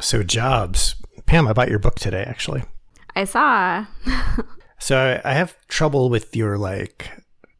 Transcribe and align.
So 0.00 0.22
jobs. 0.22 0.96
Pam, 1.26 1.46
I 1.48 1.52
bought 1.52 1.68
your 1.70 1.78
book 1.78 1.96
today 1.96 2.24
actually. 2.26 2.62
I 3.16 3.24
saw. 3.24 3.86
So 4.80 4.98
I, 5.24 5.30
I 5.30 5.32
have 5.32 5.56
trouble 5.68 6.10
with 6.10 6.36
your 6.36 6.58
like, 6.58 7.10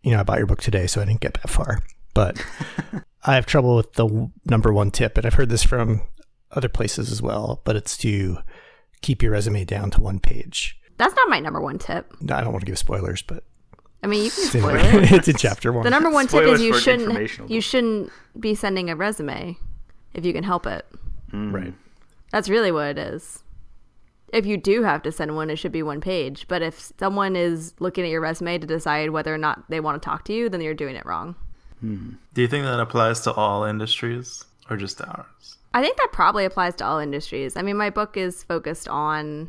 you 0.03 0.11
know, 0.11 0.21
I 0.21 0.25
bought 0.25 0.37
your 0.37 0.47
book 0.47 0.61
today, 0.61 0.87
so 0.87 1.01
I 1.01 1.07
didn't 1.07 1.21
get 1.21 1.33
that 1.35 1.49
far. 1.49 1.79
But 2.13 2.45
I 3.25 3.37
have 3.37 3.47
trouble 3.47 3.77
with 3.77 3.95
the 3.95 4.31
number 4.45 4.75
one 4.75 4.91
tip, 4.91 5.17
and 5.17 5.25
I've 5.25 5.33
heard 5.33 5.49
this 5.49 5.63
from 5.63 6.03
other 6.51 6.69
places 6.69 7.11
as 7.11 7.23
well. 7.23 7.63
But 7.65 7.77
it's 7.77 7.97
to 7.99 8.39
keep 9.01 9.23
your 9.23 9.33
resume 9.33 9.65
down 9.65 9.91
to 9.93 10.03
one 10.03 10.19
page. 10.19 10.79
That's 10.99 11.15
not 11.17 11.31
my 11.31 11.41
number 11.41 11.63
one 11.63 11.79
tip. 11.79 12.13
No, 12.21 12.35
I 12.35 12.43
don't 12.43 12.53
want 12.53 12.61
to 12.67 12.71
give 12.71 12.79
spoilers, 12.79 13.23
but 13.23 13.45
I 14.03 14.07
mean, 14.07 14.25
you 14.25 14.31
can 14.31 14.43
it's, 14.43 14.51
spoil 14.59 14.77
in- 14.77 15.05
it. 15.05 15.13
it's 15.13 15.29
in 15.29 15.37
chapter 15.37 15.73
one. 15.73 15.85
The 15.85 15.91
number 15.91 16.11
one 16.11 16.27
tip 16.27 16.43
is 16.45 16.61
you 16.61 16.79
shouldn't 16.79 17.49
you 17.49 17.63
shouldn't 17.63 18.13
be 18.39 18.55
sending 18.55 18.91
a 18.91 18.97
resume 18.97 19.57
if 20.13 20.27
you 20.27 20.35
can 20.35 20.45
help 20.45 20.67
it. 20.67 20.85
right. 21.33 21.73
That's 22.35 22.49
really 22.49 22.73
what 22.73 22.89
it 22.89 22.99
is. 22.99 23.45
If 24.33 24.45
you 24.45 24.57
do 24.57 24.83
have 24.83 25.03
to 25.03 25.13
send 25.13 25.37
one, 25.37 25.51
it 25.51 25.57
should 25.57 25.71
be 25.71 25.85
one 25.85 26.01
page. 26.01 26.47
But 26.49 26.63
if 26.63 26.91
someone 26.99 27.37
is 27.37 27.75
looking 27.79 28.03
at 28.03 28.11
your 28.11 28.21
resume 28.21 28.59
to 28.59 28.67
decide 28.67 29.11
whether 29.11 29.33
or 29.33 29.39
not 29.39 29.71
they 29.71 29.79
want 29.79 30.03
to 30.03 30.05
talk 30.05 30.25
to 30.25 30.33
you, 30.33 30.49
then 30.49 30.61
you're 30.61 30.75
doing 30.75 30.97
it 30.97 31.07
wrong. 31.07 31.37
Do 31.81 32.43
you 32.43 32.49
think 32.49 32.65
that 32.65 32.81
applies 32.81 33.21
to 33.21 33.33
all 33.33 33.63
industries 33.63 34.45
or 34.69 34.77
just 34.77 35.01
ours? 35.01 35.59
I 35.75 35.81
think 35.81 35.97
that 35.97 36.09
probably 36.11 36.45
applies 36.45 36.75
to 36.77 36.85
all 36.85 36.99
industries. 36.99 37.57
I 37.57 37.63
mean, 37.63 37.77
my 37.77 37.91
book 37.91 38.17
is 38.17 38.43
focused 38.43 38.89
on 38.89 39.49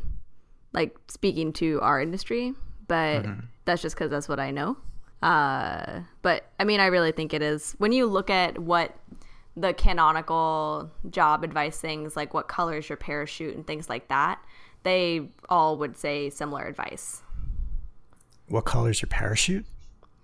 like 0.72 0.96
speaking 1.08 1.52
to 1.54 1.80
our 1.80 2.00
industry, 2.00 2.54
but 2.86 3.26
that's 3.64 3.82
just 3.82 3.96
because 3.96 4.12
that's 4.12 4.28
what 4.28 4.38
I 4.38 4.52
know. 4.52 4.76
Uh, 5.22 6.02
but 6.22 6.44
I 6.60 6.64
mean, 6.64 6.78
I 6.78 6.86
really 6.86 7.10
think 7.10 7.34
it 7.34 7.42
is 7.42 7.74
when 7.78 7.90
you 7.90 8.06
look 8.06 8.30
at 8.30 8.60
what 8.60 8.94
the 9.56 9.72
canonical 9.72 10.90
job 11.10 11.42
advice 11.42 11.80
things 11.80 12.14
like 12.14 12.34
what 12.34 12.46
color 12.46 12.76
is 12.76 12.88
your 12.88 12.98
parachute 12.98 13.54
and 13.56 13.66
things 13.66 13.88
like 13.88 14.08
that, 14.08 14.38
they 14.82 15.28
all 15.48 15.78
would 15.78 15.96
say 15.96 16.30
similar 16.30 16.64
advice. 16.64 17.22
What 18.48 18.64
color 18.64 18.90
is 18.90 19.02
your 19.02 19.08
parachute? 19.08 19.64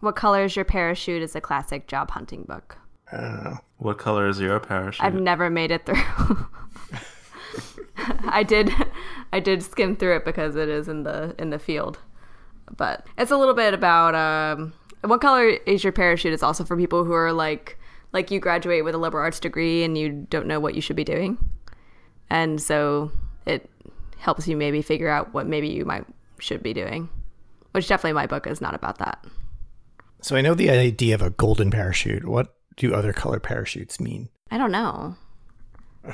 What 0.00 0.16
color 0.16 0.44
is 0.44 0.54
your 0.54 0.64
parachute 0.64 1.22
is 1.22 1.34
a 1.34 1.40
classic 1.40 1.86
job 1.86 2.10
hunting 2.10 2.44
book. 2.44 2.76
I. 3.10 3.54
What 3.78 3.98
color 3.98 4.28
is 4.28 4.38
your 4.40 4.60
parachute? 4.60 5.04
I've 5.04 5.14
never 5.14 5.50
made 5.50 5.70
it 5.70 5.86
through. 5.86 5.96
I 8.28 8.42
did 8.42 8.70
I 9.32 9.40
did 9.40 9.62
skim 9.62 9.96
through 9.96 10.16
it 10.16 10.24
because 10.24 10.56
it 10.56 10.68
is 10.68 10.88
in 10.88 11.02
the 11.02 11.34
in 11.38 11.50
the 11.50 11.58
field. 11.58 11.98
But 12.76 13.06
it's 13.18 13.30
a 13.30 13.36
little 13.36 13.54
bit 13.54 13.74
about 13.74 14.14
um 14.14 14.72
what 15.02 15.20
color 15.20 15.48
is 15.66 15.82
your 15.82 15.92
parachute 15.92 16.32
is 16.32 16.42
also 16.42 16.64
for 16.64 16.76
people 16.76 17.04
who 17.04 17.12
are 17.12 17.32
like 17.32 17.78
like 18.12 18.30
you 18.30 18.40
graduate 18.40 18.84
with 18.84 18.94
a 18.94 18.98
liberal 18.98 19.24
arts 19.24 19.40
degree 19.40 19.84
and 19.84 19.96
you 19.96 20.26
don't 20.28 20.46
know 20.46 20.60
what 20.60 20.74
you 20.74 20.80
should 20.80 20.96
be 20.96 21.04
doing. 21.04 21.38
And 22.30 22.60
so 22.60 23.10
it 23.46 23.68
helps 24.18 24.46
you 24.46 24.56
maybe 24.56 24.82
figure 24.82 25.08
out 25.08 25.34
what 25.34 25.46
maybe 25.46 25.68
you 25.68 25.84
might 25.84 26.04
should 26.38 26.62
be 26.62 26.72
doing. 26.72 27.08
Which 27.72 27.88
definitely 27.88 28.12
my 28.14 28.26
book 28.26 28.46
is 28.46 28.60
not 28.60 28.74
about 28.74 28.98
that. 28.98 29.24
So 30.20 30.36
I 30.36 30.40
know 30.40 30.54
the 30.54 30.70
idea 30.70 31.14
of 31.14 31.22
a 31.22 31.30
golden 31.30 31.70
parachute. 31.70 32.26
What 32.26 32.54
do 32.76 32.94
other 32.94 33.12
color 33.12 33.40
parachutes 33.40 34.00
mean? 34.00 34.28
I 34.50 34.58
don't 34.58 34.72
know. 34.72 35.16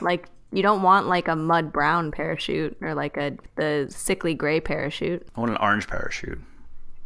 Like 0.00 0.28
you 0.52 0.62
don't 0.62 0.82
want 0.82 1.08
like 1.08 1.28
a 1.28 1.36
mud 1.36 1.72
brown 1.72 2.10
parachute 2.10 2.76
or 2.80 2.94
like 2.94 3.16
a 3.16 3.36
the 3.56 3.86
sickly 3.90 4.34
gray 4.34 4.60
parachute. 4.60 5.26
I 5.36 5.40
want 5.40 5.52
an 5.52 5.58
orange 5.58 5.88
parachute 5.88 6.38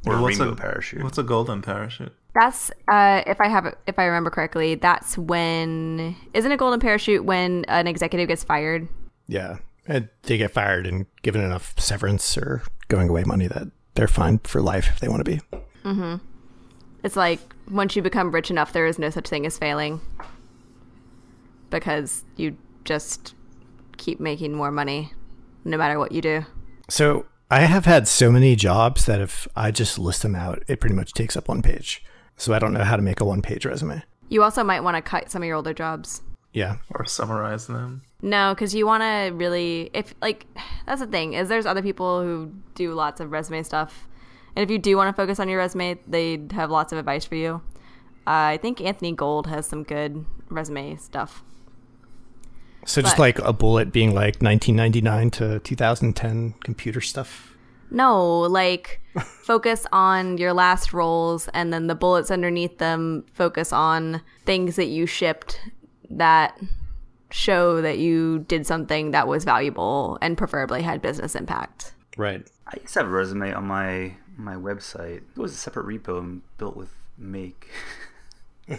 or 0.06 0.12
Well, 0.12 0.19
a 0.19 0.23
what's 0.23 0.39
rainbow 0.39 0.53
a, 0.53 0.56
parachute. 0.56 1.03
What's 1.03 1.19
a 1.19 1.23
golden 1.23 1.62
parachute? 1.62 2.12
That's 2.34 2.70
uh 2.88 3.22
if 3.27 3.41
I 3.41 3.48
have 3.48 3.75
if 3.86 3.98
I 3.98 4.05
remember 4.05 4.30
correctly, 4.30 4.75
that's 4.75 5.19
when 5.19 6.16
isn't 6.33 6.50
a 6.50 6.56
golden 6.56 6.80
parachute 6.80 7.25
when 7.25 7.64
an 7.66 7.86
executive 7.86 8.28
gets 8.28 8.42
fired? 8.44 8.88
Yeah. 9.27 9.58
And 9.86 10.08
they 10.22 10.38
get 10.38 10.53
fired 10.53 10.86
and 10.86 11.06
given 11.22 11.42
enough 11.42 11.75
severance 11.78 12.38
or 12.38 12.62
going 12.88 13.08
away 13.08 13.25
money 13.25 13.48
that 13.48 13.69
they're 13.94 14.08
fine 14.08 14.38
for 14.38 14.62
life 14.62 14.88
if 14.88 15.00
they 15.00 15.08
want 15.08 15.25
to 15.25 15.30
be. 15.30 15.41
It's 17.03 17.16
like 17.16 17.41
once 17.71 17.97
you 17.97 18.03
become 18.03 18.31
rich 18.31 18.50
enough 18.50 18.72
there 18.72 18.87
is 18.87 18.98
no 18.98 19.10
such 19.10 19.28
thing 19.28 19.44
as 19.44 19.59
failing. 19.59 20.00
Because 21.69 22.25
you 22.37 22.56
just 22.84 23.34
keep 23.97 24.21
making 24.21 24.54
more 24.54 24.71
money 24.71 25.12
no 25.65 25.76
matter 25.76 25.98
what 25.98 26.12
you 26.12 26.21
do. 26.21 26.44
So 26.88 27.26
I 27.50 27.60
have 27.60 27.84
had 27.84 28.09
so 28.09 28.31
many 28.31 28.56
jobs 28.56 29.04
that 29.06 29.21
if 29.21 29.47
I 29.54 29.71
just 29.71 29.98
list 29.98 30.22
them 30.22 30.34
out, 30.34 30.62
it 30.69 30.81
pretty 30.81 30.94
much 30.94 31.12
takes 31.12 31.37
up 31.37 31.48
one 31.48 31.62
page. 31.62 32.03
So 32.37 32.53
I 32.53 32.59
don't 32.59 32.72
know 32.72 32.84
how 32.84 32.97
to 32.97 33.03
make 33.03 33.20
a 33.20 33.25
one 33.25 33.43
page 33.43 33.65
resume. 33.65 34.03
You 34.28 34.43
also 34.43 34.65
might 34.65 34.81
want 34.81 34.97
to 34.97 35.03
cut 35.03 35.31
some 35.31 35.43
of 35.43 35.47
your 35.47 35.56
older 35.56 35.75
jobs. 35.75 36.22
Yeah. 36.53 36.76
Or 36.91 37.04
summarize 37.04 37.66
them? 37.66 38.03
No, 38.20 38.54
because 38.54 38.75
you 38.75 38.87
want 38.87 39.03
to 39.03 39.34
really, 39.34 39.91
if 39.93 40.15
like, 40.20 40.47
that's 40.87 41.00
the 41.00 41.06
thing 41.06 41.34
is 41.34 41.48
there's 41.48 41.66
other 41.66 41.82
people 41.82 42.22
who 42.22 42.53
do 42.75 42.94
lots 42.94 43.21
of 43.21 43.32
resume 43.32 43.62
stuff, 43.62 44.09
and 44.54 44.62
if 44.62 44.71
you 44.71 44.78
do 44.78 44.97
want 44.97 45.15
to 45.15 45.21
focus 45.21 45.41
on 45.41 45.48
your 45.48 45.59
resume, 45.59 45.98
they 46.06 46.41
have 46.53 46.71
lots 46.71 46.92
of 46.92 46.98
advice 46.98 47.25
for 47.25 47.37
you. 47.37 47.62
Uh, 48.26 48.54
I 48.54 48.59
think 48.60 48.81
Anthony 48.81 49.12
Gold 49.12 49.47
has 49.47 49.66
some 49.66 49.82
good 49.82 50.25
resume 50.48 50.97
stuff. 50.97 51.42
So 52.84 53.00
just 53.00 53.19
like 53.19 53.38
a 53.38 53.53
bullet 53.53 53.92
being 53.92 54.10
like 54.10 54.42
1999 54.42 55.31
to 55.32 55.59
2010 55.60 56.54
computer 56.65 57.00
stuff. 57.00 57.52
No, 57.92 58.41
like 58.41 59.00
focus 59.44 59.86
on 59.92 60.38
your 60.38 60.53
last 60.53 60.92
roles, 60.92 61.48
and 61.48 61.72
then 61.72 61.86
the 61.86 61.94
bullets 61.94 62.30
underneath 62.30 62.78
them 62.78 63.25
focus 63.34 63.72
on 63.72 64.22
things 64.44 64.76
that 64.76 64.86
you 64.86 65.06
shipped 65.06 65.60
that 66.10 66.58
show 67.30 67.80
that 67.80 67.98
you 67.98 68.41
did 68.41 68.66
something 68.66 69.10
that 69.12 69.26
was 69.26 69.44
valuable 69.44 70.19
and 70.20 70.36
preferably 70.36 70.82
had 70.82 71.00
business 71.00 71.34
impact. 71.34 71.94
Right. 72.16 72.47
I 72.66 72.78
used 72.80 72.92
to 72.94 73.00
have 73.00 73.08
a 73.08 73.12
resume 73.12 73.53
on 73.53 73.66
my 73.66 74.16
my 74.36 74.54
website. 74.54 75.19
It 75.19 75.38
was 75.38 75.53
a 75.53 75.56
separate 75.56 75.86
repo 75.86 76.19
and 76.19 76.42
built 76.59 76.76
with 76.76 76.94
Make. 77.19 77.69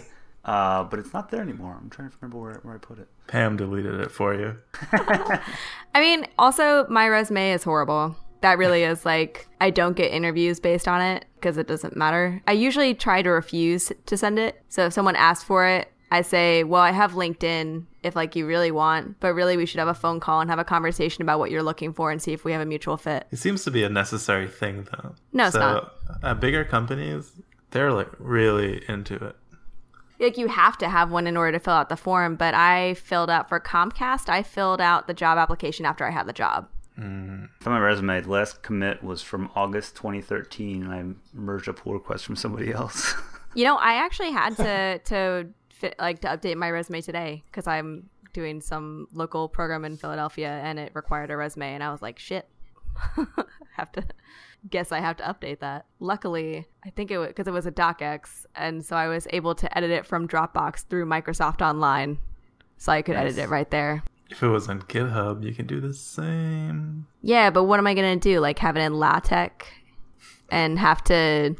uh, 0.44 0.84
but 0.84 0.98
it's 0.98 1.12
not 1.12 1.30
there 1.30 1.40
anymore. 1.40 1.78
I'm 1.80 1.90
trying 1.90 2.10
to 2.10 2.16
remember 2.20 2.38
where, 2.38 2.54
where 2.62 2.74
I 2.74 2.78
put 2.78 2.98
it. 2.98 3.08
Pam 3.26 3.56
deleted 3.56 4.00
it 4.00 4.10
for 4.10 4.34
you. 4.34 4.56
I 4.92 6.00
mean, 6.00 6.26
also 6.38 6.86
my 6.88 7.08
resume 7.08 7.52
is 7.52 7.64
horrible. 7.64 8.16
That 8.44 8.58
really 8.58 8.82
is 8.82 9.06
like 9.06 9.48
I 9.58 9.70
don't 9.70 9.96
get 9.96 10.12
interviews 10.12 10.60
based 10.60 10.86
on 10.86 11.00
it 11.00 11.24
because 11.36 11.56
it 11.56 11.66
doesn't 11.66 11.96
matter. 11.96 12.42
I 12.46 12.52
usually 12.52 12.92
try 12.92 13.22
to 13.22 13.30
refuse 13.30 13.90
to 14.04 14.16
send 14.18 14.38
it. 14.38 14.62
So 14.68 14.84
if 14.84 14.92
someone 14.92 15.16
asks 15.16 15.42
for 15.42 15.66
it, 15.66 15.90
I 16.10 16.20
say, 16.20 16.62
"Well, 16.62 16.82
I 16.82 16.90
have 16.90 17.12
LinkedIn 17.12 17.86
if 18.02 18.14
like 18.14 18.36
you 18.36 18.46
really 18.46 18.70
want, 18.70 19.18
but 19.18 19.32
really 19.32 19.56
we 19.56 19.64
should 19.64 19.78
have 19.78 19.88
a 19.88 19.94
phone 19.94 20.20
call 20.20 20.42
and 20.42 20.50
have 20.50 20.58
a 20.58 20.64
conversation 20.64 21.22
about 21.22 21.38
what 21.38 21.50
you're 21.50 21.62
looking 21.62 21.94
for 21.94 22.10
and 22.10 22.20
see 22.20 22.34
if 22.34 22.44
we 22.44 22.52
have 22.52 22.60
a 22.60 22.66
mutual 22.66 22.98
fit." 22.98 23.26
It 23.30 23.38
seems 23.38 23.64
to 23.64 23.70
be 23.70 23.82
a 23.82 23.88
necessary 23.88 24.46
thing, 24.46 24.88
though. 24.92 25.14
No, 25.32 25.46
it's 25.46 25.54
so, 25.54 25.60
not. 25.60 25.94
At 26.22 26.38
bigger 26.38 26.66
companies, 26.66 27.32
they're 27.70 27.92
like 27.92 28.10
really 28.18 28.84
into 28.90 29.14
it. 29.14 29.36
Like 30.20 30.36
you 30.36 30.48
have 30.48 30.76
to 30.78 30.90
have 30.90 31.10
one 31.10 31.26
in 31.26 31.38
order 31.38 31.52
to 31.52 31.64
fill 31.64 31.72
out 31.72 31.88
the 31.88 31.96
form, 31.96 32.36
but 32.36 32.52
I 32.52 32.92
filled 32.92 33.30
out 33.30 33.48
for 33.48 33.58
Comcast, 33.58 34.28
I 34.28 34.42
filled 34.42 34.82
out 34.82 35.06
the 35.06 35.14
job 35.14 35.38
application 35.38 35.86
after 35.86 36.06
I 36.06 36.10
had 36.10 36.26
the 36.26 36.34
job. 36.34 36.68
Mm-hmm. 36.98 37.46
For 37.60 37.70
my 37.70 37.78
resume, 37.78 38.20
the 38.20 38.30
last 38.30 38.62
commit 38.62 39.02
was 39.02 39.22
from 39.22 39.50
August 39.54 39.96
2013, 39.96 40.82
and 40.82 40.92
I 40.92 41.36
merged 41.36 41.68
a 41.68 41.72
pull 41.72 41.94
request 41.94 42.24
from 42.24 42.36
somebody 42.36 42.72
else. 42.72 43.14
You 43.56 43.62
know, 43.64 43.76
I 43.76 43.94
actually 44.04 44.32
had 44.32 44.56
to 44.56 44.98
to 45.04 45.48
fit, 45.70 45.94
like 46.00 46.20
to 46.22 46.26
update 46.28 46.56
my 46.56 46.70
resume 46.72 47.00
today 47.00 47.44
because 47.46 47.68
I'm 47.68 48.10
doing 48.32 48.60
some 48.60 49.06
local 49.12 49.48
program 49.48 49.84
in 49.84 49.96
Philadelphia 49.96 50.60
and 50.64 50.76
it 50.76 50.90
required 50.92 51.30
a 51.30 51.36
resume, 51.36 51.72
and 51.72 51.82
I 51.82 51.92
was 51.92 52.02
like, 52.02 52.18
shit, 52.18 52.48
have 53.76 53.92
to 53.92 54.02
guess 54.68 54.92
I 54.92 55.00
have 55.00 55.16
to 55.18 55.24
update 55.24 55.60
that. 55.60 55.86
Luckily, 56.00 56.66
I 56.84 56.90
think 56.90 57.10
it 57.10 57.18
was 57.18 57.28
because 57.28 57.46
it 57.46 57.52
was 57.52 57.66
a 57.66 57.72
docx, 57.72 58.44
and 58.54 58.84
so 58.84 58.96
I 58.96 59.06
was 59.08 59.28
able 59.30 59.54
to 59.54 59.78
edit 59.78 59.90
it 59.90 60.04
from 60.04 60.26
Dropbox 60.26 60.86
through 60.86 61.06
Microsoft 61.06 61.62
Online, 61.62 62.18
so 62.76 62.92
I 62.92 63.02
could 63.02 63.16
edit 63.16 63.38
it 63.38 63.48
right 63.48 63.70
there. 63.70 64.02
If 64.34 64.42
it 64.42 64.48
was 64.48 64.68
on 64.68 64.82
GitHub, 64.82 65.42
you 65.44 65.54
can 65.54 65.66
do 65.66 65.80
the 65.80 65.94
same. 65.94 67.06
Yeah, 67.22 67.50
but 67.50 67.64
what 67.64 67.78
am 67.78 67.86
I 67.86 67.94
gonna 67.94 68.16
do? 68.16 68.40
Like 68.40 68.58
have 68.58 68.76
it 68.76 68.80
in 68.80 68.94
LaTeX 68.94 69.66
and 70.50 70.78
have 70.78 71.02
to 71.04 71.54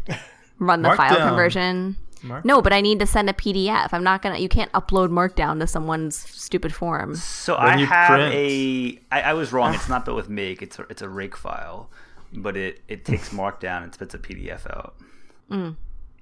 run 0.59 0.83
the 0.83 0.95
file 0.97 1.17
conversion? 1.17 1.97
Mark- 2.23 2.45
No, 2.45 2.63
but 2.63 2.73
I 2.73 2.81
need 2.81 2.99
to 3.01 3.07
send 3.07 3.29
a 3.29 3.33
PDF. 3.35 3.91
I'm 3.93 4.03
not 4.03 4.23
gonna. 4.23 4.39
You 4.39 4.49
can't 4.49 4.73
upload 4.73 5.11
Markdown 5.11 5.61
to 5.61 5.67
someone's 5.67 6.17
stupid 6.17 6.75
form. 6.75 7.15
So 7.17 7.55
Then 7.55 7.65
I 7.81 7.85
have 7.85 8.09
print. 8.09 8.35
a. 8.35 9.01
I, 9.13 9.21
I 9.21 9.33
was 9.35 9.53
wrong. 9.53 9.75
It's 9.75 9.89
not 9.89 10.05
built 10.05 10.17
with 10.17 10.29
Make. 10.29 10.63
It's 10.63 10.79
a, 10.79 10.83
it's 10.91 11.03
a 11.03 11.09
rake 11.09 11.37
file, 11.37 11.91
but 12.33 12.57
it 12.57 12.81
it 12.89 13.05
takes 13.05 13.29
Markdown 13.29 13.83
and 13.85 13.93
spits 13.95 14.15
a 14.15 14.19
PDF 14.19 14.67
out. 14.75 14.95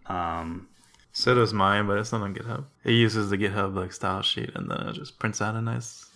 Um, 0.06 0.68
So 1.12 1.34
does 1.34 1.52
mine, 1.52 1.86
but 1.86 1.98
it's 1.98 2.10
not 2.12 2.22
on 2.22 2.34
GitHub. 2.34 2.64
It 2.84 2.92
uses 2.92 3.30
the 3.30 3.38
GitHub 3.38 3.74
like 3.76 3.92
style 3.92 4.22
sheet, 4.22 4.50
and 4.54 4.70
then 4.70 4.80
it 4.88 4.94
just 4.94 5.18
prints 5.18 5.40
out 5.40 5.54
a 5.54 5.60
nice 5.62 6.06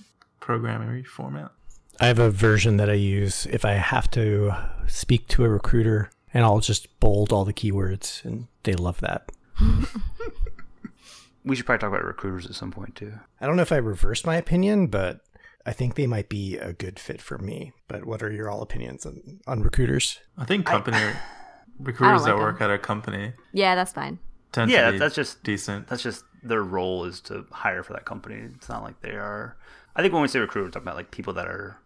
programming 0.46 1.02
format. 1.02 1.50
I 2.00 2.06
have 2.06 2.20
a 2.20 2.30
version 2.30 2.76
that 2.76 2.88
I 2.88 2.92
use 2.94 3.46
if 3.46 3.64
I 3.64 3.72
have 3.72 4.08
to 4.12 4.52
speak 4.86 5.26
to 5.28 5.44
a 5.44 5.48
recruiter 5.48 6.08
and 6.32 6.44
I'll 6.44 6.60
just 6.60 7.00
bold 7.00 7.32
all 7.32 7.44
the 7.44 7.52
keywords 7.52 8.24
and 8.24 8.46
they 8.62 8.74
love 8.74 9.00
that. 9.00 9.32
we 11.44 11.56
should 11.56 11.66
probably 11.66 11.80
talk 11.80 11.88
about 11.88 12.04
recruiters 12.04 12.46
at 12.46 12.54
some 12.54 12.70
point 12.70 12.94
too. 12.94 13.12
I 13.40 13.46
don't 13.46 13.56
know 13.56 13.62
if 13.62 13.72
I 13.72 13.76
reversed 13.78 14.24
my 14.24 14.36
opinion, 14.36 14.86
but 14.86 15.20
I 15.64 15.72
think 15.72 15.96
they 15.96 16.06
might 16.06 16.28
be 16.28 16.56
a 16.58 16.72
good 16.72 16.98
fit 17.00 17.20
for 17.20 17.38
me. 17.38 17.72
But 17.88 18.04
what 18.04 18.22
are 18.22 18.30
your 18.30 18.48
all 18.48 18.62
opinions 18.62 19.04
on, 19.04 19.40
on 19.48 19.62
recruiters? 19.62 20.20
I 20.38 20.44
think 20.44 20.64
company 20.66 20.98
recruiters 21.80 22.22
like 22.22 22.30
that 22.34 22.38
work 22.38 22.58
them. 22.60 22.70
at 22.70 22.74
a 22.74 22.78
company 22.78 23.32
Yeah, 23.52 23.74
that's 23.74 23.92
fine. 23.92 24.20
tend 24.52 24.70
Yeah, 24.70 24.86
to 24.86 24.92
be 24.92 24.98
that's 24.98 25.14
just 25.16 25.42
decent. 25.42 25.88
that's 25.88 26.02
just 26.04 26.24
their 26.42 26.62
role 26.62 27.04
is 27.04 27.20
to 27.22 27.46
hire 27.50 27.82
for 27.82 27.94
that 27.94 28.04
company. 28.04 28.36
It's 28.54 28.68
not 28.68 28.84
like 28.84 29.00
they 29.00 29.12
are. 29.16 29.56
I 29.96 30.02
think 30.02 30.12
when 30.12 30.22
we 30.22 30.28
say 30.28 30.38
recruiter, 30.38 30.66
we're 30.66 30.70
talking 30.70 30.86
about 30.86 30.96
like 30.96 31.10
people 31.10 31.32
that 31.34 31.46
are 31.48 31.78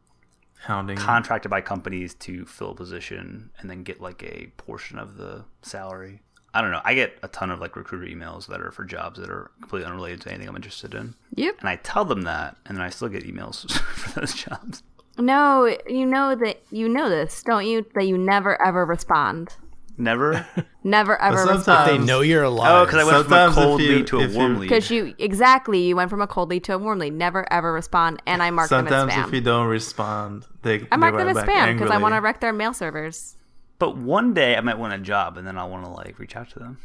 Hounding. 0.65 0.97
contracted 0.99 1.51
by 1.51 1.61
companies 1.61 2.13
to 2.15 2.45
fill 2.45 2.73
a 2.73 2.75
position 2.75 3.51
and 3.59 3.71
then 3.71 3.83
get 3.83 4.01
like 4.01 4.23
a 4.23 4.53
portion 4.57 4.99
of 4.99 5.17
the 5.17 5.45
salary. 5.63 6.21
I 6.53 6.61
don't 6.61 6.73
know. 6.73 6.81
I 6.85 6.95
get 6.95 7.17
a 7.23 7.29
ton 7.29 7.51
of 7.51 7.61
like 7.61 7.77
recruiter 7.77 8.07
emails 8.13 8.49
that 8.49 8.61
are 8.61 8.73
for 8.73 8.85
jobs 8.85 9.21
that 9.21 9.31
are 9.31 9.53
completely 9.61 9.87
unrelated 9.87 10.21
to 10.23 10.31
anything 10.31 10.49
I'm 10.49 10.57
interested 10.57 10.95
in. 10.95 11.15
Yep. 11.37 11.61
And 11.61 11.69
I 11.69 11.77
tell 11.77 12.05
them 12.05 12.23
that, 12.23 12.57
and 12.67 12.77
then 12.77 12.85
I 12.85 12.91
still 12.91 13.09
get 13.09 13.23
emails 13.25 13.71
for 13.95 14.19
those 14.21 14.35
jobs. 14.35 14.83
No, 15.17 15.77
you 15.87 16.07
know 16.07 16.35
that 16.35 16.61
you 16.71 16.89
know 16.89 17.09
this, 17.09 17.43
don't 17.45 17.67
you? 17.67 17.87
That 17.95 18.07
you 18.07 18.19
never 18.19 18.61
ever 18.61 18.85
respond. 18.85 19.55
Never. 20.01 20.47
Never 20.85 21.21
ever 21.21 21.37
sometimes- 21.37 21.59
respond. 21.59 21.91
They 21.91 21.99
know 22.07 22.21
you're 22.23 22.43
alive. 22.43 22.71
oh, 22.83 22.85
because 22.87 23.01
I 23.01 23.05
went 23.05 23.25
from 23.27 23.33
a 23.35 23.37
Sometimes 23.51 23.55
cold 23.55 23.81
you- 23.83 23.97
lead 23.97 24.07
to 24.09 24.19
a 24.19 24.23
if 24.23 24.35
warm 24.35 24.55
lead. 24.59 24.69
Because 24.69 24.91
you 24.91 25.15
exactly 25.19 25.83
you 25.89 25.97
went 25.97 26.09
from 26.11 26.23
a 26.23 26.27
cold 26.27 26.49
lead 26.49 26.65
to 26.65 26.75
a 26.75 26.79
warm 26.79 26.99
lead. 26.99 27.13
Never 27.13 27.51
ever 27.53 27.73
respond, 27.73 28.23
and 28.27 28.43
I 28.43 28.51
mark 28.51 28.69
Sometimes 28.69 28.91
them 28.91 29.09
as 29.11 29.15
spam. 29.27 29.29
if 29.29 29.35
you 29.35 29.41
don't 29.43 29.67
respond, 29.67 30.47
they 30.63 30.87
I 30.91 30.97
mark 30.97 31.15
they 31.17 31.25
them 31.25 31.37
as 31.37 31.37
spam 31.37 31.45
because 31.45 31.53
I 31.57 31.69
angrily. 31.69 31.99
want 32.03 32.15
to 32.15 32.21
wreck 32.21 32.41
their 32.41 32.53
mail 32.55 32.73
servers. 32.73 33.37
But 33.79 33.97
one 33.97 34.33
day 34.35 34.57
I 34.57 34.61
might 34.63 34.79
win 34.79 34.93
a 34.93 34.99
job, 34.99 35.37
and 35.37 35.47
then 35.47 35.59
I'll 35.59 35.69
want 35.71 35.85
to 35.85 35.91
like 35.91 36.19
reach 36.19 36.35
out 36.37 36.49
to 36.51 36.59
them. 36.59 36.79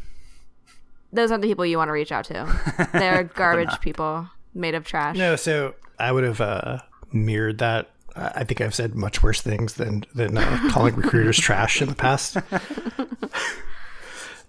Those 1.13 1.31
aren't 1.31 1.41
the 1.44 1.47
people 1.47 1.65
you 1.65 1.77
want 1.77 1.88
to 1.88 1.94
reach 1.94 2.12
out 2.12 2.25
to. 2.25 2.89
They're 2.94 3.23
garbage 3.23 3.79
people 3.79 4.27
made 4.53 4.75
of 4.75 4.83
trash. 4.85 5.15
No, 5.15 5.38
so 5.38 5.75
I 5.97 6.12
would 6.12 6.25
have 6.25 6.41
uh, 6.41 6.79
mirrored 7.13 7.59
that. 7.59 7.89
I 8.15 8.44
think 8.44 8.62
I've 8.62 8.75
said 8.75 8.95
much 8.95 9.21
worse 9.21 9.41
things 9.41 9.73
than 9.73 10.06
than 10.13 10.38
uh, 10.38 10.69
calling 10.71 10.95
recruiters 10.95 11.38
trash 11.38 11.81
in 11.81 11.89
the 11.89 11.95
past. 11.95 12.38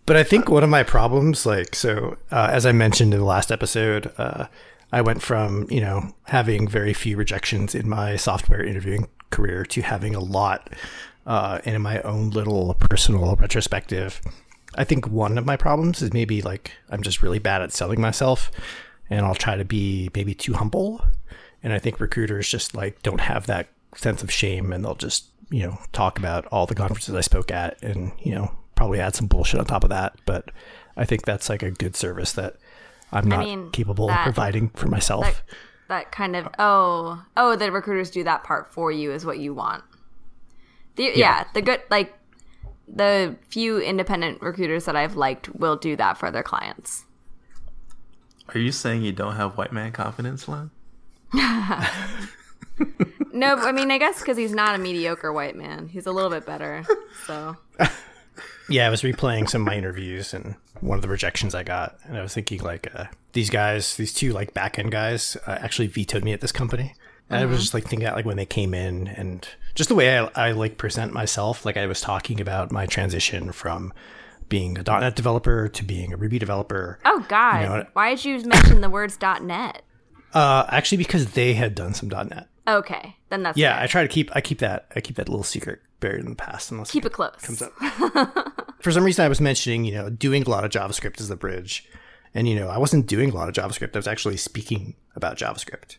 but 0.06 0.16
I 0.16 0.22
think 0.22 0.48
one 0.48 0.62
of 0.62 0.70
my 0.70 0.82
problems, 0.82 1.44
like, 1.46 1.74
so 1.74 2.16
uh, 2.30 2.48
as 2.50 2.64
I 2.64 2.72
mentioned 2.72 3.12
in 3.12 3.20
the 3.20 3.26
last 3.26 3.50
episode, 3.50 4.12
uh, 4.18 4.46
I 4.92 5.00
went 5.00 5.22
from 5.22 5.66
you 5.70 5.80
know 5.80 6.14
having 6.24 6.68
very 6.68 6.94
few 6.94 7.16
rejections 7.16 7.74
in 7.74 7.88
my 7.88 8.16
software 8.16 8.62
interviewing 8.62 9.08
career 9.30 9.64
to 9.66 9.82
having 9.82 10.14
a 10.14 10.20
lot, 10.20 10.70
uh, 11.26 11.60
and 11.64 11.74
in 11.74 11.82
my 11.82 12.00
own 12.02 12.30
little 12.30 12.74
personal 12.74 13.36
retrospective. 13.36 14.20
I 14.78 14.84
think 14.84 15.08
one 15.08 15.38
of 15.38 15.46
my 15.46 15.56
problems 15.56 16.02
is 16.02 16.12
maybe 16.12 16.42
like 16.42 16.72
I'm 16.90 17.02
just 17.02 17.22
really 17.22 17.38
bad 17.38 17.62
at 17.62 17.72
selling 17.72 18.00
myself 18.00 18.50
and 19.08 19.24
I'll 19.24 19.34
try 19.34 19.56
to 19.56 19.64
be 19.64 20.10
maybe 20.14 20.34
too 20.34 20.54
humble. 20.54 21.04
And 21.66 21.72
I 21.72 21.80
think 21.80 21.98
recruiters 21.98 22.48
just 22.48 22.76
like 22.76 23.02
don't 23.02 23.20
have 23.20 23.48
that 23.48 23.66
sense 23.96 24.22
of 24.22 24.30
shame 24.30 24.72
and 24.72 24.84
they'll 24.84 24.94
just, 24.94 25.26
you 25.50 25.66
know, 25.66 25.80
talk 25.90 26.16
about 26.16 26.46
all 26.52 26.64
the 26.64 26.76
conferences 26.76 27.12
I 27.12 27.22
spoke 27.22 27.50
at 27.50 27.82
and, 27.82 28.12
you 28.20 28.36
know, 28.36 28.52
probably 28.76 29.00
add 29.00 29.16
some 29.16 29.26
bullshit 29.26 29.58
on 29.58 29.66
top 29.66 29.82
of 29.82 29.90
that. 29.90 30.14
But 30.26 30.52
I 30.96 31.04
think 31.04 31.24
that's 31.24 31.48
like 31.48 31.64
a 31.64 31.72
good 31.72 31.96
service 31.96 32.34
that 32.34 32.54
I'm 33.10 33.26
not 33.26 33.40
mean, 33.40 33.72
capable 33.72 34.06
that- 34.06 34.20
of 34.20 34.22
providing 34.22 34.68
for 34.76 34.86
myself. 34.86 35.24
That, 35.24 35.42
that 35.88 36.12
kind 36.12 36.36
of 36.36 36.46
oh 36.60 37.24
oh 37.36 37.56
the 37.56 37.72
recruiters 37.72 38.12
do 38.12 38.22
that 38.22 38.44
part 38.44 38.72
for 38.72 38.92
you 38.92 39.10
is 39.10 39.26
what 39.26 39.40
you 39.40 39.52
want. 39.52 39.82
The, 40.94 41.14
yeah. 41.16 41.46
the 41.52 41.62
good 41.62 41.82
like 41.90 42.16
the 42.86 43.34
few 43.48 43.80
independent 43.80 44.40
recruiters 44.40 44.84
that 44.84 44.94
I've 44.94 45.16
liked 45.16 45.52
will 45.56 45.74
do 45.74 45.96
that 45.96 46.16
for 46.16 46.30
their 46.30 46.44
clients. 46.44 47.06
Are 48.54 48.60
you 48.60 48.70
saying 48.70 49.02
you 49.02 49.10
don't 49.10 49.34
have 49.34 49.58
white 49.58 49.72
man 49.72 49.90
confidence, 49.90 50.46
Len? 50.46 50.70
No, 53.32 53.54
I 53.56 53.72
mean 53.72 53.90
I 53.90 53.98
guess 53.98 54.20
because 54.20 54.36
he's 54.38 54.52
not 54.52 54.74
a 54.74 54.78
mediocre 54.78 55.30
white 55.32 55.56
man. 55.56 55.88
He's 55.88 56.06
a 56.06 56.12
little 56.12 56.30
bit 56.30 56.46
better. 56.46 56.84
So 57.26 57.56
Yeah, 58.68 58.86
I 58.86 58.90
was 58.90 59.02
replaying 59.02 59.48
some 59.48 59.62
of 59.62 59.66
my 59.66 59.74
interviews 59.76 60.32
and 60.34 60.56
one 60.80 60.96
of 60.98 61.02
the 61.02 61.08
rejections 61.08 61.54
I 61.54 61.62
got, 61.62 61.98
and 62.04 62.16
I 62.16 62.22
was 62.22 62.34
thinking 62.34 62.62
like 62.62 62.88
uh, 62.94 63.04
these 63.32 63.48
guys, 63.50 63.96
these 63.96 64.12
two 64.12 64.32
like 64.32 64.54
back 64.54 64.78
end 64.78 64.90
guys, 64.90 65.36
uh, 65.46 65.52
actually 65.60 65.86
vetoed 65.86 66.24
me 66.24 66.32
at 66.32 66.40
this 66.40 66.52
company. 66.52 66.94
And 67.28 67.40
I 67.40 67.46
was 67.46 67.60
just 67.60 67.74
like 67.74 67.84
thinking 67.84 68.06
out 68.06 68.16
like 68.16 68.24
when 68.24 68.36
they 68.36 68.46
came 68.46 68.72
in 68.72 69.08
and 69.08 69.46
just 69.74 69.88
the 69.88 69.94
way 69.94 70.18
I, 70.18 70.30
I 70.34 70.52
like 70.52 70.78
present 70.78 71.12
myself, 71.12 71.64
like 71.64 71.76
I 71.76 71.86
was 71.86 72.00
talking 72.00 72.40
about 72.40 72.70
my 72.72 72.86
transition 72.86 73.52
from 73.52 73.92
being 74.48 74.78
a 74.78 74.82
.NET 74.82 75.14
developer 75.16 75.68
to 75.68 75.84
being 75.84 76.12
a 76.12 76.16
Ruby 76.16 76.38
developer. 76.38 76.98
oh 77.04 77.24
god, 77.28 77.62
You 77.62 77.68
know 77.68 77.86
why 77.92 78.14
did 78.14 78.24
you 78.24 78.44
mention 78.44 78.80
the 78.80 78.90
words 78.90 79.18
.net? 79.42 79.82
Uh, 80.34 80.66
actually, 80.68 80.98
because 80.98 81.32
they 81.32 81.54
had 81.54 81.74
done 81.74 81.94
some 81.94 82.08
.NET. 82.08 82.48
Okay, 82.68 83.16
then 83.30 83.42
that's 83.42 83.56
Yeah, 83.56 83.74
fair. 83.74 83.82
I 83.84 83.86
try 83.86 84.02
to 84.02 84.08
keep 84.08 84.30
I 84.34 84.40
keep 84.40 84.58
that 84.58 84.86
I 84.96 85.00
keep 85.00 85.16
that 85.16 85.28
little 85.28 85.44
secret 85.44 85.80
buried 86.00 86.20
in 86.24 86.30
the 86.30 86.36
past. 86.36 86.70
Unless 86.70 86.90
keep 86.90 87.04
it 87.06 87.12
close. 87.12 87.36
comes 87.42 87.62
up. 87.62 87.72
For 88.80 88.92
some 88.92 89.04
reason, 89.04 89.24
I 89.24 89.28
was 89.28 89.40
mentioning, 89.40 89.84
you 89.84 89.92
know, 89.94 90.10
doing 90.10 90.42
a 90.42 90.50
lot 90.50 90.64
of 90.64 90.70
JavaScript 90.70 91.20
as 91.20 91.28
the 91.28 91.36
bridge. 91.36 91.88
And, 92.34 92.46
you 92.46 92.54
know, 92.54 92.68
I 92.68 92.76
wasn't 92.76 93.06
doing 93.06 93.30
a 93.30 93.34
lot 93.34 93.48
of 93.48 93.54
JavaScript. 93.54 93.94
I 93.96 93.98
was 93.98 94.06
actually 94.06 94.36
speaking 94.36 94.94
about 95.14 95.38
JavaScript. 95.38 95.96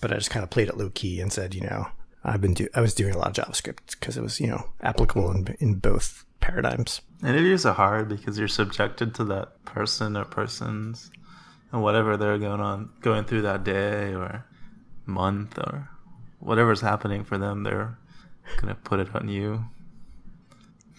But 0.00 0.12
I 0.12 0.16
just 0.16 0.30
kind 0.30 0.42
of 0.42 0.50
played 0.50 0.68
it 0.68 0.76
low 0.76 0.90
key 0.90 1.20
and 1.20 1.32
said, 1.32 1.54
you 1.54 1.60
know, 1.60 1.86
I've 2.24 2.40
been 2.40 2.54
do- 2.54 2.68
I 2.74 2.80
was 2.80 2.94
doing 2.94 3.14
a 3.14 3.18
lot 3.18 3.38
of 3.38 3.44
JavaScript 3.46 3.98
because 3.98 4.16
it 4.16 4.22
was, 4.22 4.40
you 4.40 4.48
know, 4.48 4.70
applicable 4.80 5.30
in, 5.30 5.56
in 5.60 5.74
both 5.76 6.24
paradigms. 6.40 7.00
Interviews 7.22 7.64
are 7.64 7.74
hard 7.74 8.08
because 8.08 8.38
you're 8.38 8.48
subjected 8.48 9.14
to 9.16 9.24
that 9.26 9.64
person 9.64 10.16
or 10.16 10.24
persons 10.24 11.10
and 11.72 11.82
whatever 11.82 12.16
they're 12.16 12.38
going 12.38 12.60
on 12.60 12.90
going 13.00 13.24
through 13.24 13.42
that 13.42 13.64
day 13.64 14.14
or 14.14 14.44
month 15.06 15.58
or 15.58 15.88
whatever's 16.38 16.80
happening 16.80 17.24
for 17.24 17.38
them, 17.38 17.62
they're 17.62 17.98
gonna 18.60 18.74
put 18.74 19.00
it 19.00 19.14
on 19.14 19.28
you. 19.28 19.64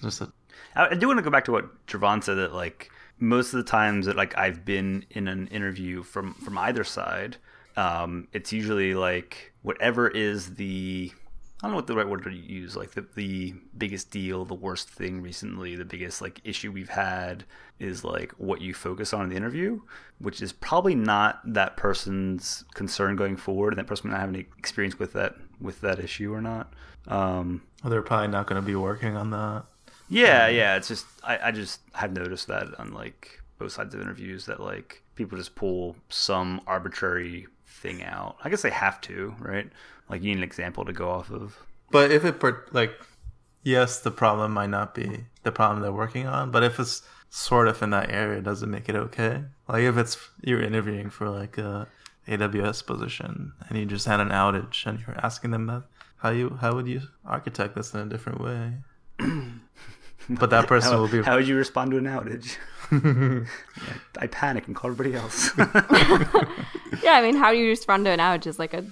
Just 0.02 0.22
a 0.22 0.32
I, 0.76 0.96
do 0.96 1.08
want 1.08 1.18
to 1.18 1.24
go 1.24 1.30
back 1.30 1.46
to 1.46 1.52
what 1.52 1.86
Javon 1.88 2.24
said 2.24 2.36
that 2.36 2.54
like 2.54 2.92
most 3.20 3.54
of 3.54 3.58
the 3.58 3.70
times 3.70 4.06
that 4.06 4.16
like 4.16 4.38
I've 4.38 4.66
been 4.66 5.06
in 5.10 5.28
an 5.28 5.48
interview 5.48 6.04
from 6.04 6.34
from 6.36 6.58
either 6.58 6.84
side, 6.84 7.38
um, 7.76 8.28
it's 8.34 8.54
usually 8.54 8.94
like 8.94 9.54
whatever 9.62 10.08
is 10.08 10.56
the 10.56 11.12
I 11.62 11.68
don't 11.68 11.72
know 11.72 11.76
what 11.76 11.88
the 11.88 11.96
right 11.96 12.08
word 12.08 12.24
to 12.24 12.32
use, 12.32 12.78
like 12.78 12.92
the 12.92 13.06
the 13.16 13.54
biggest 13.78 14.12
deal, 14.12 14.46
the 14.46 14.54
worst 14.54 14.90
thing 14.90 15.22
recently, 15.22 15.76
the 15.76 15.84
biggest 15.84 16.22
like 16.22 16.40
issue 16.46 16.72
we've 16.72 16.90
had 16.90 17.44
is 17.80 18.06
like 18.06 18.32
what 18.34 18.62
you 18.62 18.74
focus 18.74 19.14
on 19.14 19.24
in 19.24 19.30
the 19.30 19.36
interview, 19.36 19.82
which 20.20 20.42
is 20.42 20.54
probably 20.54 20.96
not 20.96 21.42
that 21.54 21.76
person's 21.76 22.64
concern 22.76 23.18
going 23.18 23.36
forward, 23.36 23.74
and 23.74 23.80
that 23.80 23.88
person 23.88 24.10
might 24.10 24.16
not 24.16 24.22
have 24.22 24.30
any 24.30 24.46
experience 24.58 24.98
with 24.98 25.12
that 25.14 25.36
with 25.60 25.82
that 25.82 26.00
issue 26.00 26.34
or 26.34 26.42
not. 26.42 26.74
Um, 27.08 27.62
they're 27.84 28.02
probably 28.02 28.30
not 28.30 28.48
gonna 28.48 28.62
be 28.62 28.76
working 28.76 29.18
on 29.18 29.32
that. 29.32 29.66
yeah, 30.08 30.48
yeah. 30.48 30.78
It's 30.78 30.88
just 30.88 31.08
I, 31.24 31.40
I 31.50 31.52
just 31.52 31.82
have 31.94 32.14
noticed 32.14 32.48
that 32.48 32.80
on 32.80 32.94
like 32.94 33.42
both 33.58 33.74
sides 33.74 33.94
of 33.94 34.00
interviews 34.00 34.46
that 34.46 34.62
like 34.62 35.04
people 35.16 35.38
just 35.38 35.56
pull 35.56 35.98
some 36.08 36.62
arbitrary 36.66 37.48
thing 37.68 38.02
out. 38.04 38.38
I 38.44 38.50
guess 38.50 38.62
they 38.62 38.70
have 38.70 39.02
to, 39.02 39.36
right? 39.40 39.70
Like 40.10 40.22
you 40.22 40.30
need 40.30 40.38
an 40.38 40.44
example 40.44 40.86
to 40.86 40.94
go 40.94 41.10
off 41.10 41.32
of. 41.32 41.58
But 41.92 42.12
if 42.12 42.26
it 42.26 42.40
per- 42.40 42.66
like, 42.72 42.94
yes, 43.64 44.00
the 44.00 44.12
problem 44.12 44.54
might 44.54 44.70
not 44.70 44.94
be 44.96 45.26
the 45.44 45.52
problem 45.52 45.82
they're 45.82 45.92
working 45.92 46.28
on, 46.28 46.52
but 46.52 46.64
if 46.64 46.80
it's 46.80 47.02
sort 47.30 47.68
of 47.68 47.82
in 47.82 47.92
that 47.92 48.12
area, 48.12 48.42
does 48.42 48.64
it 48.64 48.68
make 48.68 48.90
it 48.90 48.96
okay? 48.96 49.44
Like 49.68 49.84
if 49.84 49.98
it's 49.98 50.18
you're 50.42 50.62
interviewing 50.62 51.10
for 51.10 51.30
like 51.30 51.58
a 51.58 51.88
AWS 52.28 52.86
position 52.86 53.54
and 53.68 53.78
you 53.78 53.86
just 53.86 54.06
had 54.06 54.20
an 54.20 54.30
outage 54.30 54.86
and 54.86 55.00
you're 55.00 55.18
asking 55.24 55.52
them 55.52 55.68
that, 55.68 55.84
how 56.18 56.30
you 56.30 56.58
how 56.62 56.76
would 56.76 56.88
you 56.88 57.02
architect 57.26 57.76
this 57.76 57.94
in 57.94 58.00
a 58.00 58.06
different 58.06 58.42
way? 58.42 58.74
but 60.30 60.50
that 60.50 60.68
person 60.68 60.94
How, 60.94 61.00
will 61.00 61.08
be 61.08 61.22
how 61.22 61.36
would 61.36 61.48
you 61.48 61.56
respond 61.56 61.92
to 61.92 61.98
an 61.98 62.06
outage? 62.06 62.58
Yeah, 62.92 63.46
I 64.18 64.28
panic 64.28 64.68
and 64.68 64.76
call 64.76 64.92
everybody 64.92 65.16
else. 65.16 65.52
Yeah, 67.04 67.14
I 67.14 67.22
mean, 67.22 67.36
how 67.36 67.52
do 67.52 67.58
you 67.58 67.70
respond 67.70 68.06
to 68.06 68.12
an 68.12 68.20
outage 68.20 68.48
is 68.48 68.60
like 68.60 68.74
a 68.74 68.84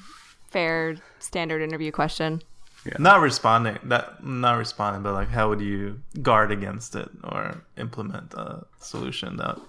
fair 0.48 0.98
standard 1.20 1.62
interview 1.62 1.92
question. 1.92 2.42
Yeah. 2.86 2.94
not 3.00 3.20
responding 3.20 3.80
that 3.84 4.24
not 4.24 4.54
responding, 4.58 5.04
but 5.04 5.14
like 5.14 5.28
how 5.28 5.50
would 5.50 5.60
you 5.60 6.02
guard 6.22 6.52
against 6.52 6.96
it 6.96 7.10
or 7.24 7.62
implement 7.76 8.34
a 8.34 8.66
solution 8.80 9.36
that 9.38 9.60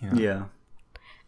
you 0.00 0.10
know, 0.10 0.20
yeah. 0.20 0.42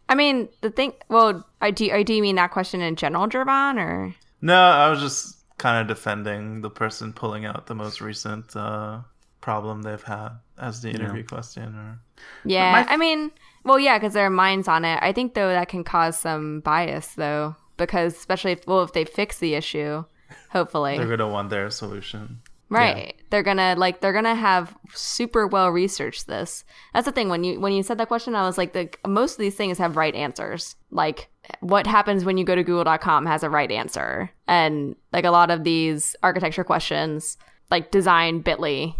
I 0.09 0.15
mean, 0.15 0.49
the 0.59 0.69
thing. 0.69 0.93
Well, 1.07 1.47
I 1.61 1.71
do. 1.71 1.89
I 1.91 2.03
do 2.03 2.13
you 2.13 2.21
mean 2.21 2.35
that 2.35 2.51
question 2.51 2.81
in 2.81 2.95
general, 2.97 3.27
Jervon, 3.27 3.77
or 3.77 4.13
No, 4.41 4.57
I 4.57 4.89
was 4.89 4.99
just 4.99 5.37
kind 5.57 5.79
of 5.79 5.87
defending 5.87 6.61
the 6.61 6.69
person 6.69 7.13
pulling 7.13 7.45
out 7.45 7.67
the 7.67 7.75
most 7.75 8.01
recent 8.01 8.55
uh, 8.55 9.01
problem 9.39 9.83
they've 9.83 10.03
had 10.03 10.29
as 10.57 10.81
the 10.81 10.89
interview 10.89 11.23
question. 11.23 11.75
Or 11.75 11.99
yeah? 12.43 12.71
my- 12.71 12.91
I 12.91 12.97
mean, 12.97 13.31
well, 13.63 13.79
yeah, 13.79 13.97
because 13.97 14.13
their 14.13 14.29
minds 14.29 14.67
on 14.67 14.83
it. 14.83 14.99
I 15.01 15.13
think 15.13 15.33
though 15.33 15.49
that 15.49 15.69
can 15.69 15.83
cause 15.83 16.19
some 16.19 16.59
bias 16.61 17.07
though, 17.15 17.55
because 17.77 18.15
especially 18.15 18.53
if 18.53 18.67
well, 18.67 18.83
if 18.83 18.93
they 18.93 19.05
fix 19.05 19.39
the 19.39 19.55
issue, 19.55 20.03
hopefully, 20.51 20.97
they're 20.97 21.07
gonna 21.17 21.27
want 21.29 21.49
their 21.49 21.69
solution. 21.69 22.41
right? 22.69 23.15
They're 23.29 23.43
gonna 23.43 23.75
like 23.77 24.01
they're 24.01 24.13
gonna 24.13 24.35
have 24.35 24.75
super 24.93 25.47
well 25.47 25.69
researched 25.69 26.27
this. 26.27 26.63
That's 26.93 27.05
the 27.05 27.11
thing. 27.11 27.29
When 27.29 27.43
you 27.43 27.59
when 27.59 27.73
you 27.73 27.83
said 27.83 27.97
that 27.97 28.07
question, 28.07 28.35
I 28.35 28.43
was 28.45 28.57
like, 28.57 28.73
the 28.73 28.89
most 29.07 29.33
of 29.33 29.39
these 29.39 29.55
things 29.55 29.77
have 29.77 29.97
right 29.97 30.15
answers. 30.15 30.75
Like 30.89 31.29
what 31.59 31.87
happens 31.87 32.23
when 32.23 32.37
you 32.37 32.45
go 32.45 32.55
to 32.55 32.63
google.com 32.63 33.25
has 33.25 33.43
a 33.43 33.49
right 33.49 33.71
answer. 33.71 34.29
And 34.47 34.95
like 35.11 35.25
a 35.25 35.31
lot 35.31 35.51
of 35.51 35.63
these 35.63 36.15
architecture 36.23 36.63
questions, 36.63 37.37
like 37.69 37.91
design 37.91 38.43
Bitly, 38.43 38.95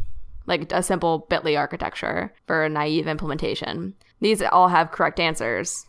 like 0.47 0.71
a 0.71 0.83
simple 0.83 1.27
Bitly 1.29 1.57
architecture 1.57 2.33
for 2.47 2.63
a 2.65 2.69
naive 2.69 3.07
implementation. 3.07 3.93
These 4.21 4.41
all 4.41 4.67
have 4.67 4.91
correct 4.91 5.19
answers. 5.19 5.85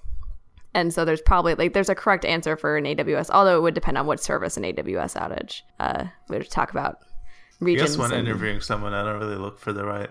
And 0.74 0.92
so 0.92 1.04
there's 1.04 1.20
probably 1.20 1.54
like 1.54 1.74
there's 1.74 1.88
a 1.90 1.94
correct 1.94 2.24
answer 2.24 2.56
for 2.56 2.76
an 2.76 2.84
AWS, 2.84 3.28
although 3.30 3.56
it 3.58 3.60
would 3.60 3.74
depend 3.74 3.98
on 3.98 4.06
what 4.06 4.22
service 4.22 4.56
an 4.56 4.62
AWS 4.64 5.16
outage. 5.16 5.60
Uh, 5.78 6.04
we 6.28 6.38
would 6.38 6.50
talk 6.50 6.70
about 6.70 6.98
I 7.02 7.64
regions. 7.64 7.90
guess 7.90 7.98
when 7.98 8.12
and- 8.12 8.26
interviewing 8.26 8.60
someone, 8.60 8.94
I 8.94 9.04
don't 9.04 9.18
really 9.20 9.36
look 9.36 9.58
for 9.58 9.72
the 9.72 9.84
right 9.84 10.10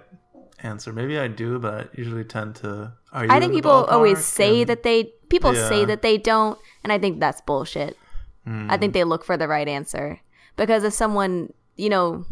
answer. 0.63 0.93
Maybe 0.93 1.17
I 1.17 1.27
do, 1.27 1.57
but 1.57 1.73
I 1.73 1.87
usually 1.95 2.23
tend 2.23 2.55
to. 2.57 2.93
Are 3.11 3.25
you 3.25 3.31
I 3.31 3.39
think 3.39 3.53
people 3.53 3.71
always 3.71 4.23
say 4.23 4.61
And- 4.61 4.69
that 4.69 4.83
they 4.83 5.11
people 5.29 5.53
say 5.55 5.83
that 5.85 6.01
they 6.03 6.17
don't, 6.17 6.59
and 6.83 6.93
I 6.93 6.99
think 6.99 7.19
that's 7.19 7.41
bullshit. 7.41 7.97
I 8.45 8.77
think 8.77 8.93
they 8.93 9.03
look 9.03 9.23
for 9.23 9.37
the 9.37 9.47
right 9.47 9.67
answer 9.67 10.19
because 10.57 10.83
if 10.83 10.93
someone, 10.93 11.53
you 11.77 11.89
know, 11.89 12.25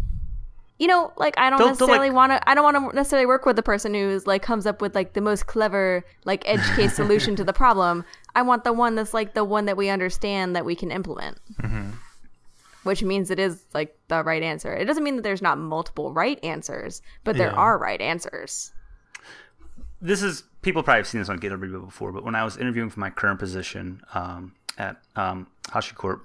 you 0.80 0.88
know, 0.88 1.12
like 1.18 1.38
I 1.38 1.50
don't 1.50 1.60
they'll, 1.60 1.68
necessarily 1.68 2.10
like- 2.10 2.16
want 2.16 2.32
to. 2.32 2.50
I 2.50 2.56
don't 2.56 2.64
want 2.64 2.78
to 2.92 2.96
necessarily 2.96 3.26
work 3.28 3.46
with 3.46 3.56
the 3.58 3.64
person 3.64 3.94
who's 3.94 4.26
like 4.26 4.42
comes 4.42 4.66
up 4.66 4.82
with 4.82 4.96
like 4.96 5.14
the 5.14 5.22
most 5.22 5.46
clever 5.46 6.04
like 6.26 6.42
edge 6.48 6.64
case 6.76 6.96
solution 7.02 7.36
to 7.36 7.44
the 7.44 7.54
problem. 7.54 8.06
I 8.36 8.42
want 8.42 8.64
the 8.64 8.74
one 8.74 8.96
that's 8.96 9.14
like 9.14 9.34
the 9.34 9.44
one 9.44 9.66
that 9.66 9.76
we 9.78 9.90
understand 9.90 10.56
that 10.56 10.64
we 10.66 10.76
can 10.76 10.90
implement. 10.92 11.38
Which 12.84 13.04
means 13.04 13.30
it 13.30 13.40
is 13.40 13.66
like 13.74 13.96
the 14.08 14.24
right 14.24 14.42
answer. 14.42 14.74
It 14.74 14.86
doesn't 14.86 15.04
mean 15.04 15.18
that 15.18 15.22
there's 15.24 15.42
not 15.42 15.58
multiple 15.58 16.14
right 16.14 16.42
answers, 16.44 17.02
but 17.26 17.36
there 17.36 17.50
Yeah. 17.50 17.56
are 17.58 17.78
right 17.78 18.00
answers. 18.00 18.72
this 20.02 20.24
is 20.24 20.44
people 20.62 20.82
probably 20.82 21.00
have 21.00 21.08
seen 21.08 21.20
this 21.20 21.28
on 21.30 21.40
GitHub 21.40 21.60
before, 21.86 22.14
but 22.14 22.24
when 22.24 22.36
I 22.36 22.46
was 22.46 22.56
interviewing 22.56 22.90
for 22.90 23.02
my 23.02 23.10
current 23.10 23.38
position 23.38 24.02
um, 24.14 24.54
at 24.78 24.96
um, 25.18 25.48
HashiCorp, 25.68 26.22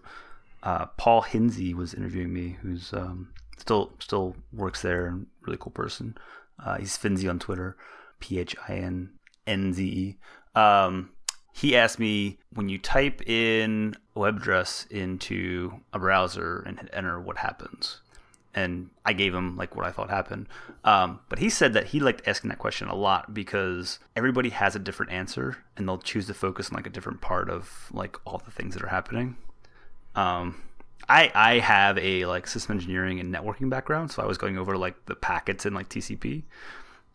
uh, 0.63 0.87
Paul 0.97 1.23
Hinze 1.25 1.75
was 1.75 1.93
interviewing 1.93 2.33
me, 2.33 2.57
who's 2.63 2.93
um, 2.93 3.31
still 3.59 3.93
still 3.99 4.37
works 4.53 4.83
there 4.83 5.07
and 5.07 5.27
really 5.43 5.59
cool 5.59 5.73
person. 5.73 6.17
Uh, 6.65 6.79
he's 6.79 6.97
phinze 6.97 7.29
on 7.29 7.39
Twitter, 7.39 7.77
P 8.21 8.39
H 8.39 8.55
I 8.69 8.75
N 8.75 9.11
N 9.47 9.73
Z 9.73 9.85
E. 9.85 10.19
Um, 10.59 11.11
he 11.53 11.77
asked 11.77 11.99
me 11.99 12.39
when 12.53 12.69
you 12.69 12.79
type 12.79 13.29
in 13.29 13.97
a 14.17 14.21
web 14.21 14.37
address 14.37 14.87
into 14.91 15.81
a 15.93 15.99
browser 15.99 16.63
and 16.67 16.81
hit 16.81 16.91
enter, 16.93 17.21
what 17.21 17.39
happens? 17.39 18.01
and 18.55 18.91
I 19.05 19.13
gave 19.13 19.35
him 19.35 19.57
like 19.57 19.75
what 19.75 19.85
I 19.85 19.91
thought 19.91 20.11
happened. 20.11 20.47
Um, 20.85 21.21
but 21.29 21.39
he 21.39 21.51
said 21.51 21.73
that 21.73 21.87
he 21.87 22.01
liked 22.01 22.27
asking 22.27 22.51
that 22.51 22.59
question 22.59 22.89
a 22.89 22.95
lot 22.95 23.35
because 23.35 23.99
everybody 24.15 24.51
has 24.51 24.77
a 24.77 24.79
different 24.79 25.13
answer, 25.13 25.59
and 25.77 25.89
they'll 25.89 25.99
choose 25.99 26.27
to 26.29 26.35
focus 26.35 26.71
on 26.71 26.77
like 26.77 26.87
a 26.87 26.91
different 26.91 27.21
part 27.21 27.51
of 27.51 27.89
like 27.93 28.17
all 28.25 28.41
the 28.45 28.51
things 28.51 28.75
that 28.75 28.83
are 28.83 28.89
happening. 28.89 29.37
Um, 30.15 30.63
I 31.09 31.31
I 31.35 31.59
have 31.59 31.99
a 31.99 32.27
like 32.27 32.47
system 32.47 32.77
engineering 32.77 33.21
and 33.21 33.35
networking 33.35 33.69
background, 33.71 34.11
so 34.11 34.23
I 34.23 34.27
was 34.27 34.39
going 34.39 34.59
over 34.59 34.77
like 34.77 35.07
the 35.07 35.15
packets 35.15 35.67
in 35.67 35.75
like 35.75 35.89
TCP. 35.89 36.33
And 36.33 36.43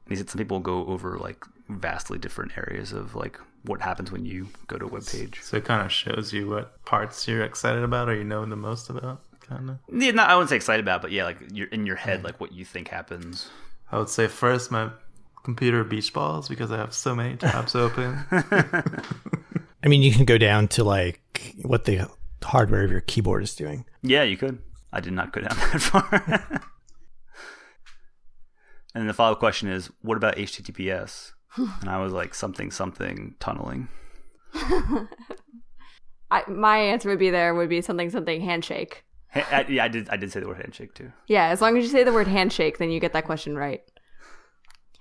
he 0.09 0.15
said 0.15 0.29
some 0.29 0.39
people 0.39 0.59
go 0.59 0.85
over 0.87 1.17
like 1.17 1.45
vastly 1.69 2.17
different 2.17 2.57
areas 2.57 2.91
of 2.91 3.15
like 3.15 3.39
what 3.63 3.81
happens 3.81 4.11
when 4.11 4.25
you 4.25 4.47
go 4.67 4.77
to 4.77 4.85
a 4.85 4.87
web 4.87 5.05
page. 5.05 5.39
So 5.41 5.57
it 5.57 5.65
kind 5.65 5.85
of 5.85 5.91
shows 5.91 6.33
you 6.33 6.49
what 6.49 6.83
parts 6.85 7.27
you're 7.27 7.43
excited 7.43 7.83
about 7.83 8.09
or 8.09 8.15
you 8.15 8.23
know 8.23 8.45
the 8.45 8.55
most 8.55 8.89
about, 8.89 9.21
kind 9.41 9.71
of. 9.71 9.77
Yeah, 9.91 10.11
not 10.11 10.29
I 10.29 10.35
wouldn't 10.35 10.49
say 10.49 10.55
excited 10.55 10.83
about, 10.83 11.01
but 11.01 11.11
yeah, 11.11 11.25
like 11.25 11.37
you're 11.51 11.67
in 11.67 11.85
your 11.85 11.95
head, 11.95 12.23
like 12.23 12.39
what 12.39 12.51
you 12.53 12.65
think 12.65 12.87
happens. 12.87 13.49
I 13.91 13.97
would 13.97 14.09
say 14.09 14.27
first 14.27 14.71
my 14.71 14.89
computer 15.43 15.83
beach 15.83 16.13
balls 16.13 16.47
because 16.47 16.71
I 16.71 16.77
have 16.77 16.93
so 16.93 17.15
many 17.15 17.35
tabs 17.37 17.75
open. 17.75 18.23
I 18.31 19.87
mean, 19.87 20.01
you 20.01 20.11
can 20.11 20.25
go 20.25 20.37
down 20.37 20.67
to 20.69 20.83
like 20.83 21.55
what 21.61 21.85
the 21.85 22.09
hardware 22.43 22.83
of 22.83 22.91
your 22.91 23.01
keyboard 23.01 23.43
is 23.43 23.55
doing. 23.55 23.85
Yeah, 24.01 24.23
you 24.23 24.37
could. 24.37 24.59
I 24.91 24.99
did 25.01 25.13
not 25.13 25.31
go 25.33 25.41
down 25.41 25.55
that 25.57 25.81
far. 25.81 26.61
and 28.95 29.07
the 29.09 29.13
follow 29.13 29.33
up 29.33 29.39
question 29.39 29.67
is, 29.69 29.89
what 30.01 30.17
about 30.17 30.35
HTTPS? 30.37 31.33
and 31.57 31.89
I 31.89 31.99
was 31.99 32.13
like, 32.13 32.33
something, 32.33 32.71
something, 32.71 33.35
tunneling. 33.39 33.87
I, 36.31 36.43
my 36.47 36.77
answer 36.77 37.09
would 37.09 37.19
be 37.19 37.29
there 37.29 37.55
would 37.55 37.69
be 37.69 37.81
something 37.81 38.09
something 38.09 38.41
handshake. 38.41 39.03
Ha- 39.33 39.47
I, 39.51 39.65
yeah, 39.69 39.83
I 39.83 39.87
did. 39.87 40.09
I 40.09 40.17
did 40.17 40.31
say 40.31 40.39
the 40.39 40.47
word 40.47 40.57
handshake 40.57 40.93
too. 40.93 41.11
Yeah, 41.27 41.47
as 41.47 41.61
long 41.61 41.77
as 41.77 41.83
you 41.83 41.89
say 41.89 42.03
the 42.03 42.13
word 42.13 42.27
handshake, 42.27 42.77
then 42.77 42.91
you 42.91 42.99
get 42.99 43.13
that 43.13 43.25
question 43.25 43.55
right. 43.55 43.81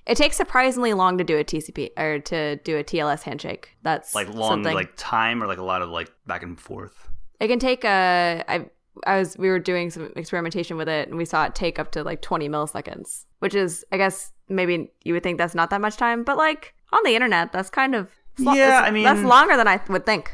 It 0.07 0.17
takes 0.17 0.37
surprisingly 0.39 0.95
long 0.95 1.19
to 1.19 1.25
do 1.25 1.37
a 1.37 1.45
TCP 1.45 1.91
or 1.99 2.19
to 2.21 2.57
do 2.57 2.79
a 2.79 2.85
TLS 2.85 3.23
handshake. 3.23 3.77
That's 3.83 4.15
Like 4.15 4.29
long, 4.33 4.53
something. 4.53 4.75
like 4.75 4.93
time, 4.97 5.43
or 5.43 5.47
like 5.47 5.59
a 5.59 5.63
lot 5.65 5.83
of 5.83 5.91
like 5.91 6.11
back 6.27 6.43
and 6.43 6.59
forth. 6.59 7.11
It 7.41 7.49
can 7.49 7.59
take 7.59 7.85
a. 7.85 8.45
I 8.49 8.67
I 9.07 9.19
was 9.19 9.37
we 9.39 9.49
were 9.49 9.59
doing 9.61 9.91
some 9.91 10.13
experimentation 10.17 10.77
with 10.77 10.89
it, 10.89 11.09
and 11.09 11.17
we 11.17 11.25
saw 11.25 11.45
it 11.45 11.55
take 11.55 11.79
up 11.79 11.93
to 11.93 12.03
like 12.03 12.21
twenty 12.23 12.49
milliseconds, 12.49 13.25
which 13.39 13.55
is 13.55 13.85
I 13.93 13.97
guess 13.97 14.33
maybe 14.49 14.91
you 15.05 15.15
would 15.15 15.23
think 15.23 15.39
that's 15.39 15.55
not 15.55 15.71
that 15.71 15.81
much 15.81 15.97
time, 15.97 16.25
but 16.25 16.37
like 16.37 16.75
on 16.93 17.01
the 17.05 17.15
internet, 17.15 17.53
that's 17.53 17.71
kind 17.71 17.95
of 17.95 18.09
Yeah, 18.39 18.81
I 18.85 18.91
mean- 18.91 19.05
that's 19.05 19.23
longer 19.23 19.57
than 19.57 19.69
I 19.69 19.81
would 19.89 20.07
think. 20.07 20.33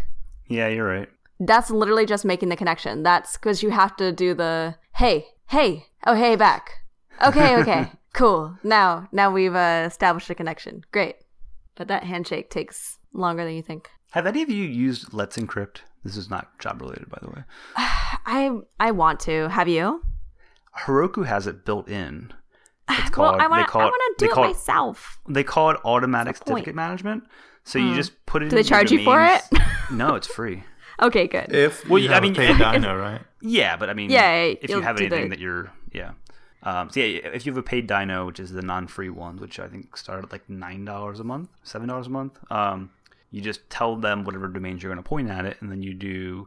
Yeah, 0.49 0.69
you're 0.69 0.87
right. 0.87 1.09
That's 1.41 1.71
literally 1.71 2.07
just 2.07 2.25
making 2.25 2.49
the 2.49 2.57
connection. 2.57 3.03
That's 3.03 3.37
because 3.37 3.63
you 3.63 3.71
have 3.71 3.97
to 3.97 4.13
do 4.13 4.35
the 4.35 4.77
hey, 4.95 5.27
hey, 5.49 5.87
oh 6.07 6.15
hey, 6.15 6.37
back. 6.37 6.85
Okay, 7.27 7.57
okay, 7.59 7.91
cool. 8.15 8.57
Now, 8.63 9.09
now 9.13 9.31
we've 9.31 9.55
uh, 9.55 9.85
established 9.87 10.31
a 10.31 10.35
connection. 10.35 10.85
Great, 10.93 11.17
but 11.75 11.89
that 11.89 12.05
handshake 12.05 12.51
takes 12.51 12.99
longer 13.13 13.45
than 13.45 13.55
you 13.55 13.63
think. 13.63 13.91
Have 14.13 14.27
any 14.27 14.43
of 14.43 14.49
you 14.51 14.65
used 14.65 15.13
Let's 15.13 15.37
Encrypt? 15.37 15.79
This 16.05 16.17
is 16.17 16.29
not 16.31 16.59
job 16.59 16.81
related, 16.81 17.09
by 17.09 17.19
the 17.23 17.29
way. 17.31 17.43
I 17.77 18.51
I 18.79 18.91
want 18.91 19.21
to. 19.21 19.49
Have 19.49 19.69
you? 19.69 20.03
Heroku 20.87 21.27
has 21.27 21.47
it 21.47 21.65
built 21.65 21.89
in. 21.89 22.33
It's 22.91 23.17
well. 23.17 23.41
I 23.41 23.47
want 23.47 23.61
they 23.61 23.65
to. 23.65 23.71
call 23.71 23.81
I 23.83 23.85
it- 23.87 23.89
want 23.89 24.19
they 24.19 24.27
to 24.27 24.29
do 24.29 24.31
it 24.33 24.35
call 24.35 24.45
myself. 24.45 25.19
They 25.29 25.45
call 25.45 25.71
it 25.71 25.79
automatic 25.85 26.33
What's 26.35 26.41
point? 26.41 26.49
certificate 26.59 26.75
management. 26.75 27.25
So 27.65 27.79
you 27.79 27.95
just 27.95 28.13
put 28.27 28.43
it. 28.43 28.51
Do 28.51 28.57
they 28.57 28.61
in 28.61 28.67
your 28.67 28.69
charge 28.69 28.93
you 28.93 29.03
for 29.05 29.25
it? 29.25 29.41
no, 29.91 30.15
it's 30.17 30.27
free. 30.27 30.65
Okay, 31.01 31.27
good. 31.27 31.51
If 31.53 31.89
Well, 31.89 31.99
you 31.99 32.11
I 32.11 32.15
have 32.15 32.23
mean, 32.23 32.33
a 32.33 32.37
paid 32.37 32.57
dyno, 32.57 33.01
right? 33.01 33.23
Yeah, 33.41 33.77
but 33.79 33.89
I 33.89 33.95
mean, 33.95 34.11
Yeah, 34.11 34.33
if 34.43 34.69
you 34.69 34.83
have 34.83 34.97
do 34.99 35.09
the- 35.09 35.15
anything 35.17 35.31
that 35.31 35.39
you're, 35.39 35.73
yeah. 35.93 36.13
Um, 36.63 36.89
so 36.91 37.01
yeah, 37.01 37.21
if 37.29 37.45
you 37.47 37.53
have 37.53 37.59
a 37.59 37.63
paid 37.63 37.89
dyno, 37.89 38.27
which 38.27 38.39
is 38.39 38.53
the 38.53 38.63
non-free 38.63 39.09
ones, 39.11 39.41
which 39.41 39.59
I 39.59 39.67
think 39.67 39.97
start 39.97 40.23
at 40.25 40.31
like 40.33 40.49
nine 40.49 40.85
dollars 40.85 41.21
a 41.21 41.25
month, 41.25 41.49
seven 41.63 41.89
dollars 41.89 42.07
a 42.07 42.11
month, 42.11 42.39
um, 42.51 42.91
you 43.35 43.41
just 43.41 43.69
tell 43.69 43.97
them 43.97 44.23
whatever 44.23 44.47
domains 44.47 44.81
you're 44.81 44.93
going 44.93 45.03
to 45.03 45.09
point 45.09 45.29
at 45.29 45.45
it, 45.45 45.57
and 45.61 45.69
then 45.69 45.83
you 45.83 45.93
do 45.93 46.47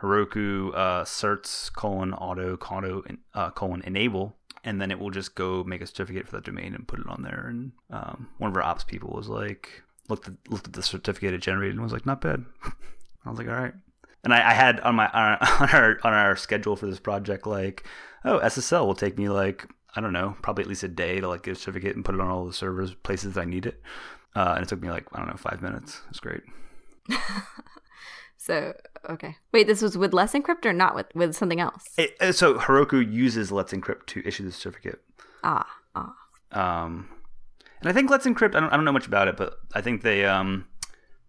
Heroku 0.00 0.72
uh, 0.72 1.02
certs 1.02 1.72
colon 1.72 2.14
auto 2.14 2.56
colon, 2.56 3.18
uh, 3.34 3.50
colon 3.50 3.82
enable, 3.84 4.36
and 4.62 4.80
then 4.80 4.92
it 4.92 5.00
will 5.00 5.10
just 5.10 5.34
go 5.34 5.64
make 5.64 5.80
a 5.80 5.86
certificate 5.86 6.28
for 6.28 6.36
that 6.36 6.44
domain 6.44 6.76
and 6.76 6.86
put 6.86 7.00
it 7.00 7.08
on 7.08 7.22
there. 7.22 7.48
And 7.48 7.72
um, 7.90 8.28
one 8.38 8.52
of 8.52 8.56
our 8.56 8.62
ops 8.62 8.84
people 8.84 9.10
was 9.10 9.28
like, 9.28 9.82
looked 10.08 10.28
at 10.28 10.34
looked 10.48 10.68
at 10.68 10.74
the 10.74 10.82
certificate 10.82 11.34
it 11.34 11.38
generated 11.38 11.74
and 11.74 11.82
was 11.82 11.92
like, 11.92 12.06
not 12.06 12.20
bad. 12.20 12.44
I 13.26 13.30
was 13.30 13.38
like, 13.40 13.48
all 13.48 13.54
right. 13.54 13.74
And 14.22 14.32
I, 14.32 14.50
I 14.50 14.54
had 14.54 14.78
on 14.78 14.94
my 14.94 15.08
on 15.12 15.68
our 15.72 15.98
on 16.04 16.12
our 16.12 16.36
schedule 16.36 16.76
for 16.76 16.86
this 16.86 17.00
project 17.00 17.48
like, 17.48 17.84
oh, 18.24 18.38
SSL 18.38 18.86
will 18.86 18.94
take 18.94 19.18
me 19.18 19.28
like 19.28 19.66
I 19.96 20.00
don't 20.00 20.12
know, 20.12 20.36
probably 20.40 20.62
at 20.62 20.68
least 20.68 20.84
a 20.84 20.88
day 20.88 21.18
to 21.18 21.26
like 21.26 21.42
get 21.42 21.56
a 21.56 21.58
certificate 21.58 21.96
and 21.96 22.04
put 22.04 22.14
it 22.14 22.20
on 22.20 22.28
all 22.28 22.46
the 22.46 22.52
servers 22.52 22.94
places 22.94 23.36
I 23.36 23.44
need 23.44 23.66
it. 23.66 23.82
Uh, 24.34 24.54
and 24.56 24.62
it 24.62 24.68
took 24.68 24.80
me 24.80 24.90
like 24.90 25.06
I 25.12 25.18
don't 25.18 25.28
know 25.28 25.36
five 25.36 25.62
minutes. 25.62 26.02
It's 26.10 26.20
great. 26.20 26.42
So 28.38 28.72
okay. 29.10 29.36
Wait, 29.52 29.66
this 29.66 29.82
was 29.82 29.98
with 29.98 30.14
Let's 30.14 30.32
Encrypt 30.32 30.64
or 30.64 30.72
not 30.72 30.94
with 30.94 31.06
with 31.14 31.36
something 31.36 31.60
else? 31.60 31.84
It, 31.98 32.16
uh, 32.20 32.32
so 32.32 32.54
Heroku 32.54 33.12
uses 33.12 33.52
Let's 33.52 33.74
Encrypt 33.74 34.06
to 34.06 34.26
issue 34.26 34.44
the 34.44 34.52
certificate. 34.52 35.02
ah, 35.44 35.66
ah. 35.94 36.14
Um, 36.52 37.10
and 37.80 37.90
I 37.90 37.92
think 37.92 38.08
Let's 38.10 38.26
Encrypt. 38.26 38.54
I 38.54 38.60
don't, 38.60 38.72
I 38.72 38.76
don't 38.76 38.86
know 38.86 38.92
much 38.92 39.06
about 39.06 39.28
it, 39.28 39.36
but 39.36 39.58
I 39.74 39.82
think 39.82 40.02
they 40.02 40.24
um 40.24 40.66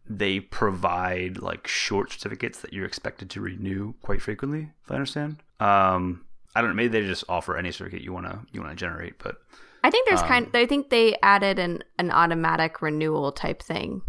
they 0.07 0.39
provide 0.39 1.39
like 1.39 1.67
short 1.67 2.11
certificates 2.11 2.61
that 2.61 2.73
you're 2.73 2.85
expected 2.85 3.29
to 3.31 3.41
renew 3.41 3.95
quite 4.01 4.21
frequently. 4.21 4.71
If 4.85 4.91
I 4.91 4.95
understand. 4.95 5.43
Um, 5.59 6.25
I 6.55 6.61
don't 6.61 6.69
know. 6.69 6.75
Maybe 6.75 6.87
they 6.87 7.05
just 7.05 7.25
offer 7.27 7.57
any 7.57 7.71
certificate 7.71 8.01
you 8.01 8.13
wanna 8.13 8.45
you 8.53 8.61
wanna 8.61 8.75
generate, 8.75 9.17
but 9.19 9.41
I 9.83 9.89
think 9.89 10.07
there's 10.07 10.21
Um, 10.21 10.27
kind. 10.27 10.49
I 10.53 10.65
think 10.65 10.89
they 10.89 11.15
added 11.23 11.59
an 11.59 11.83
an 11.97 12.11
automatic 12.11 12.81
renewal 12.81 13.31
type 13.31 13.61
thing. 13.61 14.01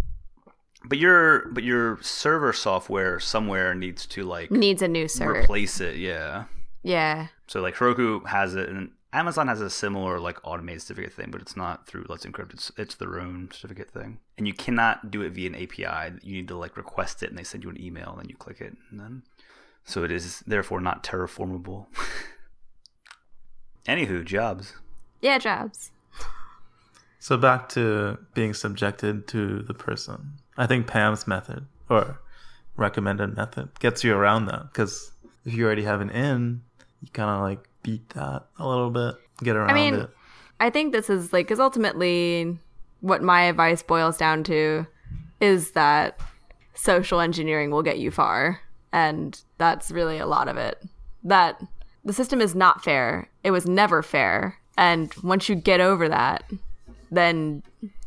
but 0.84 0.98
your 0.98 1.48
but 1.52 1.62
your 1.62 1.98
server 2.02 2.52
software 2.52 3.20
somewhere 3.20 3.74
needs 3.74 4.06
to 4.06 4.24
like 4.24 4.50
Needs 4.50 4.82
a 4.82 4.88
new 4.88 5.06
server. 5.08 5.40
replace 5.42 5.80
it. 5.80 5.96
Yeah. 5.96 6.44
yeah. 6.82 7.28
So 7.46 7.60
like 7.60 7.74
Heroku 7.76 8.26
has 8.26 8.54
it, 8.54 8.68
and 8.68 8.90
Amazon 9.12 9.48
has 9.48 9.60
a 9.60 9.68
similar 9.70 10.18
like 10.20 10.38
automated 10.44 10.82
certificate 10.82 11.12
thing, 11.12 11.30
but 11.30 11.40
it's 11.42 11.56
not 11.56 11.86
through 11.86 12.06
Let's 12.08 12.24
Encrypt. 12.24 12.54
It's 12.54 12.72
it's 12.76 12.94
their 12.94 13.20
own 13.20 13.50
certificate 13.52 13.90
thing, 13.90 14.20
and 14.38 14.46
you 14.48 14.54
cannot 14.54 15.10
do 15.10 15.20
it 15.22 15.30
via 15.32 15.48
an 15.50 15.54
API. 15.56 16.18
You 16.22 16.34
need 16.34 16.48
to 16.48 16.56
like 16.56 16.76
request 16.76 17.22
it, 17.22 17.28
and 17.30 17.38
they 17.38 17.44
send 17.44 17.62
you 17.64 17.70
an 17.70 17.80
email, 17.80 18.10
and 18.12 18.20
then 18.20 18.28
you 18.28 18.36
click 18.36 18.60
it, 18.60 18.74
and 18.90 18.98
then 19.00 19.22
so 19.84 20.02
it 20.04 20.10
is 20.10 20.40
therefore 20.46 20.80
not 20.80 21.02
terraformable. 21.04 21.86
Anywho, 23.86 24.24
jobs. 24.24 24.74
Yeah, 25.20 25.38
jobs. 25.38 25.90
So 27.18 27.36
back 27.36 27.68
to 27.70 28.18
being 28.34 28.54
subjected 28.54 29.28
to 29.28 29.60
the 29.62 29.74
person. 29.74 30.32
I 30.56 30.66
think 30.66 30.86
Pam's 30.86 31.26
method 31.26 31.66
or 31.88 32.20
recommended 32.76 33.36
method 33.36 33.78
gets 33.78 34.02
you 34.02 34.14
around 34.14 34.46
that 34.46 34.72
because 34.72 35.12
if 35.44 35.52
you 35.54 35.66
already 35.66 35.84
have 35.84 36.00
an 36.00 36.10
in, 36.10 36.62
you 37.02 37.08
kind 37.12 37.30
of 37.30 37.42
like 37.42 37.68
beat 37.82 38.08
that 38.10 38.46
a 38.58 38.66
little 38.66 38.90
bit, 38.90 39.16
get 39.42 39.56
around 39.56 39.74
mean, 39.74 39.94
it. 39.94 40.10
I 40.60 40.70
think 40.70 40.92
this 40.92 41.10
is 41.10 41.32
like, 41.32 41.46
because 41.46 41.60
ultimately, 41.60 42.58
what 43.00 43.22
my 43.22 43.42
advice 43.42 43.82
boils 43.82 44.16
down 44.16 44.44
to 44.44 44.86
is 45.40 45.72
that 45.72 46.20
social 46.74 47.20
engineering 47.20 47.70
will 47.70 47.82
get 47.82 47.98
you 47.98 48.10
far. 48.10 48.60
And 48.92 49.40
that's 49.58 49.90
really 49.90 50.18
a 50.18 50.26
lot 50.26 50.48
of 50.48 50.56
it. 50.56 50.82
That 51.24 51.62
the 52.04 52.12
system 52.12 52.40
is 52.40 52.54
not 52.54 52.84
fair. 52.84 53.30
It 53.44 53.50
was 53.50 53.66
never 53.66 54.02
fair. 54.02 54.59
And 54.80 55.14
once 55.22 55.50
you 55.50 55.54
get 55.54 55.80
over 55.80 56.08
that, 56.08 56.42
then 57.10 57.62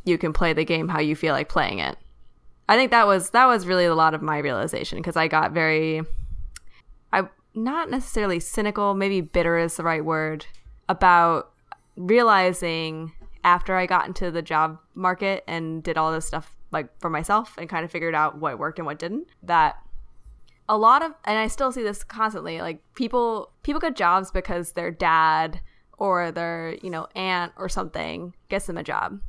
you 0.06 0.18
can 0.18 0.34
play 0.34 0.54
the 0.54 0.66
game 0.66 0.90
how 0.90 1.00
you 1.00 1.16
feel 1.16 1.34
like 1.34 1.48
playing 1.48 1.78
it. 1.78 1.96
I 2.68 2.76
think 2.76 2.90
that 2.90 3.06
was 3.06 3.30
that 3.30 3.46
was 3.46 3.68
really 3.68 3.86
a 3.86 3.94
lot 3.94 4.16
of 4.16 4.24
my 4.24 4.40
realization 4.40 4.98
because 4.98 5.16
I 5.16 5.28
got 5.28 5.52
very 5.52 6.02
I 7.14 7.28
not 7.54 7.92
necessarily 7.92 8.40
cynical, 8.40 8.96
maybe 8.96 9.22
bitter 9.22 9.58
is 9.58 9.78
the 9.78 9.84
right 9.84 10.04
word 10.04 10.48
about 10.90 11.52
realizing 11.96 13.12
after 13.44 13.76
I 13.76 13.86
got 13.86 14.08
into 14.08 14.32
the 14.32 14.42
job 14.42 14.80
market 14.96 15.44
and 15.48 15.84
did 15.84 15.96
all 15.96 16.12
this 16.12 16.26
stuff 16.26 16.56
like 16.72 16.88
for 17.00 17.10
myself 17.12 17.56
and 17.60 17.70
kind 17.70 17.86
of 17.86 17.92
figured 17.92 18.16
out 18.16 18.40
what 18.40 18.58
worked 18.58 18.80
and 18.80 18.88
what 18.88 18.98
didn't 18.98 19.28
that 19.44 19.76
a 20.68 20.78
lot 20.78 21.04
of 21.04 21.14
and 21.26 21.38
I 21.38 21.48
still 21.48 21.72
see 21.72 21.84
this 21.84 22.04
constantly 22.04 22.62
like 22.62 22.82
people 22.96 23.52
people 23.62 23.80
get 23.80 23.96
jobs 23.96 24.32
because 24.32 24.72
their 24.72 24.90
dad 24.90 25.60
or 25.98 26.32
their 26.32 26.76
you 26.82 26.90
know 26.90 27.08
aunt 27.16 27.52
or 27.58 27.70
something 27.70 28.34
gets 28.50 28.66
them 28.66 28.78
a 28.78 28.84
job. 28.84 29.20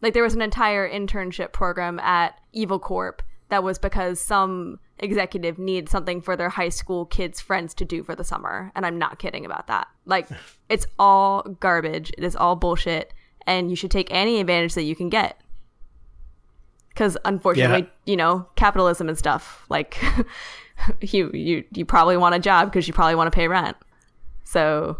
Like 0.00 0.14
there 0.14 0.22
was 0.22 0.34
an 0.34 0.42
entire 0.42 0.88
internship 0.88 1.52
program 1.52 1.98
at 2.00 2.38
Evil 2.52 2.78
Corp 2.78 3.22
that 3.50 3.62
was 3.62 3.78
because 3.78 4.18
some 4.20 4.78
executive 4.98 5.58
needs 5.58 5.90
something 5.90 6.20
for 6.20 6.36
their 6.36 6.48
high 6.48 6.68
school 6.70 7.04
kids 7.06 7.40
friends 7.40 7.74
to 7.74 7.84
do 7.84 8.02
for 8.02 8.14
the 8.16 8.24
summer 8.24 8.72
and 8.74 8.86
I'm 8.86 8.98
not 8.98 9.18
kidding 9.18 9.44
about 9.44 9.66
that. 9.66 9.88
Like 10.06 10.28
it's 10.68 10.86
all 10.98 11.42
garbage. 11.60 12.10
It 12.16 12.24
is 12.24 12.34
all 12.34 12.56
bullshit 12.56 13.12
and 13.46 13.70
you 13.70 13.76
should 13.76 13.90
take 13.90 14.08
any 14.10 14.40
advantage 14.40 14.74
that 14.74 14.82
you 14.84 14.96
can 14.96 15.08
get. 15.08 15.40
Because 16.88 17.16
unfortunately 17.24 17.82
Yeah. 17.82 17.88
you 18.06 18.16
know 18.16 18.46
capitalism 18.56 19.08
and 19.08 19.18
stuff 19.18 19.64
like 19.68 20.02
you 21.00 21.30
you 21.32 21.64
you 21.72 21.84
probably 21.84 22.16
want 22.16 22.34
a 22.34 22.38
job 22.38 22.70
because 22.70 22.86
you 22.88 22.94
probably 22.94 23.14
want 23.14 23.30
to 23.30 23.34
pay 23.36 23.48
rent. 23.48 23.76
So 24.44 24.98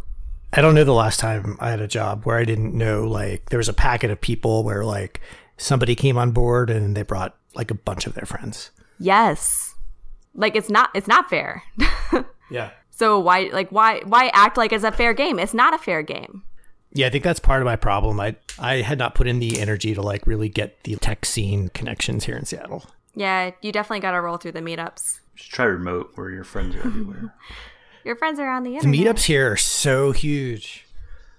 I 0.53 0.61
don't 0.61 0.75
know 0.75 0.85
the 0.85 0.93
last 0.93 1.19
time 1.21 1.57
I 1.61 1.71
had 1.71 1.81
a 1.81 1.89
job 1.89 2.25
where 2.25 2.37
I 2.39 2.45
didn't 2.45 2.75
know 2.75 3.05
like 3.05 3.51
there 3.51 3.59
was 3.59 3.69
a 3.69 3.73
packet 3.75 4.11
of 4.11 4.21
people 4.21 4.65
where 4.65 4.85
like 4.85 5.21
somebody 5.57 5.95
came 5.95 6.19
on 6.19 6.33
board 6.33 6.69
and 6.71 6.97
they 6.97 7.03
brought 7.03 7.37
like 7.55 7.71
a 7.71 7.75
bunch 7.75 8.07
of 8.07 8.15
their 8.15 8.27
friends. 8.27 8.71
yes 8.99 9.75
like 10.35 10.57
it's 10.57 10.71
not 10.71 10.91
it's 10.95 11.07
not 11.09 11.29
fair 11.29 11.63
Yeah. 12.51 12.71
so 12.91 13.19
why 13.19 13.51
like 13.53 13.71
why 13.71 14.01
why 14.05 14.31
act 14.35 14.57
like 14.57 14.73
it's 14.73 14.85
a 14.85 14.93
fair 14.93 15.13
game 15.15 15.39
it's 15.39 15.55
not 15.55 15.75
a 15.75 15.79
fair 15.79 16.03
game 16.03 16.43
Yeah, 16.95 17.07
I 17.07 17.11
think 17.11 17.25
that's 17.25 17.41
part 17.41 17.63
of 17.63 17.67
my 17.67 17.77
problem. 17.77 18.21
I 18.21 18.37
I 18.59 18.77
had 18.83 18.99
not 18.99 19.15
put 19.15 19.27
in 19.27 19.39
the 19.41 19.61
energy 19.61 19.95
to 19.95 20.03
like 20.03 20.27
really 20.27 20.49
get 20.51 20.83
the 20.85 20.97
tech 20.97 21.25
scene 21.25 21.69
connections 21.71 22.25
here 22.25 22.37
in 22.37 22.45
Seattle. 22.45 22.85
yeah 23.15 23.51
you 23.63 23.73
definitely 23.73 24.01
got 24.01 24.13
to 24.13 24.21
roll 24.21 24.37
through 24.37 24.53
the 24.53 24.61
meetups 24.61 25.21
Just 25.35 25.51
try 25.51 25.65
remote 25.65 26.13
where 26.15 26.31
your 26.31 26.45
friends 26.45 26.75
are 26.77 26.81
everywhere. 26.87 27.35
your 28.05 28.17
friends 28.17 28.39
are 28.39 28.49
on 28.51 28.63
the 28.63 28.77
internet. 28.77 28.93
The 28.97 29.05
meetups 29.05 29.25
here 29.25 29.53
are 29.53 29.57
so 29.57 30.13
huge. 30.13 30.87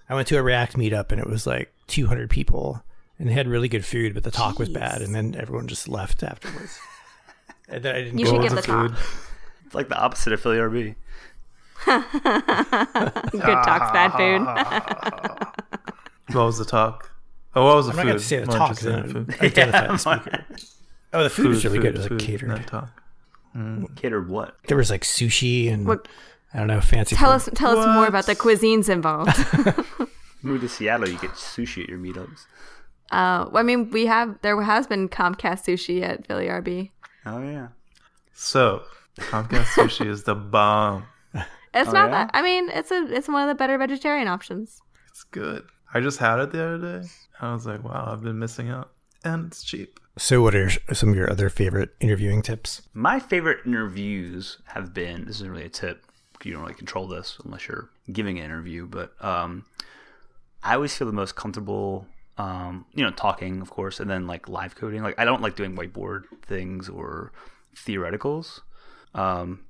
I 0.08 0.14
went 0.14 0.28
to 0.28 0.36
a 0.38 0.42
React 0.42 0.76
meetup 0.76 1.12
and 1.12 1.20
it 1.20 1.26
was 1.28 1.46
like 1.46 1.72
200 1.88 2.28
people 2.30 2.82
and 3.18 3.28
they 3.28 3.32
had 3.32 3.46
really 3.48 3.68
good 3.68 3.84
food, 3.84 4.12
but 4.14 4.24
the 4.24 4.30
talk 4.32 4.58
was 4.58 4.68
bad, 4.68 5.00
and 5.00 5.14
then 5.14 5.36
everyone 5.38 5.68
just 5.68 5.88
left 5.88 6.24
afterwards. 6.24 6.78
and 7.68 7.84
then 7.84 7.94
I 7.94 8.02
didn't 8.02 8.18
You 8.18 8.24
go 8.26 8.32
should 8.32 8.42
give 8.42 8.50
to 8.50 8.56
the 8.56 8.62
talk. 8.62 8.92
It's 9.66 9.74
like 9.74 9.88
the 9.88 9.96
opposite 9.96 10.32
of 10.32 10.40
Philly 10.40 10.56
RB. 10.58 10.96
good 11.84 13.42
talks 13.42 13.92
bad 13.92 14.12
food 14.14 14.46
What 16.36 16.44
was 16.46 16.58
the 16.58 16.64
talk? 16.64 17.10
Oh, 17.54 17.64
what 17.66 17.76
was 17.76 17.86
the 17.86 17.92
I'm 17.92 17.98
food? 17.98 18.04
not 18.04 18.04
going 18.06 18.18
to 18.18 18.24
say 18.24 18.38
the 18.40 18.46
More 18.46 18.56
talk. 18.56 18.70
interested 18.70 19.12
food. 19.12 19.26
then 19.28 19.38
Identify 19.40 19.86
the 19.86 19.96
speaker. 19.98 20.46
Oh, 21.12 21.22
the 21.22 21.30
food, 21.30 21.46
was 21.48 21.64
really 21.64 21.78
good. 21.78 21.94
It 21.94 21.98
was 21.98 22.00
like 22.04 22.08
food, 22.08 22.20
catered. 22.20 22.48
not 22.48 22.66
talk. 22.66 23.02
Mm. 23.54 23.94
Catered 23.96 24.28
what? 24.28 24.56
There 24.66 24.76
was 24.76 24.90
like 24.90 25.02
sushi 25.02 25.72
and 25.72 25.86
What- 25.86 26.08
I 26.54 26.58
don't 26.58 26.68
know 26.68 26.80
fancy. 26.80 27.16
tell 27.16 27.30
food. 27.38 27.52
us 27.52 27.58
tell 27.58 27.76
us 27.78 27.86
more 27.94 28.06
about 28.06 28.26
the 28.26 28.36
cuisines 28.36 28.88
involved 28.88 29.36
Move 30.42 30.60
to 30.60 30.68
Seattle, 30.68 31.08
you 31.08 31.18
get 31.18 31.30
sushi 31.32 31.82
at 31.82 31.88
your 31.88 31.98
meetups. 31.98 32.46
uh 33.10 33.46
well, 33.50 33.58
i 33.58 33.62
mean 33.62 33.90
we 33.90 34.06
have 34.06 34.38
there 34.42 34.60
has 34.62 34.86
been 34.86 35.08
comcast 35.08 35.64
sushi 35.66 36.02
at 36.02 36.26
philly 36.26 36.46
rb 36.46 36.90
Oh 37.26 37.40
yeah. 37.42 37.68
So, 38.34 38.82
Comcast 39.18 39.72
sushi 39.76 40.06
is 40.06 40.24
the 40.24 40.34
bomb. 40.34 41.04
it's 41.34 41.88
Oh, 41.88 41.92
not 41.92 42.10
yeah? 42.10 42.24
that 42.26 42.30
i 42.34 42.42
mean 42.42 42.68
it's 42.70 42.90
a 42.90 43.06
it's 43.10 43.28
one 43.28 43.42
of 43.42 43.48
the 43.48 43.54
better 43.54 43.76
vegetarian 43.78 44.28
options 44.28 44.82
It's 45.08 45.24
good. 45.24 45.64
I 45.94 46.00
just 46.00 46.18
had 46.18 46.38
it 46.40 46.50
the 46.52 46.62
other 46.64 46.78
day. 47.00 47.08
I 47.40 47.52
was 47.52 47.66
like, 47.66 47.84
wow, 47.84 48.08
I've 48.12 48.22
been 48.22 48.38
missing 48.40 48.68
out. 48.68 48.90
And 49.24 49.46
it's 49.46 49.62
cheap. 49.62 50.00
So, 50.18 50.42
what 50.42 50.54
are 50.56 50.68
some 50.92 51.08
of 51.10 51.14
your 51.16 51.30
other 51.30 51.48
favorite 51.48 51.90
interviewing 52.00 52.42
tips? 52.42 52.82
My 52.94 53.20
favorite 53.20 53.60
interviews 53.64 54.58
have 54.74 54.92
been 54.92 55.24
this 55.26 55.36
isn't 55.36 55.50
really 55.50 55.66
a 55.66 55.68
tip. 55.68 56.04
You 56.44 56.52
don't 56.52 56.62
really 56.62 56.74
control 56.74 57.06
this 57.06 57.38
unless 57.44 57.68
you're 57.68 57.90
giving 58.12 58.38
an 58.38 58.44
interview, 58.44 58.86
but 58.86 59.12
um, 59.24 59.64
I 60.62 60.74
always 60.74 60.96
feel 60.96 61.06
the 61.06 61.12
most 61.12 61.36
comfortable, 61.36 62.06
um, 62.38 62.86
you 62.94 63.04
know, 63.04 63.10
talking, 63.10 63.60
of 63.60 63.70
course, 63.70 64.00
and 64.00 64.10
then 64.10 64.26
like 64.26 64.48
live 64.48 64.74
coding. 64.74 65.02
Like 65.02 65.18
I 65.18 65.24
don't 65.24 65.42
like 65.42 65.56
doing 65.56 65.76
whiteboard 65.76 66.24
things 66.42 66.88
or 66.88 67.32
theoreticals. 67.76 68.60
Um, 69.14 69.64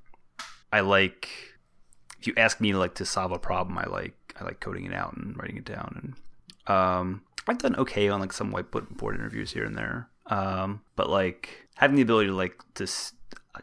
I 0.71 0.81
like 0.81 1.29
if 2.19 2.27
you 2.27 2.33
ask 2.37 2.59
me 2.59 2.73
like 2.73 2.95
to 2.95 3.05
solve 3.05 3.31
a 3.31 3.39
problem, 3.39 3.77
I 3.77 3.85
like 3.85 4.15
I 4.39 4.43
like 4.43 4.59
coding 4.59 4.85
it 4.85 4.93
out 4.93 5.15
and 5.15 5.37
writing 5.37 5.57
it 5.57 5.65
down. 5.65 6.15
And 6.67 6.75
um, 6.75 7.21
I've 7.47 7.59
done 7.59 7.75
okay 7.75 8.09
on 8.09 8.19
like 8.19 8.33
some 8.33 8.51
whiteboard 8.51 9.15
interviews 9.15 9.51
here 9.51 9.63
and 9.63 9.77
there. 9.77 10.09
Um, 10.27 10.81
but 10.95 11.09
like 11.09 11.67
having 11.75 11.95
the 11.95 12.01
ability 12.01 12.29
to 12.29 12.35
like 12.35 12.55
to 12.75 12.87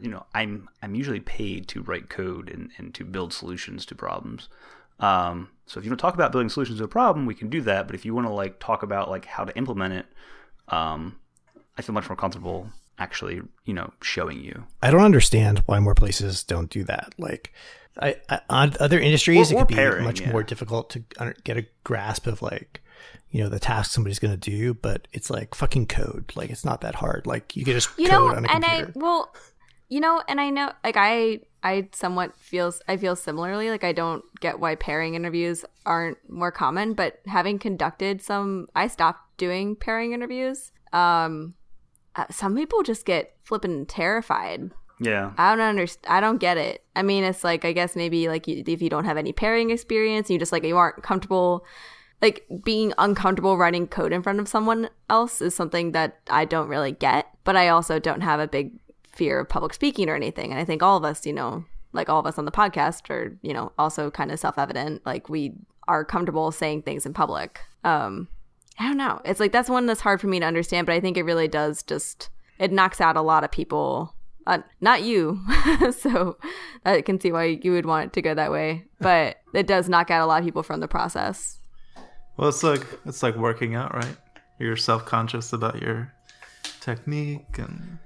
you 0.01 0.09
know 0.09 0.25
I'm 0.33 0.69
I'm 0.81 0.95
usually 0.95 1.19
paid 1.19 1.67
to 1.69 1.81
write 1.81 2.09
code 2.09 2.49
and, 2.49 2.69
and 2.77 2.93
to 2.95 3.03
build 3.05 3.33
solutions 3.33 3.85
to 3.87 3.95
problems. 3.95 4.49
Um, 4.99 5.49
so 5.65 5.79
if 5.79 5.85
you 5.85 5.91
want 5.91 5.99
to 5.99 6.01
talk 6.01 6.13
about 6.13 6.31
building 6.31 6.49
solutions 6.49 6.77
to 6.79 6.85
a 6.85 6.87
problem, 6.87 7.25
we 7.25 7.35
can 7.35 7.49
do 7.49 7.61
that. 7.61 7.87
But 7.87 7.95
if 7.95 8.05
you 8.05 8.13
want 8.13 8.27
to 8.27 8.33
like 8.33 8.59
talk 8.59 8.83
about 8.83 9.09
like 9.09 9.25
how 9.25 9.43
to 9.43 9.55
implement 9.57 9.93
it, 9.93 10.05
um, 10.69 11.17
I 11.77 11.81
feel 11.81 11.93
much 11.93 12.09
more 12.09 12.15
comfortable 12.15 12.69
actually 12.99 13.41
you 13.65 13.73
know 13.73 13.91
showing 14.01 14.39
you. 14.39 14.65
I 14.81 14.91
don't 14.91 15.01
understand 15.01 15.59
why 15.65 15.79
more 15.79 15.95
places 15.95 16.43
don't 16.43 16.69
do 16.69 16.83
that. 16.85 17.13
Like, 17.17 17.53
I, 17.99 18.15
I 18.29 18.39
on 18.49 18.73
other 18.79 18.99
industries, 18.99 19.51
Or- 19.51 19.55
it 19.55 19.57
could 19.59 19.67
be 19.69 19.75
pairing, 19.75 20.03
much 20.03 20.21
yeah. 20.21 20.31
more 20.31 20.43
difficult 20.43 20.89
to 20.91 21.03
get 21.43 21.57
a 21.57 21.65
grasp 21.83 22.27
of 22.27 22.41
like, 22.41 22.81
you 23.31 23.43
know, 23.43 23.49
the 23.49 23.59
task 23.59 23.91
somebody's 23.91 24.19
going 24.19 24.37
to 24.37 24.49
do. 24.49 24.73
But 24.73 25.07
it's 25.11 25.29
like 25.29 25.55
fucking 25.55 25.87
code. 25.87 26.31
Like, 26.35 26.49
it's 26.49 26.65
not 26.65 26.81
that 26.81 26.95
hard. 26.95 27.25
Like, 27.25 27.55
you 27.55 27.65
can 27.65 27.73
just 27.73 27.89
you 27.97 28.07
code 28.07 28.11
know 28.11 28.27
on 28.35 28.45
a 28.45 28.51
and 28.51 28.63
computer. 28.63 28.91
i 28.95 28.99
well 28.99 29.33
you 29.93 29.99
know 29.99 30.23
and 30.27 30.41
i 30.41 30.49
know 30.49 30.71
like 30.83 30.97
i 30.97 31.39
i 31.61 31.87
somewhat 31.91 32.35
feels 32.35 32.81
i 32.87 32.97
feel 32.97 33.15
similarly 33.15 33.69
like 33.69 33.83
i 33.83 33.93
don't 33.93 34.23
get 34.39 34.59
why 34.59 34.73
pairing 34.73 35.13
interviews 35.13 35.63
aren't 35.85 36.17
more 36.27 36.51
common 36.51 36.93
but 36.93 37.19
having 37.27 37.59
conducted 37.59 38.19
some 38.19 38.67
i 38.75 38.87
stopped 38.87 39.37
doing 39.37 39.75
pairing 39.75 40.13
interviews 40.13 40.71
um 40.93 41.53
uh, 42.15 42.25
some 42.31 42.55
people 42.55 42.81
just 42.81 43.05
get 43.05 43.35
flipping 43.43 43.85
terrified 43.85 44.71
Yeah. 44.99 45.33
I 45.37 45.55
don't 45.55 45.65
understand. 45.65 46.05
I 46.07 46.21
don't 46.21 46.37
get 46.37 46.57
it. 46.57 46.83
I 46.95 47.01
mean, 47.01 47.23
it's 47.23 47.43
like 47.43 47.65
I 47.65 47.73
guess 47.73 47.95
maybe 47.95 48.29
like 48.29 48.47
you, 48.47 48.63
if 48.65 48.81
you 48.81 48.89
don't 48.89 49.05
have 49.05 49.17
any 49.17 49.33
pairing 49.33 49.71
experience, 49.71 50.29
you 50.29 50.37
just 50.37 50.51
like 50.51 50.63
you 50.63 50.77
aren't 50.77 51.01
comfortable. 51.03 51.65
Like 52.21 52.45
being 52.63 52.93
uncomfortable 52.97 53.57
writing 53.57 53.87
code 53.87 54.13
in 54.13 54.21
front 54.23 54.39
of 54.39 54.47
someone 54.47 54.89
else 55.09 55.41
is 55.41 55.55
something 55.55 55.91
that 55.91 56.19
I 56.29 56.45
don't 56.45 56.69
really 56.69 56.93
get. 56.93 57.25
But 57.43 57.57
I 57.57 57.67
also 57.69 57.99
don't 57.99 58.21
have 58.21 58.39
a 58.39 58.47
big 58.47 58.79
fear 59.13 59.39
of 59.39 59.49
public 59.49 59.73
speaking 59.73 60.09
or 60.09 60.15
anything. 60.15 60.51
And 60.51 60.59
I 60.59 60.65
think 60.65 60.83
all 60.83 60.97
of 60.97 61.05
us, 61.05 61.25
you 61.25 61.33
know, 61.33 61.65
like 61.93 62.09
all 62.09 62.19
of 62.19 62.25
us 62.25 62.37
on 62.37 62.45
the 62.45 62.51
podcast, 62.51 63.09
are 63.09 63.37
you 63.41 63.53
know 63.53 63.71
also 63.77 64.11
kind 64.11 64.31
of 64.31 64.39
self 64.39 64.57
evident. 64.57 65.05
Like 65.05 65.29
we 65.29 65.53
are 65.87 66.03
comfortable 66.03 66.51
saying 66.51 66.83
things 66.83 67.05
in 67.05 67.13
public. 67.13 67.61
Um, 67.83 68.27
I 68.79 68.87
don't 68.87 68.97
know. 68.97 69.21
It's 69.23 69.39
like 69.39 69.51
that's 69.51 69.69
one 69.69 69.85
that's 69.85 70.01
hard 70.01 70.19
for 70.19 70.27
me 70.27 70.39
to 70.39 70.45
understand, 70.45 70.87
but 70.87 70.93
I 70.93 70.99
think 70.99 71.17
it 71.17 71.23
really 71.23 71.47
does 71.47 71.83
just 71.83 72.29
it 72.59 72.71
knocks 72.71 72.99
out 72.99 73.15
a 73.15 73.21
lot 73.21 73.43
of 73.43 73.51
people. 73.51 74.15
Uh, 74.45 74.59
not 74.81 75.03
you, 75.03 75.39
so 75.97 76.37
I 76.83 77.01
can 77.01 77.17
see 77.17 77.31
why 77.31 77.45
you 77.45 77.71
would 77.71 77.85
want 77.85 78.07
it 78.07 78.13
to 78.13 78.21
go 78.21 78.33
that 78.33 78.51
way. 78.51 78.83
But 78.99 79.37
it 79.53 79.67
does 79.67 79.87
knock 79.87 80.11
out 80.11 80.21
a 80.21 80.25
lot 80.25 80.39
of 80.39 80.45
people 80.45 80.63
from 80.63 80.81
the 80.81 80.87
process. 80.87 81.59
Well, 82.35 82.49
it's 82.49 82.63
like 82.63 82.85
it's 83.05 83.23
like 83.23 83.35
working 83.37 83.75
out, 83.75 83.93
right? 83.93 84.17
You're 84.59 84.75
self 84.75 85.05
conscious 85.05 85.53
about 85.53 85.81
your 85.81 86.11
technique 86.81 87.57
and 87.57 87.99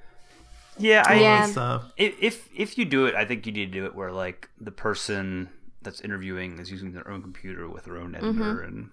Yeah, 0.80 1.04
I 1.06 1.16
all 1.16 1.22
Yeah. 1.22 1.46
stuff. 1.46 1.92
if 1.98 2.16
if 2.22 2.50
if 2.56 2.78
you 2.78 2.86
do 2.86 3.06
it, 3.06 3.16
I 3.16 3.26
think 3.26 3.46
you 3.46 3.52
need 3.52 3.72
to 3.72 3.80
do 3.80 3.86
it 3.86 3.96
where 3.96 4.12
like 4.12 4.50
the 4.60 4.72
person 4.72 5.50
that's 5.82 6.02
interviewing 6.02 6.60
is 6.60 6.72
using 6.72 6.92
their 6.92 7.10
own 7.10 7.22
computer 7.22 7.70
with 7.70 7.86
their 7.86 7.98
own 7.98 8.16
editor, 8.16 8.62
and 8.62 8.90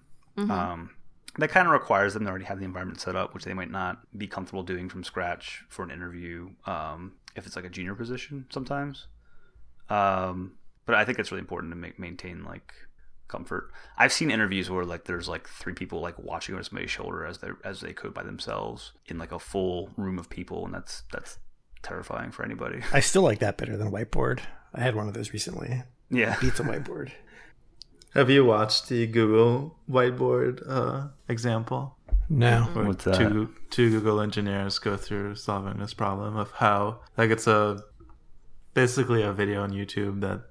um, 0.51 0.91
that 1.37 1.49
kind 1.49 1.67
of 1.67 1.73
requires 1.73 2.13
them 2.13 2.23
to 2.23 2.29
already 2.29 2.45
have 2.45 2.59
the 2.59 2.65
environment 2.65 2.99
set 3.01 3.15
up, 3.15 3.33
which 3.33 3.43
they 3.43 3.53
might 3.53 3.71
not 3.71 3.99
be 4.17 4.27
comfortable 4.27 4.63
doing 4.63 4.89
from 4.89 5.03
scratch 5.03 5.63
for 5.69 5.83
an 5.83 5.91
interview. 5.91 6.49
Um, 6.65 7.13
if 7.35 7.45
it's 7.45 7.55
like 7.55 7.65
a 7.65 7.69
junior 7.69 7.95
position, 7.95 8.45
sometimes. 8.49 9.07
Um, 9.89 10.53
but 10.85 10.95
I 10.95 11.05
think 11.05 11.19
it's 11.19 11.31
really 11.31 11.41
important 11.41 11.71
to 11.71 11.77
make 11.77 11.99
maintain 11.99 12.43
like 12.43 12.73
comfort. 13.27 13.71
I've 13.97 14.13
seen 14.13 14.31
interviews 14.31 14.69
where 14.69 14.85
like 14.85 15.05
there's 15.05 15.27
like 15.27 15.47
three 15.47 15.73
people 15.73 15.99
like 15.99 16.17
watching 16.19 16.55
over 16.55 16.63
somebody's 16.63 16.91
shoulder 16.91 17.25
as 17.25 17.39
they 17.39 17.49
as 17.63 17.81
they 17.81 17.93
code 17.93 18.13
by 18.13 18.23
themselves 18.23 18.93
in 19.07 19.17
like 19.17 19.31
a 19.31 19.39
full 19.39 19.89
room 19.97 20.17
of 20.19 20.29
people, 20.29 20.65
and 20.65 20.73
that's 20.73 21.03
that's 21.11 21.39
terrifying 21.85 22.31
for 22.31 22.43
anybody. 22.43 22.81
I 22.91 22.99
still 22.99 23.21
like 23.21 23.39
that 23.39 23.57
better 23.57 23.77
than 23.77 23.91
whiteboard. 23.91 24.41
I 24.73 24.81
had 24.81 24.95
one 24.95 25.07
of 25.07 25.13
those 25.13 25.31
recently. 25.31 25.83
Yeah, 26.09 26.35
Beats 26.41 26.59
a 26.59 26.63
whiteboard. 26.63 27.11
Have 28.13 28.29
you 28.29 28.45
watched 28.45 28.89
the 28.89 29.07
Google 29.07 29.77
whiteboard 29.89 30.63
uh, 30.67 31.07
example? 31.29 31.97
No. 32.29 32.63
Where 32.73 32.85
What's 32.85 33.03
that? 33.03 33.17
two 33.17 33.53
two 33.69 33.89
Google 33.91 34.19
engineers 34.21 34.79
go 34.79 34.97
through 34.97 35.35
solving 35.35 35.79
this 35.79 35.93
problem 35.93 36.35
of 36.37 36.51
how 36.51 37.01
like 37.17 37.29
it's 37.29 37.45
a 37.47 37.83
basically 38.73 39.21
a 39.21 39.31
video 39.31 39.61
on 39.63 39.71
YouTube 39.71 40.21
that 40.21 40.41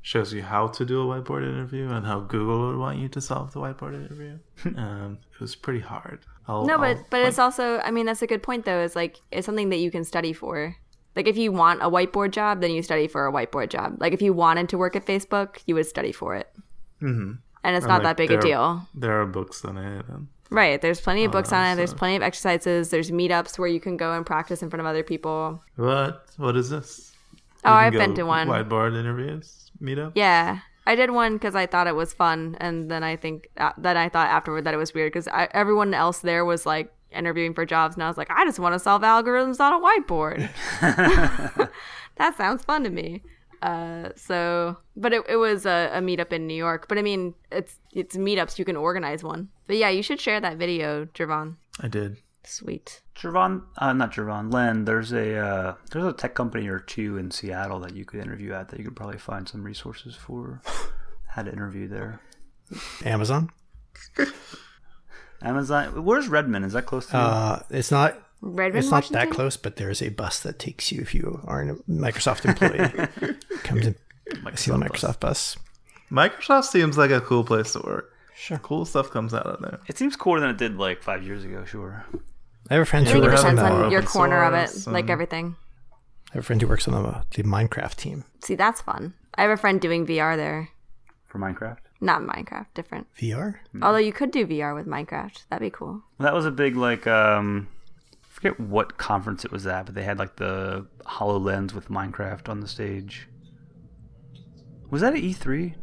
shows 0.00 0.32
you 0.32 0.42
how 0.42 0.68
to 0.68 0.84
do 0.84 1.00
a 1.00 1.04
whiteboard 1.20 1.42
interview 1.42 1.88
and 1.88 2.06
how 2.06 2.20
Google 2.20 2.68
would 2.68 2.78
want 2.78 2.98
you 2.98 3.08
to 3.08 3.20
solve 3.20 3.52
the 3.52 3.60
whiteboard 3.60 3.94
interview. 3.94 4.38
um, 4.76 5.18
it 5.32 5.40
was 5.40 5.56
pretty 5.56 5.80
hard. 5.80 6.20
I'll, 6.48 6.64
No, 6.66 6.78
but 6.78 6.96
I'll, 6.96 7.06
but 7.10 7.20
it's 7.22 7.38
also 7.38 7.78
I 7.80 7.90
mean 7.90 8.06
that's 8.06 8.22
a 8.22 8.26
good 8.26 8.42
point 8.42 8.64
though. 8.64 8.80
Is 8.80 8.96
like 8.96 9.20
it's 9.30 9.46
something 9.46 9.68
that 9.68 9.78
you 9.78 9.90
can 9.90 10.04
study 10.04 10.32
for. 10.32 10.74
Like 11.14 11.26
if 11.26 11.36
you 11.36 11.52
want 11.52 11.82
a 11.82 11.90
whiteboard 11.90 12.30
job, 12.30 12.60
then 12.60 12.70
you 12.70 12.82
study 12.82 13.06
for 13.08 13.26
a 13.26 13.32
whiteboard 13.32 13.68
job. 13.70 13.96
Like 14.00 14.12
if 14.12 14.22
you 14.22 14.32
wanted 14.32 14.68
to 14.70 14.78
work 14.78 14.96
at 14.96 15.04
Facebook, 15.04 15.58
you 15.66 15.74
would 15.74 15.86
study 15.86 16.12
for 16.12 16.34
it. 16.34 16.48
Mhm. 17.02 17.38
And 17.64 17.76
it's 17.76 17.84
And, 17.84 17.90
not 17.90 18.02
like, 18.02 18.16
that 18.16 18.16
big 18.16 18.30
a 18.30 18.40
deal. 18.40 18.88
There 18.94 19.20
are 19.20 19.26
books 19.26 19.64
on 19.64 19.76
it. 19.78 20.04
And, 20.08 20.28
Right. 20.50 20.80
There's 20.80 21.00
plenty 21.00 21.24
of 21.24 21.32
books 21.32 21.52
on 21.52 21.62
it. 21.66 21.74
There's 21.76 21.92
plenty 21.92 22.16
of 22.16 22.22
exercises. 22.22 22.88
There's 22.88 23.10
meetups 23.10 23.58
where 23.58 23.68
you 23.68 23.80
can 23.80 23.98
go 23.98 24.14
and 24.14 24.24
practice 24.24 24.62
in 24.62 24.70
front 24.70 24.80
of 24.80 24.86
other 24.86 25.02
people. 25.02 25.62
what? 25.76 26.24
What 26.38 26.56
is 26.56 26.70
this? 26.70 27.12
Oh, 27.64 27.70
You 27.74 27.74
can 27.74 27.74
I've 27.74 27.92
been 27.92 28.14
to 28.14 28.22
one. 28.22 28.48
Whiteboard 28.48 28.96
interviews 28.98 29.70
meetup. 29.82 30.12
Yeah. 30.14 30.60
I 30.88 30.94
did 30.94 31.10
one 31.10 31.34
because 31.34 31.54
I 31.54 31.66
thought 31.66 31.86
it 31.86 31.94
was 31.94 32.14
fun, 32.14 32.56
and 32.60 32.90
then 32.90 33.04
I 33.04 33.14
think 33.14 33.50
uh, 33.58 33.72
then 33.76 33.98
I 33.98 34.08
thought 34.08 34.28
afterward 34.28 34.64
that 34.64 34.72
it 34.72 34.78
was 34.78 34.94
weird 34.94 35.12
because 35.12 35.28
everyone 35.52 35.92
else 35.92 36.20
there 36.20 36.46
was 36.46 36.64
like 36.64 36.90
interviewing 37.12 37.52
for 37.52 37.66
jobs, 37.66 37.94
and 37.94 38.02
I 38.02 38.08
was 38.08 38.16
like, 38.16 38.30
I 38.30 38.46
just 38.46 38.58
want 38.58 38.74
to 38.74 38.78
solve 38.78 39.02
algorithms 39.02 39.60
on 39.60 39.74
a 39.74 39.84
whiteboard. 39.84 40.48
that 42.16 42.38
sounds 42.38 42.64
fun 42.64 42.84
to 42.84 42.90
me. 42.90 43.22
Uh, 43.60 44.10
so, 44.16 44.78
but 44.96 45.12
it, 45.12 45.24
it 45.28 45.36
was 45.36 45.66
a, 45.66 45.90
a 45.92 46.00
meetup 46.00 46.32
in 46.32 46.46
New 46.46 46.54
York. 46.54 46.88
But 46.88 46.96
I 46.96 47.02
mean, 47.02 47.34
it's 47.52 47.78
it's 47.92 48.16
meetups. 48.16 48.58
You 48.58 48.64
can 48.64 48.76
organize 48.76 49.22
one. 49.22 49.50
But 49.66 49.76
yeah, 49.76 49.90
you 49.90 50.02
should 50.02 50.22
share 50.22 50.40
that 50.40 50.56
video, 50.56 51.04
Javon. 51.04 51.56
I 51.80 51.88
did. 51.88 52.16
Sweet. 52.48 53.02
Javon, 53.14 53.62
uh, 53.76 53.92
not 53.92 54.12
Javon, 54.12 54.50
Len. 54.52 54.84
There's 54.86 55.12
a 55.12 55.36
uh, 55.36 55.74
there's 55.90 56.04
a 56.06 56.12
tech 56.14 56.34
company 56.34 56.66
or 56.68 56.78
two 56.78 57.18
in 57.18 57.30
Seattle 57.30 57.78
that 57.80 57.94
you 57.94 58.04
could 58.06 58.20
interview 58.20 58.54
at 58.54 58.68
that 58.70 58.78
you 58.78 58.84
could 58.86 58.96
probably 58.96 59.18
find 59.18 59.46
some 59.46 59.62
resources 59.62 60.14
for 60.14 60.62
how 61.26 61.42
to 61.42 61.52
interview 61.52 61.88
there. 61.88 62.20
Amazon. 63.04 63.50
Amazon. 65.42 66.04
Where's 66.04 66.28
Redmond? 66.28 66.64
Is 66.64 66.72
that 66.72 66.86
close 66.86 67.06
to? 67.08 67.16
you? 67.16 67.22
Uh, 67.22 67.62
it's 67.70 67.90
not. 67.90 68.18
Redmond, 68.40 68.78
It's 68.84 68.90
not 68.90 68.98
Washington? 69.04 69.28
that 69.28 69.34
close, 69.34 69.56
but 69.56 69.76
there's 69.76 70.00
a 70.00 70.10
bus 70.10 70.40
that 70.40 70.58
takes 70.60 70.92
you 70.92 71.00
if 71.02 71.12
you 71.14 71.40
aren't 71.44 71.70
a 71.72 71.74
Microsoft 71.90 72.44
employee. 72.44 73.34
Comes 73.64 73.86
in. 73.88 73.94
I 74.46 74.54
see 74.54 74.70
the 74.70 74.76
Microsoft 74.78 75.18
bus. 75.18 75.18
Microsoft 75.18 75.20
bus. 75.20 75.56
Microsoft 76.10 76.64
seems 76.64 76.96
like 76.96 77.10
a 77.10 77.20
cool 77.20 77.42
place 77.44 77.72
to 77.72 77.80
work. 77.80 78.12
Sure. 78.36 78.58
Cool 78.58 78.84
stuff 78.84 79.10
comes 79.10 79.34
out 79.34 79.46
of 79.46 79.60
there. 79.60 79.80
It 79.88 79.98
seems 79.98 80.14
cooler 80.14 80.38
than 80.38 80.50
it 80.50 80.58
did 80.58 80.76
like 80.76 81.02
five 81.02 81.24
years 81.24 81.42
ago. 81.44 81.64
Sure. 81.64 82.06
I 82.70 82.74
have 82.74 82.82
a 82.82 82.86
friend 82.86 83.08
I 83.08 83.12
who 83.12 83.20
works 83.22 83.44
on 83.44 83.56
the. 83.56 83.62
on 83.62 83.90
your 83.90 84.02
corner 84.02 84.44
of 84.44 84.54
it, 84.54 84.86
like 84.86 85.08
everything. 85.10 85.56
I 86.30 86.34
have 86.34 86.42
a 86.42 86.46
friend 86.46 86.60
who 86.60 86.68
works 86.68 86.86
on 86.86 87.02
the, 87.02 87.24
the 87.34 87.42
Minecraft 87.42 87.96
team. 87.96 88.24
See, 88.44 88.54
that's 88.54 88.82
fun. 88.82 89.14
I 89.34 89.42
have 89.42 89.50
a 89.50 89.56
friend 89.56 89.80
doing 89.80 90.06
VR 90.06 90.36
there. 90.36 90.68
For 91.26 91.38
Minecraft. 91.38 91.78
Not 92.00 92.22
Minecraft, 92.22 92.66
different. 92.74 93.06
VR. 93.16 93.56
Although 93.82 93.98
you 93.98 94.12
could 94.12 94.30
do 94.30 94.46
VR 94.46 94.74
with 94.74 94.86
Minecraft. 94.86 95.46
That'd 95.48 95.66
be 95.66 95.70
cool. 95.70 96.02
That 96.18 96.34
was 96.34 96.44
a 96.46 96.50
big 96.50 96.76
like 96.76 97.06
um 97.06 97.68
I 98.12 98.26
forget 98.28 98.60
what 98.60 98.98
conference 98.98 99.44
it 99.44 99.50
was 99.50 99.66
at, 99.66 99.86
but 99.86 99.94
they 99.94 100.04
had 100.04 100.18
like 100.18 100.36
the 100.36 100.86
HoloLens 101.06 101.72
with 101.72 101.88
Minecraft 101.88 102.48
on 102.48 102.60
the 102.60 102.68
stage. 102.68 103.28
Was 104.90 105.00
that 105.02 105.14
at 105.14 105.20
E3? 105.22 105.74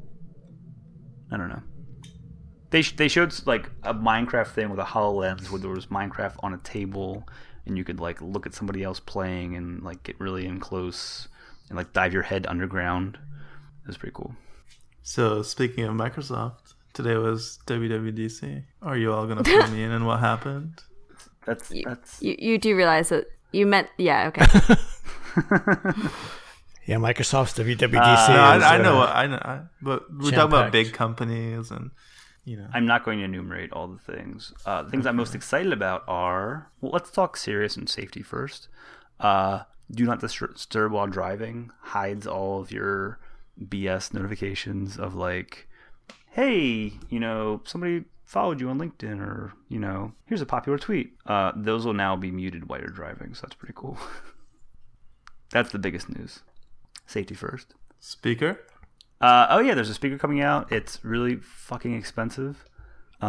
I 1.31 1.37
don't 1.37 1.49
know. 1.49 1.61
They 2.75 2.81
sh- 2.81 2.95
they 2.97 3.07
showed 3.07 3.33
like 3.47 3.69
a 3.83 3.93
Minecraft 3.93 4.47
thing 4.47 4.69
with 4.69 4.79
a 4.79 4.83
HoloLens 4.83 5.49
where 5.49 5.61
there 5.61 5.69
was 5.69 5.85
Minecraft 5.85 6.35
on 6.43 6.53
a 6.53 6.57
table 6.57 7.25
and 7.65 7.77
you 7.77 7.85
could 7.85 8.01
like 8.01 8.21
look 8.21 8.45
at 8.45 8.53
somebody 8.53 8.83
else 8.83 8.99
playing 8.99 9.55
and 9.55 9.81
like 9.81 10.03
get 10.03 10.19
really 10.19 10.45
in 10.45 10.59
close 10.59 11.29
and 11.69 11.77
like 11.77 11.93
dive 11.93 12.11
your 12.11 12.23
head 12.23 12.45
underground. 12.47 13.17
It 13.85 13.87
was 13.87 13.95
pretty 13.95 14.11
cool. 14.13 14.35
So 15.03 15.41
speaking 15.41 15.85
of 15.85 15.93
Microsoft, 15.93 16.73
today 16.91 17.15
was 17.15 17.59
WWDC. 17.65 18.65
Are 18.81 18.97
you 18.97 19.13
all 19.13 19.25
gonna 19.25 19.45
fill 19.45 19.69
me 19.69 19.81
in 19.81 19.91
on 19.91 20.03
what 20.03 20.19
happened? 20.19 20.83
That's 21.45 21.71
that's 21.85 22.21
You 22.21 22.35
you 22.37 22.57
do 22.57 22.75
realize 22.75 23.07
that 23.07 23.27
you 23.53 23.67
meant 23.67 23.87
yeah 23.97 24.27
okay. 24.27 24.45
Yeah, 26.85 26.97
Microsoft's 26.97 27.57
WWDC. 27.57 27.93
No, 27.93 28.57
is, 28.57 28.63
I, 28.63 28.75
I 28.75 28.79
uh, 28.79 28.81
know 28.81 28.97
what 28.97 29.09
I 29.09 29.27
know, 29.27 29.41
I, 29.41 29.61
but 29.81 30.13
we 30.13 30.29
talk 30.29 30.45
about 30.45 30.65
jam-packed. 30.65 30.71
big 30.71 30.93
companies 30.93 31.71
and 31.71 31.89
you 32.45 32.55
know. 32.55 32.67
I'm 32.73 32.85
not 32.85 33.03
going 33.03 33.17
to 33.19 33.25
enumerate 33.25 33.73
all 33.73 33.87
the 33.87 34.13
things. 34.13 34.53
Uh, 34.65 34.83
the 34.83 34.89
things 34.89 35.05
I'm 35.05 35.15
most 35.15 35.35
excited 35.35 35.73
about 35.73 36.03
are 36.07 36.69
well, 36.79 36.91
let's 36.91 37.11
talk 37.11 37.35
serious 37.35 37.75
and 37.75 37.89
safety 37.89 38.21
first. 38.21 38.69
Uh, 39.19 39.63
do 39.91 40.05
not 40.05 40.19
disturb 40.19 40.91
while 40.91 41.07
driving 41.07 41.71
hides 41.81 42.25
all 42.25 42.61
of 42.61 42.71
your 42.71 43.19
BS 43.63 44.13
notifications 44.13 44.97
of 44.97 45.15
like, 45.15 45.67
hey, 46.31 46.93
you 47.09 47.19
know, 47.19 47.61
somebody 47.65 48.05
followed 48.23 48.59
you 48.59 48.69
on 48.69 48.79
LinkedIn 48.79 49.19
or 49.19 49.53
you 49.67 49.79
know, 49.79 50.13
here's 50.25 50.41
a 50.41 50.45
popular 50.45 50.77
tweet. 50.77 51.13
Uh, 51.25 51.51
those 51.55 51.85
will 51.85 51.93
now 51.93 52.15
be 52.15 52.31
muted 52.31 52.69
while 52.69 52.79
you're 52.79 52.89
driving, 52.89 53.33
so 53.33 53.41
that's 53.41 53.55
pretty 53.55 53.73
cool. 53.75 53.97
that's 55.51 55.71
the 55.71 55.79
biggest 55.79 56.09
news. 56.09 56.41
Safety 57.07 57.35
first. 57.35 57.73
Speaker. 57.99 58.59
Uh, 59.21 59.47
oh 59.49 59.59
yeah, 59.59 59.73
there's 59.73 59.89
a 59.89 59.93
speaker 59.93 60.17
coming 60.17 60.41
out. 60.41 60.71
It's 60.71 61.03
really 61.03 61.37
fucking 61.37 61.93
expensive. 61.95 62.65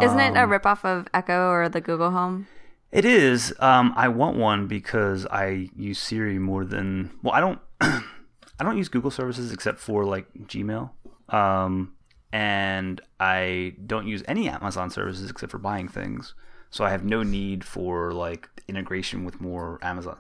Isn't 0.03 0.20
it 0.20 0.37
a 0.37 0.42
Um, 0.42 0.51
ripoff 0.51 0.85
of 0.85 1.07
Echo 1.14 1.49
or 1.51 1.68
the 1.68 1.81
Google 1.81 2.11
Home? 2.11 2.49
It 2.92 3.05
is. 3.05 3.55
Um, 3.61 3.92
I 3.96 4.09
want 4.09 4.37
one 4.37 4.66
because 4.66 5.27
I 5.27 5.70
use 5.77 5.99
Siri 5.99 6.38
more 6.38 6.64
than 6.64 7.11
well. 7.22 7.35
I 7.35 7.40
don't. 7.40 7.59
I 7.81 8.64
don't 8.64 8.77
use 8.77 8.88
Google 8.88 9.11
services 9.11 9.53
except 9.53 9.79
for 9.79 10.05
like 10.05 10.27
Gmail, 10.46 10.90
um, 11.29 11.92
and 12.33 13.01
I 13.20 13.75
don't 13.87 14.07
use 14.07 14.22
any 14.27 14.49
Amazon 14.49 14.90
services 14.90 15.31
except 15.31 15.53
for 15.53 15.59
buying 15.59 15.88
things. 15.88 16.35
So 16.70 16.85
I 16.85 16.90
have 16.90 17.05
no 17.05 17.22
need 17.22 17.64
for 17.64 18.12
like 18.12 18.49
integration 18.68 19.25
with 19.25 19.40
more 19.40 19.79
Amazon. 19.83 20.16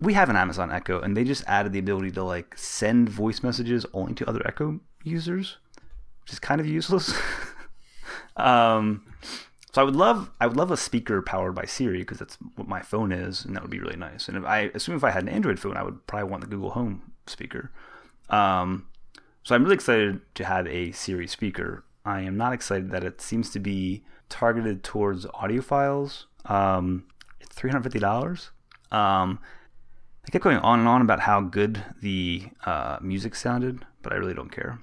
We 0.00 0.14
have 0.14 0.28
an 0.30 0.36
Amazon 0.36 0.70
Echo, 0.70 1.00
and 1.00 1.16
they 1.16 1.24
just 1.24 1.44
added 1.46 1.72
the 1.72 1.78
ability 1.78 2.12
to 2.12 2.22
like 2.24 2.56
send 2.56 3.08
voice 3.08 3.42
messages 3.42 3.84
only 3.92 4.14
to 4.14 4.28
other 4.28 4.42
Echo 4.46 4.80
users, 5.04 5.56
which 6.22 6.32
is 6.32 6.38
kind 6.38 6.60
of 6.60 6.66
useless. 6.66 7.14
um, 8.36 9.04
so 9.72 9.80
I 9.80 9.84
would 9.84 9.96
love 9.96 10.30
I 10.40 10.46
would 10.46 10.56
love 10.56 10.70
a 10.70 10.76
speaker 10.76 11.22
powered 11.22 11.54
by 11.54 11.64
Siri 11.64 11.98
because 11.98 12.18
that's 12.18 12.36
what 12.56 12.68
my 12.68 12.82
phone 12.82 13.10
is, 13.10 13.44
and 13.44 13.56
that 13.56 13.62
would 13.62 13.70
be 13.70 13.80
really 13.80 13.96
nice. 13.96 14.28
And 14.28 14.36
if 14.36 14.44
I 14.44 14.70
assume 14.74 14.96
if 14.96 15.04
I 15.04 15.10
had 15.10 15.22
an 15.22 15.30
Android 15.30 15.58
phone, 15.58 15.76
I 15.76 15.82
would 15.82 16.06
probably 16.06 16.30
want 16.30 16.42
the 16.42 16.48
Google 16.50 16.70
Home 16.70 17.12
speaker. 17.26 17.70
Um, 18.28 18.86
so 19.42 19.54
I'm 19.54 19.62
really 19.62 19.74
excited 19.74 20.20
to 20.34 20.44
have 20.44 20.66
a 20.66 20.92
Siri 20.92 21.26
speaker. 21.26 21.84
I 22.04 22.20
am 22.20 22.36
not 22.36 22.52
excited 22.52 22.90
that 22.90 23.02
it 23.02 23.20
seems 23.20 23.50
to 23.50 23.60
be 23.60 24.04
targeted 24.28 24.82
towards 24.82 25.24
audiophiles. 25.26 26.24
Um, 26.44 27.06
it's 27.40 27.54
three 27.54 27.70
hundred 27.70 27.84
fifty 27.84 27.98
dollars. 27.98 28.50
Um, 28.90 29.38
they 30.24 30.30
kept 30.30 30.44
going 30.44 30.58
on 30.58 30.80
and 30.80 30.88
on 30.88 31.00
about 31.00 31.20
how 31.20 31.40
good 31.40 31.82
the 32.00 32.44
uh, 32.66 32.98
music 33.00 33.34
sounded, 33.34 33.84
but 34.02 34.12
I 34.12 34.16
really 34.16 34.34
don't 34.34 34.52
care. 34.52 34.80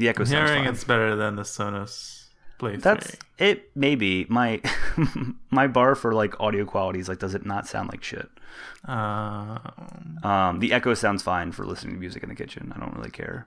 The 0.00 0.08
Echo 0.08 0.24
sounds 0.24 0.48
hearing 0.50 0.64
fine. 0.64 0.72
it's 0.74 0.84
better 0.84 1.14
than 1.14 1.36
the 1.36 1.42
Sonos 1.42 2.26
Play 2.58 2.76
That's 2.76 3.10
3. 3.38 3.48
it. 3.48 3.70
Maybe 3.74 4.26
my 4.28 4.60
my 5.50 5.66
bar 5.66 5.94
for 5.94 6.12
like 6.14 6.40
audio 6.40 6.64
quality 6.64 6.98
is 7.00 7.08
like, 7.08 7.18
does 7.20 7.34
it 7.34 7.44
not 7.46 7.66
sound 7.68 7.88
like 7.90 8.02
shit? 8.02 8.28
Um, 8.86 10.18
Um, 10.22 10.58
the 10.58 10.72
Echo 10.72 10.94
sounds 10.94 11.22
fine 11.22 11.52
for 11.52 11.64
listening 11.64 11.94
to 11.94 12.00
music 12.00 12.22
in 12.22 12.28
the 12.30 12.34
kitchen. 12.34 12.72
I 12.74 12.80
don't 12.80 12.94
really 12.96 13.10
care. 13.10 13.46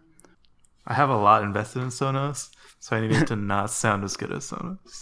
I 0.85 0.93
have 0.95 1.09
a 1.09 1.17
lot 1.17 1.43
invested 1.43 1.81
in 1.81 1.89
Sonos, 1.89 2.49
so 2.79 2.95
I 2.95 3.01
need 3.01 3.11
it 3.13 3.27
to 3.27 3.35
not 3.53 3.69
sound 3.71 4.03
as 4.03 4.15
good 4.17 4.31
as 4.31 4.49
Sonos. 4.51 4.93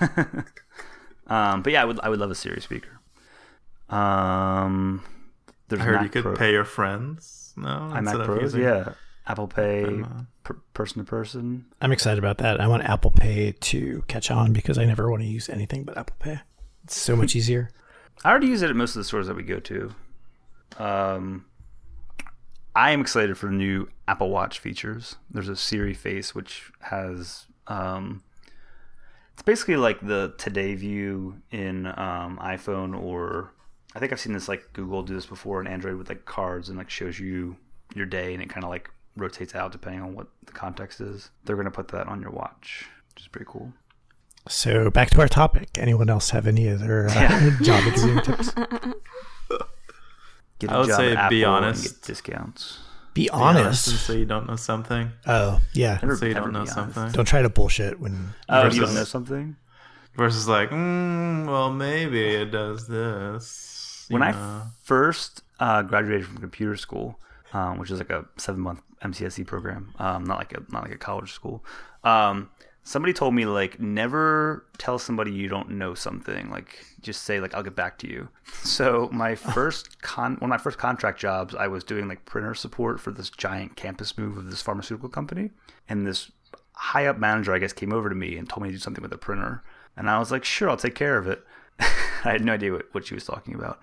Um, 1.28 1.62
but 1.62 1.72
yeah, 1.72 1.82
I 1.82 1.84
would 1.84 1.98
I 2.00 2.08
would 2.08 2.20
love 2.20 2.30
a 2.30 2.36
Siri 2.36 2.60
speaker. 2.60 3.00
Um, 3.88 5.02
I 5.72 5.76
heard 5.76 6.02
you 6.02 6.08
could 6.08 6.22
Pro- 6.22 6.36
pay 6.36 6.52
your 6.52 6.64
friends. 6.64 7.52
No, 7.56 7.90
iMac 7.92 8.24
Pros. 8.24 8.42
using- 8.42 8.62
Yeah, 8.62 8.92
Apple 9.26 9.48
Pay, 9.48 9.84
Venmo. 9.84 10.26
per, 10.44 10.54
person 10.74 11.04
to 11.04 11.08
person. 11.08 11.66
I'm 11.80 11.92
excited 11.92 12.18
about 12.18 12.38
that. 12.38 12.60
I 12.60 12.68
want 12.68 12.84
Apple 12.84 13.10
Pay 13.10 13.52
to 13.52 14.04
catch 14.08 14.30
on 14.30 14.52
because 14.52 14.78
I 14.78 14.84
never 14.84 15.10
want 15.10 15.22
to 15.22 15.28
use 15.28 15.48
anything 15.48 15.84
but 15.84 15.98
Apple 15.98 16.16
Pay. 16.18 16.40
It's 16.84 16.96
so 16.96 17.16
much 17.16 17.34
easier. 17.36 17.70
I 18.24 18.30
already 18.30 18.46
use 18.46 18.62
it 18.62 18.70
at 18.70 18.76
most 18.76 18.96
of 18.96 19.00
the 19.00 19.04
stores 19.04 19.26
that 19.26 19.36
we 19.36 19.42
go 19.42 19.58
to. 19.60 19.94
Um, 20.78 21.46
I 22.74 22.90
am 22.90 23.00
excited 23.00 23.36
for 23.36 23.46
the 23.46 23.52
new 23.52 23.88
Apple 24.06 24.30
Watch 24.30 24.58
features. 24.58 25.16
There's 25.30 25.48
a 25.48 25.56
Siri 25.56 25.94
face 25.94 26.34
which 26.34 26.70
has 26.80 27.46
um, 27.66 28.22
it's 29.32 29.42
basically 29.42 29.76
like 29.76 30.00
the 30.00 30.34
Today 30.38 30.74
view 30.74 31.42
in 31.50 31.86
um, 31.86 32.38
iPhone 32.42 32.98
or 32.98 33.52
I 33.94 33.98
think 33.98 34.12
I've 34.12 34.20
seen 34.20 34.32
this 34.32 34.48
like 34.48 34.72
Google 34.72 35.02
do 35.02 35.14
this 35.14 35.26
before 35.26 35.60
in 35.60 35.66
Android 35.66 35.96
with 35.96 36.08
like 36.08 36.24
cards 36.26 36.68
and 36.68 36.78
like 36.78 36.90
shows 36.90 37.18
you 37.18 37.56
your 37.94 38.06
day 38.06 38.34
and 38.34 38.42
it 38.42 38.48
kind 38.48 38.64
of 38.64 38.70
like 38.70 38.90
rotates 39.16 39.54
out 39.54 39.72
depending 39.72 40.02
on 40.02 40.14
what 40.14 40.28
the 40.44 40.52
context 40.52 41.00
is. 41.00 41.30
They're 41.44 41.56
gonna 41.56 41.70
put 41.70 41.88
that 41.88 42.06
on 42.06 42.20
your 42.20 42.30
watch, 42.30 42.86
which 43.14 43.24
is 43.24 43.28
pretty 43.28 43.46
cool. 43.48 43.72
So 44.48 44.90
back 44.90 45.10
to 45.10 45.20
our 45.20 45.28
topic. 45.28 45.70
Anyone 45.78 46.08
else 46.08 46.30
have 46.30 46.46
any 46.46 46.68
other 46.68 47.08
uh, 47.10 47.50
job 47.62 47.82
interviewing 47.84 48.22
tips? 48.22 48.50
Get 50.58 50.70
I 50.72 50.78
would 50.78 50.88
job 50.88 50.96
say 50.96 51.14
at 51.14 51.28
be 51.28 51.44
honest. 51.44 51.84
get 51.84 52.02
discounts. 52.02 52.78
Be 53.12 53.24
Be 53.24 53.30
honest 53.30 53.86
and 53.88 53.94
honest. 53.94 54.06
say 54.06 54.18
you 54.18 54.24
don't 54.24 54.46
know 54.46 54.56
something. 54.56 55.10
Oh 55.26 55.60
yeah. 55.74 55.98
Never- 56.02 56.16
Say 56.16 56.28
you 56.28 56.34
don't 56.34 56.52
know 56.52 56.60
honest. 56.60 56.74
something. 56.74 57.12
Don't 57.12 57.24
try 57.26 57.42
to 57.42 57.48
bullshit 57.50 57.98
when. 58.00 58.34
Oh, 58.48 58.62
Versus- 58.62 58.78
you 58.78 58.84
don't 58.86 58.94
know 58.94 59.04
something? 59.04 59.56
Versus 60.16 60.48
like, 60.48 60.70
mm, 60.70 61.46
well, 61.46 61.70
maybe 61.70 62.20
it 62.26 62.46
does 62.50 62.86
this. 62.88 64.06
you 64.08 64.14
when 64.14 64.22
I 64.22 64.62
first 64.82 65.42
uh, 65.60 65.82
graduated 65.82 66.24
from 66.26 66.38
computer 66.38 66.76
school, 66.76 67.20
um, 67.52 67.78
which 67.78 67.90
is 67.90 67.98
like 67.98 68.08
a 68.10 68.24
seven 68.38 68.62
month 68.62 68.80
MCSE 69.02 69.46
program, 69.46 69.94
um, 69.98 70.24
not 70.24 70.38
like 70.38 70.52
a 70.52 70.62
not 70.70 70.82
like 70.82 70.92
a 70.92 70.98
college 70.98 71.32
school. 71.32 71.64
Um, 72.04 72.50
somebody 72.86 73.12
told 73.12 73.34
me 73.34 73.44
like 73.44 73.80
never 73.80 74.64
tell 74.78 74.96
somebody 74.98 75.32
you 75.32 75.48
don't 75.48 75.70
know 75.70 75.92
something. 75.94 76.50
Like 76.50 76.86
just 77.02 77.22
say 77.22 77.40
like 77.40 77.54
I'll 77.54 77.62
get 77.62 77.76
back 77.76 77.98
to 77.98 78.08
you. 78.08 78.28
So 78.62 79.08
my 79.12 79.34
first 79.54 80.02
con 80.02 80.36
one 80.36 80.50
of 80.50 80.58
my 80.58 80.58
first 80.58 80.78
contract 80.78 81.20
jobs, 81.20 81.54
I 81.54 81.68
was 81.68 81.84
doing 81.84 82.08
like 82.08 82.24
printer 82.24 82.54
support 82.54 83.00
for 83.00 83.10
this 83.10 83.30
giant 83.30 83.76
campus 83.76 84.16
move 84.16 84.36
of 84.36 84.50
this 84.50 84.62
pharmaceutical 84.62 85.08
company, 85.08 85.50
and 85.88 86.06
this 86.06 86.30
high 86.72 87.06
up 87.06 87.18
manager 87.18 87.54
I 87.54 87.58
guess 87.58 87.72
came 87.72 87.92
over 87.92 88.08
to 88.08 88.14
me 88.14 88.36
and 88.36 88.48
told 88.48 88.62
me 88.62 88.68
to 88.70 88.74
do 88.74 88.78
something 88.78 89.02
with 89.02 89.10
the 89.10 89.18
printer, 89.18 89.62
and 89.96 90.08
I 90.08 90.18
was 90.18 90.30
like 90.30 90.44
sure 90.44 90.70
I'll 90.70 90.76
take 90.76 90.94
care 90.94 91.18
of 91.18 91.26
it. 91.26 91.44
I 91.80 92.32
had 92.32 92.44
no 92.44 92.54
idea 92.54 92.72
what, 92.72 92.86
what 92.92 93.06
she 93.06 93.14
was 93.14 93.24
talking 93.24 93.54
about. 93.54 93.80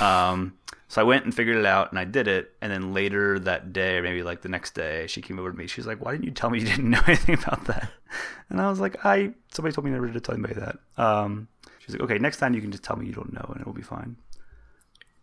Um, 0.00 0.54
so 0.88 1.00
I 1.00 1.04
went 1.04 1.24
and 1.24 1.34
figured 1.34 1.56
it 1.56 1.66
out 1.66 1.90
and 1.90 1.98
I 1.98 2.04
did 2.04 2.28
it. 2.28 2.52
And 2.60 2.70
then 2.70 2.94
later 2.94 3.38
that 3.40 3.72
day, 3.72 3.96
or 3.96 4.02
maybe 4.02 4.22
like 4.22 4.42
the 4.42 4.48
next 4.48 4.74
day, 4.74 5.06
she 5.08 5.20
came 5.20 5.38
over 5.38 5.50
to 5.50 5.56
me. 5.56 5.66
She's 5.66 5.86
like, 5.86 6.04
Why 6.04 6.12
didn't 6.12 6.24
you 6.24 6.30
tell 6.30 6.50
me 6.50 6.60
you 6.60 6.66
didn't 6.66 6.90
know 6.90 7.02
anything 7.06 7.34
about 7.34 7.64
that? 7.66 7.90
And 8.48 8.60
I 8.60 8.70
was 8.70 8.80
like, 8.80 9.04
I, 9.04 9.32
somebody 9.52 9.74
told 9.74 9.84
me 9.84 9.90
never 9.90 10.10
to 10.10 10.20
tell 10.20 10.34
anybody 10.34 10.54
that. 10.54 10.78
Um, 10.96 11.48
she's 11.80 11.94
like, 11.94 12.02
Okay, 12.02 12.18
next 12.18 12.36
time 12.38 12.54
you 12.54 12.60
can 12.60 12.70
just 12.70 12.84
tell 12.84 12.96
me 12.96 13.06
you 13.06 13.12
don't 13.12 13.32
know 13.32 13.44
and 13.52 13.60
it 13.60 13.66
will 13.66 13.74
be 13.74 13.82
fine. 13.82 14.16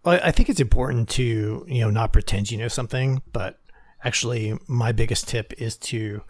Well, 0.04 0.20
I 0.22 0.32
think 0.32 0.50
it's 0.50 0.60
important 0.60 1.08
to 1.10 1.66
you 1.68 1.82
know 1.82 1.90
not 1.90 2.12
pretend 2.12 2.52
you 2.52 2.58
know 2.58 2.68
something, 2.68 3.22
but 3.32 3.60
actually, 4.04 4.58
my 4.68 4.92
biggest 4.92 5.30
tip 5.30 5.54
is 5.58 5.78
to 5.78 6.22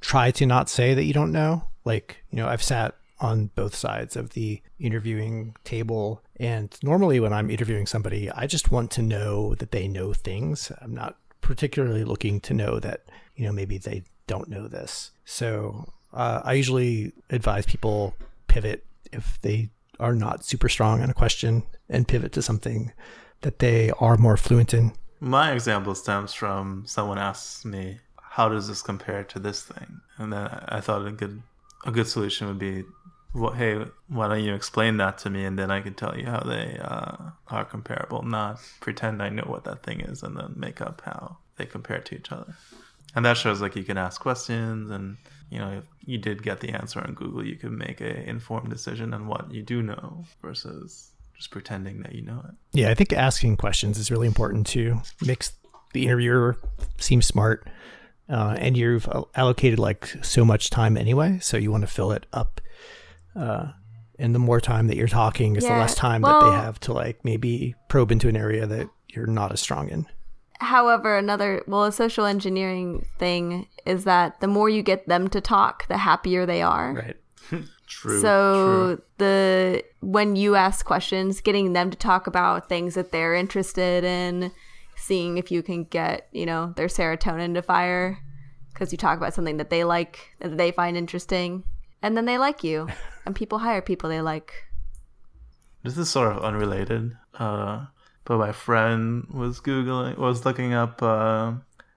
try 0.00 0.30
to 0.30 0.46
not 0.46 0.70
say 0.70 0.94
that 0.94 1.04
you 1.04 1.12
don't 1.12 1.32
know. 1.32 1.64
Like 1.84 2.24
you 2.30 2.36
know, 2.36 2.48
I've 2.48 2.62
sat 2.62 2.96
on 3.20 3.50
both 3.54 3.74
sides 3.74 4.16
of 4.16 4.30
the 4.30 4.62
interviewing 4.78 5.56
table, 5.64 6.22
and 6.36 6.76
normally 6.82 7.20
when 7.20 7.32
I'm 7.32 7.50
interviewing 7.50 7.86
somebody, 7.86 8.30
I 8.30 8.46
just 8.46 8.70
want 8.70 8.90
to 8.92 9.02
know 9.02 9.54
that 9.56 9.72
they 9.72 9.88
know 9.88 10.12
things. 10.12 10.70
I'm 10.80 10.94
not 10.94 11.16
particularly 11.40 12.04
looking 12.04 12.40
to 12.40 12.54
know 12.54 12.78
that 12.80 13.02
you 13.36 13.46
know 13.46 13.52
maybe 13.52 13.78
they 13.78 14.02
don't 14.26 14.48
know 14.48 14.68
this. 14.68 15.10
So 15.24 15.92
uh, 16.12 16.42
I 16.44 16.54
usually 16.54 17.12
advise 17.30 17.66
people 17.66 18.14
pivot 18.46 18.84
if 19.12 19.38
they 19.42 19.70
are 19.98 20.14
not 20.14 20.44
super 20.44 20.68
strong 20.68 21.02
on 21.02 21.10
a 21.10 21.14
question 21.14 21.64
and 21.88 22.06
pivot 22.06 22.32
to 22.32 22.42
something 22.42 22.92
that 23.40 23.58
they 23.58 23.90
are 23.98 24.16
more 24.16 24.36
fluent 24.36 24.72
in. 24.74 24.92
My 25.20 25.52
example 25.52 25.94
stems 25.94 26.32
from 26.32 26.84
someone 26.86 27.18
asked 27.18 27.64
me, 27.64 27.98
"How 28.20 28.48
does 28.48 28.68
this 28.68 28.82
compare 28.82 29.24
to 29.24 29.38
this 29.38 29.62
thing?" 29.62 30.00
And 30.18 30.32
then 30.32 30.46
I 30.68 30.80
thought 30.80 31.06
a 31.06 31.10
good 31.10 31.42
a 31.84 31.90
good 31.90 32.06
solution 32.06 32.48
would 32.48 32.58
be, 32.58 32.84
"Hey, 33.54 33.84
why 34.08 34.28
don't 34.28 34.42
you 34.42 34.54
explain 34.54 34.96
that 34.98 35.18
to 35.18 35.30
me, 35.30 35.44
and 35.44 35.58
then 35.58 35.70
I 35.70 35.80
can 35.80 35.94
tell 35.94 36.16
you 36.16 36.26
how 36.26 36.40
they 36.40 36.78
uh, 36.80 37.30
are 37.48 37.64
comparable, 37.64 38.22
not 38.22 38.60
pretend 38.80 39.22
I 39.22 39.28
know 39.28 39.44
what 39.46 39.64
that 39.64 39.82
thing 39.82 40.00
is, 40.00 40.22
and 40.22 40.36
then 40.36 40.54
make 40.56 40.80
up 40.80 41.02
how 41.04 41.38
they 41.56 41.66
compare 41.66 42.00
to 42.00 42.14
each 42.14 42.32
other." 42.32 42.54
And 43.14 43.24
that 43.24 43.36
shows 43.36 43.60
like 43.60 43.76
you 43.76 43.84
can 43.84 43.98
ask 43.98 44.20
questions, 44.20 44.90
and 44.90 45.16
you 45.50 45.58
know 45.58 45.70
if 45.70 45.84
you 46.04 46.18
did 46.18 46.42
get 46.42 46.60
the 46.60 46.70
answer 46.70 47.00
on 47.00 47.14
Google, 47.14 47.44
you 47.44 47.56
can 47.56 47.76
make 47.76 48.00
a 48.00 48.28
informed 48.28 48.70
decision 48.70 49.14
on 49.14 49.26
what 49.26 49.50
you 49.50 49.62
do 49.62 49.82
know 49.82 50.24
versus 50.42 51.10
just 51.36 51.50
pretending 51.50 52.02
that 52.02 52.14
you 52.14 52.22
know 52.22 52.42
it. 52.48 52.54
Yeah, 52.72 52.90
I 52.90 52.94
think 52.94 53.12
asking 53.12 53.56
questions 53.56 53.98
is 53.98 54.10
really 54.10 54.26
important 54.26 54.66
to 54.68 55.00
makes 55.24 55.52
the 55.92 56.04
interviewer 56.04 56.58
seem 56.98 57.22
smart. 57.22 57.68
Uh, 58.28 58.54
and 58.58 58.76
you've 58.76 59.08
allocated 59.34 59.78
like 59.78 60.14
so 60.20 60.44
much 60.44 60.68
time 60.68 60.98
anyway, 60.98 61.38
so 61.40 61.56
you 61.56 61.70
want 61.70 61.80
to 61.80 61.86
fill 61.86 62.12
it 62.12 62.26
up. 62.32 62.60
Uh, 63.38 63.72
and 64.18 64.34
the 64.34 64.40
more 64.40 64.60
time 64.60 64.88
that 64.88 64.96
you're 64.96 65.06
talking 65.06 65.54
is 65.56 65.64
the 65.64 65.70
less 65.70 65.94
time 65.94 66.22
that 66.22 66.40
they 66.40 66.50
have 66.50 66.80
to 66.80 66.92
like 66.92 67.24
maybe 67.24 67.74
probe 67.88 68.10
into 68.10 68.28
an 68.28 68.36
area 68.36 68.66
that 68.66 68.88
you're 69.08 69.26
not 69.26 69.52
as 69.52 69.60
strong 69.60 69.88
in. 69.88 70.06
However, 70.60 71.16
another 71.16 71.62
well, 71.68 71.84
a 71.84 71.92
social 71.92 72.24
engineering 72.24 73.06
thing 73.18 73.68
is 73.86 74.04
that 74.04 74.40
the 74.40 74.48
more 74.48 74.68
you 74.68 74.82
get 74.82 75.06
them 75.06 75.28
to 75.28 75.40
talk, 75.40 75.86
the 75.86 75.98
happier 75.98 76.46
they 76.46 76.62
are. 76.62 76.94
Right. 76.94 77.64
True. 77.86 78.20
so 78.20 78.96
true. 78.96 79.02
the 79.16 79.84
when 80.00 80.36
you 80.36 80.56
ask 80.56 80.84
questions, 80.84 81.40
getting 81.40 81.72
them 81.72 81.90
to 81.90 81.96
talk 81.96 82.26
about 82.26 82.68
things 82.68 82.94
that 82.94 83.12
they're 83.12 83.34
interested 83.34 84.04
in, 84.04 84.52
seeing 84.94 85.38
if 85.38 85.50
you 85.50 85.62
can 85.62 85.84
get 85.84 86.28
you 86.32 86.44
know 86.44 86.74
their 86.76 86.88
serotonin 86.88 87.54
to 87.54 87.62
fire 87.62 88.18
because 88.74 88.92
you 88.92 88.98
talk 88.98 89.16
about 89.16 89.32
something 89.32 89.56
that 89.56 89.70
they 89.70 89.84
like 89.84 90.18
that 90.40 90.58
they 90.58 90.70
find 90.70 90.98
interesting, 90.98 91.64
and 92.02 92.16
then 92.16 92.24
they 92.24 92.38
like 92.38 92.64
you, 92.64 92.88
and 93.26 93.34
people 93.34 93.58
hire 93.58 93.82
people 93.82 94.08
they 94.08 94.20
like. 94.20 94.52
This 95.82 95.96
is 95.96 96.10
sort 96.10 96.36
of 96.36 96.42
unrelated. 96.42 97.16
Uh, 97.34 97.86
but 98.24 98.38
my 98.38 98.52
friend 98.52 99.26
was 99.30 99.60
googling, 99.60 100.18
was 100.18 100.44
looking 100.44 100.74
up 100.74 101.02
uh, 101.02 101.52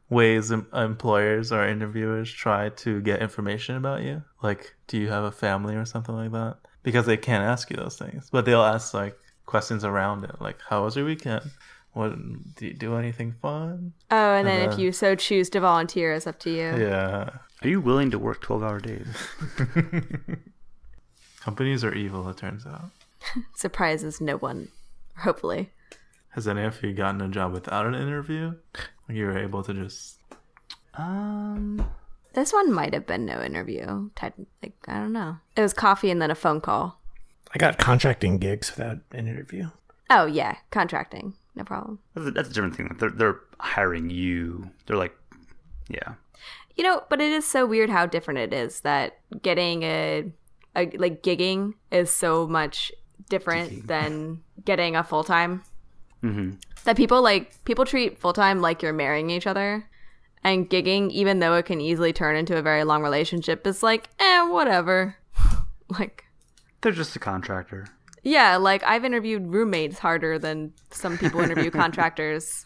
ways 0.10 0.52
em- 0.52 0.68
employers 0.74 1.52
or 1.52 1.68
interviewers 1.68 2.32
try 2.32 2.70
to 2.70 3.02
get 3.02 3.22
information 3.22 3.76
about 3.76 4.04
you. 4.04 4.24
Like, 4.42 4.76
do 4.88 4.98
you 4.98 5.10
have 5.10 5.24
a 5.24 5.32
family 5.32 5.76
or 5.76 5.86
something 5.86 6.16
like 6.16 6.32
that? 6.32 6.58
Because 6.84 7.06
they 7.06 7.18
can't 7.18 7.44
ask 7.44 7.70
you 7.70 7.78
those 7.78 7.98
things, 7.98 8.30
but 8.32 8.46
they'll 8.46 8.62
ask 8.62 8.94
like 8.94 9.18
questions 9.46 9.84
around 9.84 10.24
it, 10.24 10.40
like, 10.40 10.58
"How 10.70 10.84
was 10.84 10.96
your 10.96 11.06
weekend? 11.06 11.52
What 11.94 12.16
do 12.56 12.68
you 12.68 12.74
do 12.74 12.96
anything 12.96 13.34
fun?" 13.42 13.94
Oh, 14.10 14.34
and 14.34 14.48
then 14.48 14.72
if 14.72 14.80
you 14.80 14.92
so 14.92 15.16
choose 15.16 15.50
to 15.52 15.60
volunteer, 15.60 16.14
it's 16.14 16.28
up 16.28 16.40
to 16.40 16.50
you. 16.50 16.78
Yeah, 16.78 17.30
Are 17.64 17.68
you 17.70 17.80
willing 17.80 18.10
to 18.12 18.20
work 18.20 18.42
12 18.42 18.64
hour 18.64 18.80
days? 18.80 19.08
companies 21.42 21.84
are 21.84 21.94
evil. 21.94 22.28
It 22.30 22.38
turns 22.38 22.66
out. 22.66 22.90
Surprises 23.56 24.20
no 24.20 24.38
one, 24.38 24.70
hopefully. 25.18 25.70
Has 26.30 26.48
any 26.48 26.64
of 26.64 26.82
you 26.82 26.94
gotten 26.94 27.22
a 27.22 27.28
job 27.28 27.52
without 27.54 27.86
an 27.86 27.94
interview? 27.94 28.56
Like 29.08 29.18
you 29.18 29.26
were 29.26 29.38
able 29.38 29.64
to 29.64 29.74
just 29.74 30.18
Um, 30.96 31.86
This 32.34 32.54
one 32.54 32.72
might 32.74 32.94
have 32.94 33.06
been 33.06 33.26
no 33.26 33.42
interview. 33.42 34.10
Type 34.16 34.34
like 34.64 34.74
I 34.88 34.94
don't 35.00 35.14
know. 35.14 35.38
It 35.56 35.62
was 35.62 35.74
coffee 35.74 36.10
and 36.10 36.22
then 36.22 36.32
a 36.32 36.36
phone 36.36 36.62
call. 36.62 37.00
I 37.54 37.58
got 37.58 37.78
contracting 37.78 38.38
gigs 38.38 38.76
without 38.76 39.00
an 39.12 39.28
interview. 39.28 39.70
Oh 40.10 40.26
yeah, 40.26 40.56
contracting, 40.72 41.34
no 41.56 41.64
problem. 41.64 42.00
that's 42.16 42.28
a, 42.28 42.32
that's 42.32 42.50
a 42.50 42.54
different 42.54 42.76
thing. 42.76 42.96
They're, 43.00 43.10
they're 43.10 43.40
hiring 43.60 44.10
you. 44.10 44.70
They're 44.86 44.98
like, 44.98 45.16
yeah. 45.90 46.14
You 46.76 46.84
know, 46.84 47.04
but 47.10 47.22
it 47.22 47.32
is 47.32 47.46
so 47.46 47.66
weird 47.66 47.90
how 47.90 48.06
different 48.06 48.40
it 48.40 48.54
is 48.54 48.82
that 48.82 49.20
getting 49.42 49.84
a, 49.84 50.32
a 50.76 50.90
like 50.98 51.22
gigging 51.24 51.74
is 51.92 52.14
so 52.14 52.48
much 52.48 52.92
different 53.30 53.88
than 53.88 54.42
getting 54.66 54.96
a 54.96 55.04
full 55.04 55.24
time. 55.24 55.64
hmm 56.22 56.52
That 56.84 56.98
people 56.98 57.22
like 57.22 57.64
people 57.66 57.86
treat 57.86 58.18
full 58.18 58.34
time 58.34 58.62
like 58.62 58.82
you're 58.82 58.94
marrying 58.94 59.30
each 59.30 59.48
other, 59.48 59.90
and 60.44 60.70
gigging, 60.70 61.12
even 61.12 61.40
though 61.40 61.56
it 61.56 61.66
can 61.66 61.82
easily 61.82 62.14
turn 62.14 62.36
into 62.36 62.58
a 62.58 62.62
very 62.62 62.84
long 62.84 63.04
relationship, 63.04 63.68
is 63.68 63.84
like 63.84 64.10
eh, 64.20 64.48
whatever. 64.48 65.18
like 65.90 66.26
They're 66.82 66.92
just 66.92 67.16
a 67.16 67.20
contractor. 67.20 67.88
Yeah, 68.24 68.58
like 68.58 68.84
I've 68.84 69.04
interviewed 69.04 69.48
roommates 69.48 69.98
harder 70.00 70.38
than 70.38 70.74
some 70.92 71.18
people 71.18 71.42
interview 71.42 71.72
contractors. 71.84 72.66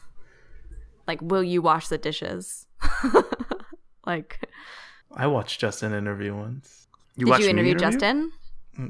Like, 1.07 1.21
will 1.21 1.43
you 1.43 1.61
wash 1.61 1.87
the 1.87 1.97
dishes? 1.97 2.65
Like, 4.05 4.39
I 5.15 5.27
watched 5.27 5.59
Justin 5.59 5.93
interview 5.93 6.35
once. 6.35 6.87
You 7.15 7.25
did 7.25 7.29
watched 7.31 7.41
you 7.41 7.53
me 7.53 7.59
interview 7.61 7.75
Justin? 7.75 8.31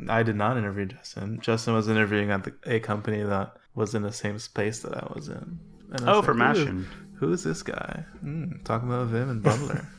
I 0.09 0.23
did 0.23 0.35
not 0.35 0.57
interview 0.57 0.85
Justin. 0.85 1.39
Justin 1.41 1.73
was 1.75 1.87
interviewing 1.87 2.31
at 2.31 2.43
the, 2.43 2.53
a 2.65 2.79
company 2.79 3.21
that 3.23 3.55
was 3.75 3.93
in 3.93 4.01
the 4.01 4.11
same 4.11 4.39
space 4.39 4.79
that 4.79 4.95
I 4.95 5.11
was 5.13 5.27
in. 5.29 5.59
And 5.91 6.09
I 6.09 6.13
Oh, 6.13 6.17
was 6.17 6.25
for 6.25 6.33
like, 6.33 6.57
"Ooh, 6.57 6.65
Mashin. 6.65 6.85
Who 7.19 7.31
is 7.31 7.43
this 7.43 7.61
guy? 7.63 8.03
Mm, 8.23 8.63
talking 8.65 8.87
about 8.89 9.07
Vim 9.07 9.29
and 9.29 9.43
Bundler. 9.43 9.85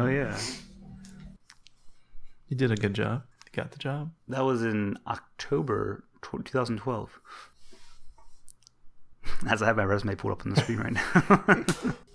Oh 0.00 0.06
yeah, 0.06 0.36
You 2.48 2.56
did 2.56 2.72
a 2.72 2.74
good 2.74 2.94
job. 2.94 3.22
You 3.46 3.52
got 3.62 3.70
the 3.70 3.78
job. 3.78 4.10
that 4.26 4.44
was 4.44 4.62
in 4.64 4.98
October 5.06 6.02
2012. 6.22 7.20
As 9.48 9.62
I 9.62 9.66
have 9.66 9.76
my 9.76 9.84
resume 9.84 10.16
pulled 10.16 10.32
up 10.32 10.44
on 10.44 10.52
the 10.54 10.60
screen 10.60 10.78
right 10.78 10.92
now. 10.94 11.92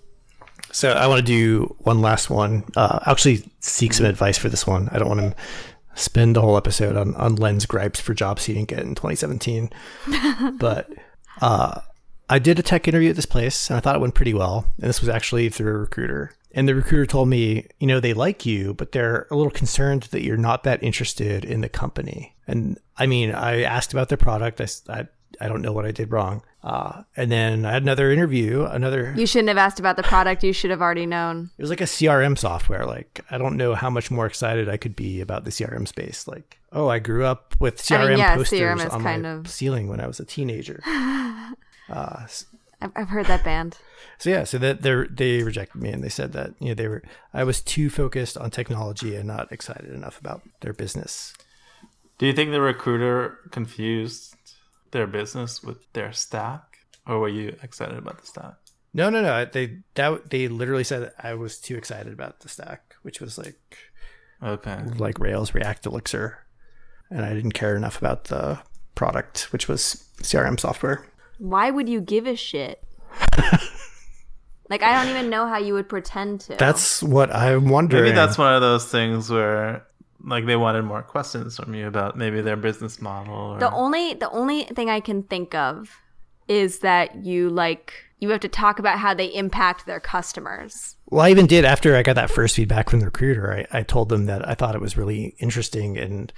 So 0.74 0.90
I 0.90 1.06
want 1.06 1.20
to 1.20 1.24
do 1.24 1.76
one 1.78 2.00
last 2.00 2.28
one. 2.28 2.64
Uh, 2.74 2.98
actually, 3.06 3.48
seek 3.60 3.94
some 3.94 4.06
advice 4.06 4.36
for 4.36 4.48
this 4.48 4.66
one. 4.66 4.88
I 4.90 4.98
don't 4.98 5.08
want 5.08 5.20
to 5.20 5.34
spend 5.94 6.34
the 6.34 6.40
whole 6.40 6.56
episode 6.56 6.96
on, 6.96 7.14
on 7.14 7.36
Len's 7.36 7.64
gripes 7.64 8.00
for 8.00 8.12
jobs 8.12 8.44
he 8.44 8.54
didn't 8.54 8.66
get 8.68 8.80
in 8.80 8.96
2017. 8.96 9.70
but 10.58 10.90
uh, 11.40 11.80
I 12.28 12.40
did 12.40 12.58
a 12.58 12.62
tech 12.62 12.88
interview 12.88 13.10
at 13.10 13.16
this 13.16 13.24
place, 13.24 13.70
and 13.70 13.76
I 13.76 13.80
thought 13.80 13.94
it 13.94 14.00
went 14.00 14.16
pretty 14.16 14.34
well. 14.34 14.66
And 14.80 14.88
this 14.88 15.00
was 15.00 15.08
actually 15.08 15.48
through 15.48 15.76
a 15.76 15.78
recruiter. 15.78 16.34
And 16.50 16.68
the 16.68 16.74
recruiter 16.74 17.06
told 17.06 17.28
me, 17.28 17.68
you 17.78 17.86
know, 17.86 18.00
they 18.00 18.12
like 18.12 18.44
you, 18.44 18.74
but 18.74 18.90
they're 18.90 19.28
a 19.30 19.36
little 19.36 19.52
concerned 19.52 20.04
that 20.10 20.24
you're 20.24 20.36
not 20.36 20.64
that 20.64 20.82
interested 20.82 21.44
in 21.44 21.60
the 21.60 21.68
company. 21.68 22.34
And 22.48 22.80
I 22.96 23.06
mean, 23.06 23.30
I 23.30 23.62
asked 23.62 23.92
about 23.92 24.08
their 24.08 24.18
product. 24.18 24.60
I, 24.60 24.66
I, 24.92 25.06
I 25.40 25.48
don't 25.48 25.62
know 25.62 25.72
what 25.72 25.84
I 25.86 25.90
did 25.92 26.10
wrong. 26.10 26.42
Uh, 26.62 27.02
and 27.16 27.30
then 27.30 27.64
I 27.66 27.72
had 27.72 27.82
another 27.82 28.10
interview, 28.10 28.64
another 28.64 29.12
You 29.16 29.26
shouldn't 29.26 29.48
have 29.48 29.58
asked 29.58 29.78
about 29.78 29.96
the 29.96 30.02
product. 30.02 30.42
You 30.42 30.52
should 30.54 30.70
have 30.70 30.80
already 30.80 31.04
known. 31.06 31.50
it 31.58 31.62
was 31.62 31.68
like 31.70 31.80
a 31.82 31.84
CRM 31.84 32.38
software. 32.38 32.86
Like 32.86 33.20
I 33.30 33.36
don't 33.38 33.56
know 33.56 33.74
how 33.74 33.90
much 33.90 34.10
more 34.10 34.26
excited 34.26 34.68
I 34.68 34.76
could 34.78 34.96
be 34.96 35.20
about 35.20 35.44
the 35.44 35.50
CRM 35.50 35.86
space. 35.86 36.26
Like, 36.26 36.58
oh, 36.72 36.88
I 36.88 36.98
grew 37.00 37.24
up 37.24 37.54
with 37.60 37.82
CRM 37.82 37.98
I 38.00 38.08
mean, 38.08 38.18
yeah, 38.18 38.34
posters 38.36 38.60
CRM 38.80 38.92
on 38.92 39.02
kind 39.02 39.22
my 39.22 39.28
of- 39.30 39.48
ceiling 39.48 39.88
when 39.88 40.00
I 40.00 40.06
was 40.06 40.20
a 40.20 40.24
teenager. 40.24 40.80
uh, 40.86 42.20
s- 42.22 42.46
I've, 42.80 42.92
I've 42.96 43.08
heard 43.08 43.26
that 43.26 43.44
band. 43.44 43.78
so 44.18 44.30
yeah, 44.30 44.44
so 44.44 44.58
that 44.58 44.82
they 44.82 45.04
they 45.10 45.42
rejected 45.42 45.80
me 45.82 45.90
and 45.90 46.02
they 46.02 46.08
said 46.08 46.32
that 46.32 46.54
you 46.60 46.68
know 46.68 46.74
they 46.74 46.88
were 46.88 47.02
I 47.32 47.44
was 47.44 47.60
too 47.60 47.90
focused 47.90 48.36
on 48.38 48.50
technology 48.50 49.16
and 49.16 49.26
not 49.26 49.52
excited 49.52 49.90
enough 49.92 50.18
about 50.18 50.42
their 50.60 50.72
business. 50.72 51.34
Do 52.18 52.26
you 52.26 52.32
think 52.32 52.52
the 52.52 52.60
recruiter 52.60 53.38
confused 53.50 54.33
their 54.94 55.06
business 55.06 55.62
with 55.62 55.92
their 55.92 56.12
stack, 56.14 56.78
or 57.06 57.18
were 57.18 57.28
you 57.28 57.54
excited 57.62 57.98
about 57.98 58.18
the 58.20 58.26
stack? 58.26 58.54
No, 58.94 59.10
no, 59.10 59.20
no. 59.20 59.44
They 59.44 59.80
that 59.96 60.30
they 60.30 60.48
literally 60.48 60.84
said 60.84 61.02
that 61.02 61.14
I 61.22 61.34
was 61.34 61.58
too 61.60 61.76
excited 61.76 62.12
about 62.12 62.40
the 62.40 62.48
stack, 62.48 62.94
which 63.02 63.20
was 63.20 63.36
like 63.36 63.76
Okay. 64.42 64.78
like 64.96 65.18
Rails, 65.18 65.52
React, 65.54 65.86
Elixir, 65.86 66.38
and 67.10 67.24
I 67.24 67.34
didn't 67.34 67.52
care 67.52 67.76
enough 67.76 67.98
about 67.98 68.24
the 68.24 68.60
product, 68.94 69.52
which 69.52 69.68
was 69.68 70.08
CRM 70.22 70.58
software. 70.58 71.06
Why 71.38 71.70
would 71.70 71.88
you 71.88 72.00
give 72.00 72.26
a 72.26 72.36
shit? 72.36 72.82
like 74.70 74.82
I 74.82 74.92
don't 75.02 75.10
even 75.14 75.28
know 75.30 75.46
how 75.46 75.58
you 75.58 75.74
would 75.74 75.88
pretend 75.88 76.40
to. 76.42 76.56
That's 76.56 77.02
what 77.02 77.34
I'm 77.34 77.68
wondering. 77.68 78.04
Maybe 78.04 78.14
that's 78.14 78.38
one 78.38 78.54
of 78.54 78.60
those 78.60 78.86
things 78.90 79.30
where, 79.30 79.84
like, 80.24 80.46
they 80.46 80.56
wanted 80.56 80.82
more 80.82 81.02
questions 81.02 81.56
from 81.56 81.74
you 81.74 81.86
about 81.86 82.16
maybe 82.16 82.40
their 82.40 82.56
business 82.56 83.00
model. 83.00 83.34
Or... 83.34 83.58
the 83.58 83.70
only 83.70 84.14
the 84.14 84.30
only 84.30 84.64
thing 84.64 84.90
I 84.90 85.00
can 85.00 85.22
think 85.22 85.54
of 85.54 85.90
is 86.48 86.80
that 86.80 87.24
you 87.24 87.50
like 87.50 87.92
you 88.20 88.30
have 88.30 88.40
to 88.40 88.48
talk 88.48 88.78
about 88.78 88.98
how 88.98 89.14
they 89.14 89.26
impact 89.26 89.86
their 89.86 90.00
customers. 90.00 90.96
Well, 91.10 91.22
I 91.22 91.30
even 91.30 91.46
did 91.46 91.64
after 91.64 91.96
I 91.96 92.02
got 92.02 92.14
that 92.14 92.30
first 92.30 92.56
feedback 92.56 92.90
from 92.90 93.00
the 93.00 93.06
recruiter. 93.06 93.66
I, 93.72 93.78
I 93.80 93.82
told 93.82 94.08
them 94.08 94.26
that 94.26 94.48
I 94.48 94.54
thought 94.54 94.74
it 94.74 94.80
was 94.80 94.96
really 94.96 95.34
interesting 95.38 95.98
and 95.98 96.32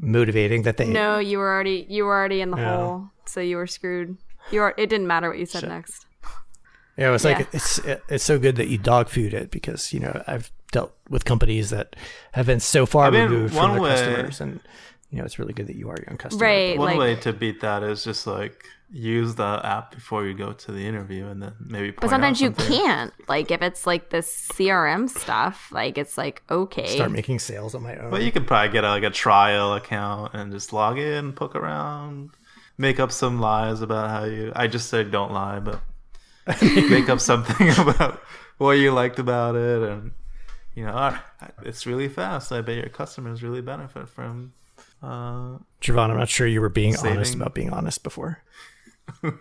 motivating 0.00 0.62
that 0.62 0.76
they. 0.76 0.86
No, 0.86 1.18
you 1.18 1.38
were 1.38 1.52
already 1.52 1.86
you 1.88 2.04
were 2.04 2.14
already 2.14 2.40
in 2.40 2.50
the 2.50 2.56
Yeah. 2.56 2.76
hole, 2.76 3.10
so 3.24 3.40
you 3.40 3.56
were 3.56 3.66
screwed. 3.66 4.16
You 4.50 4.60
were. 4.60 4.74
It 4.76 4.88
didn't 4.90 5.06
matter 5.06 5.28
what 5.28 5.38
you 5.38 5.46
said 5.46 5.68
next. 5.68 6.06
Yeah, 6.96 7.08
it 7.08 7.12
was 7.12 7.24
Yeah. 7.24 7.38
like 7.38 7.48
it's 7.54 7.78
it's 8.08 8.24
so 8.24 8.38
good 8.38 8.56
that 8.56 8.68
you 8.68 8.78
dog 8.78 9.08
food 9.08 9.32
it 9.34 9.50
because 9.50 9.92
you 9.92 10.00
know 10.00 10.22
I've 10.26 10.50
dealt 10.72 10.94
with 11.08 11.24
companies 11.24 11.70
that 11.70 11.96
have 12.32 12.46
been 12.46 12.60
so 12.60 12.86
far 12.86 13.06
I 13.06 13.10
mean, 13.10 13.22
removed 13.30 13.54
from 13.54 13.72
their 13.72 13.80
way- 13.82 13.90
customers, 13.90 14.40
and 14.40 14.60
you 15.10 15.18
know 15.18 15.24
it's 15.24 15.38
really 15.38 15.52
good 15.54 15.66
that 15.68 15.76
you 15.76 15.88
are 15.90 15.96
your 15.98 16.10
own 16.10 16.16
customer. 16.18 16.44
Right. 16.44 16.78
One 16.78 16.90
like- 16.90 16.98
way 16.98 17.16
to 17.16 17.32
beat 17.32 17.60
that 17.60 17.82
is 17.82 18.04
just 18.04 18.26
like 18.26 18.64
use 18.94 19.36
the 19.36 19.58
app 19.64 19.94
before 19.94 20.26
you 20.26 20.34
go 20.34 20.52
to 20.52 20.70
the 20.70 20.86
interview, 20.86 21.26
and 21.26 21.42
then 21.42 21.54
maybe. 21.64 21.92
But 21.92 22.10
sometimes 22.10 22.42
out 22.42 22.44
you 22.44 22.50
can't. 22.52 23.12
Like 23.26 23.50
if 23.50 23.62
it's 23.62 23.86
like 23.86 24.10
this 24.10 24.50
CRM 24.52 25.08
stuff, 25.08 25.68
like 25.72 25.96
it's 25.96 26.18
like 26.18 26.42
okay. 26.50 26.86
Start 26.96 27.10
making 27.10 27.38
sales 27.38 27.74
on 27.74 27.82
my 27.82 27.96
own. 27.96 28.10
But 28.10 28.20
you 28.22 28.30
could 28.30 28.46
probably 28.46 28.70
get 28.70 28.84
a, 28.84 28.90
like 28.90 29.02
a 29.02 29.08
trial 29.10 29.72
account 29.72 30.34
and 30.34 30.52
just 30.52 30.74
log 30.74 30.98
in, 30.98 31.32
poke 31.32 31.56
around, 31.56 32.32
make 32.76 33.00
up 33.00 33.10
some 33.12 33.40
lies 33.40 33.80
about 33.80 34.10
how 34.10 34.24
you. 34.24 34.52
I 34.54 34.66
just 34.66 34.90
said 34.90 35.10
don't 35.10 35.32
lie, 35.32 35.58
but 35.58 35.80
make 36.62 37.08
up 37.08 37.20
something 37.20 37.68
about 37.78 38.20
what 38.58 38.72
you 38.72 38.92
liked 38.92 39.18
about 39.18 39.56
it, 39.56 39.82
and 39.82 40.12
you 40.74 40.84
know, 40.84 40.92
"Ah, 40.94 41.24
it's 41.64 41.86
really 41.86 42.08
fast. 42.08 42.52
I 42.52 42.60
bet 42.60 42.76
your 42.76 42.88
customers 42.88 43.42
really 43.42 43.62
benefit 43.62 44.08
from. 44.08 44.52
Uh, 45.02 45.58
Javon, 45.80 46.10
I'm 46.10 46.16
not 46.16 46.28
sure 46.28 46.46
you 46.46 46.60
were 46.60 46.68
being 46.68 46.96
honest 46.96 47.34
about 47.34 47.54
being 47.54 47.70
honest 47.70 48.02
before. 48.02 48.42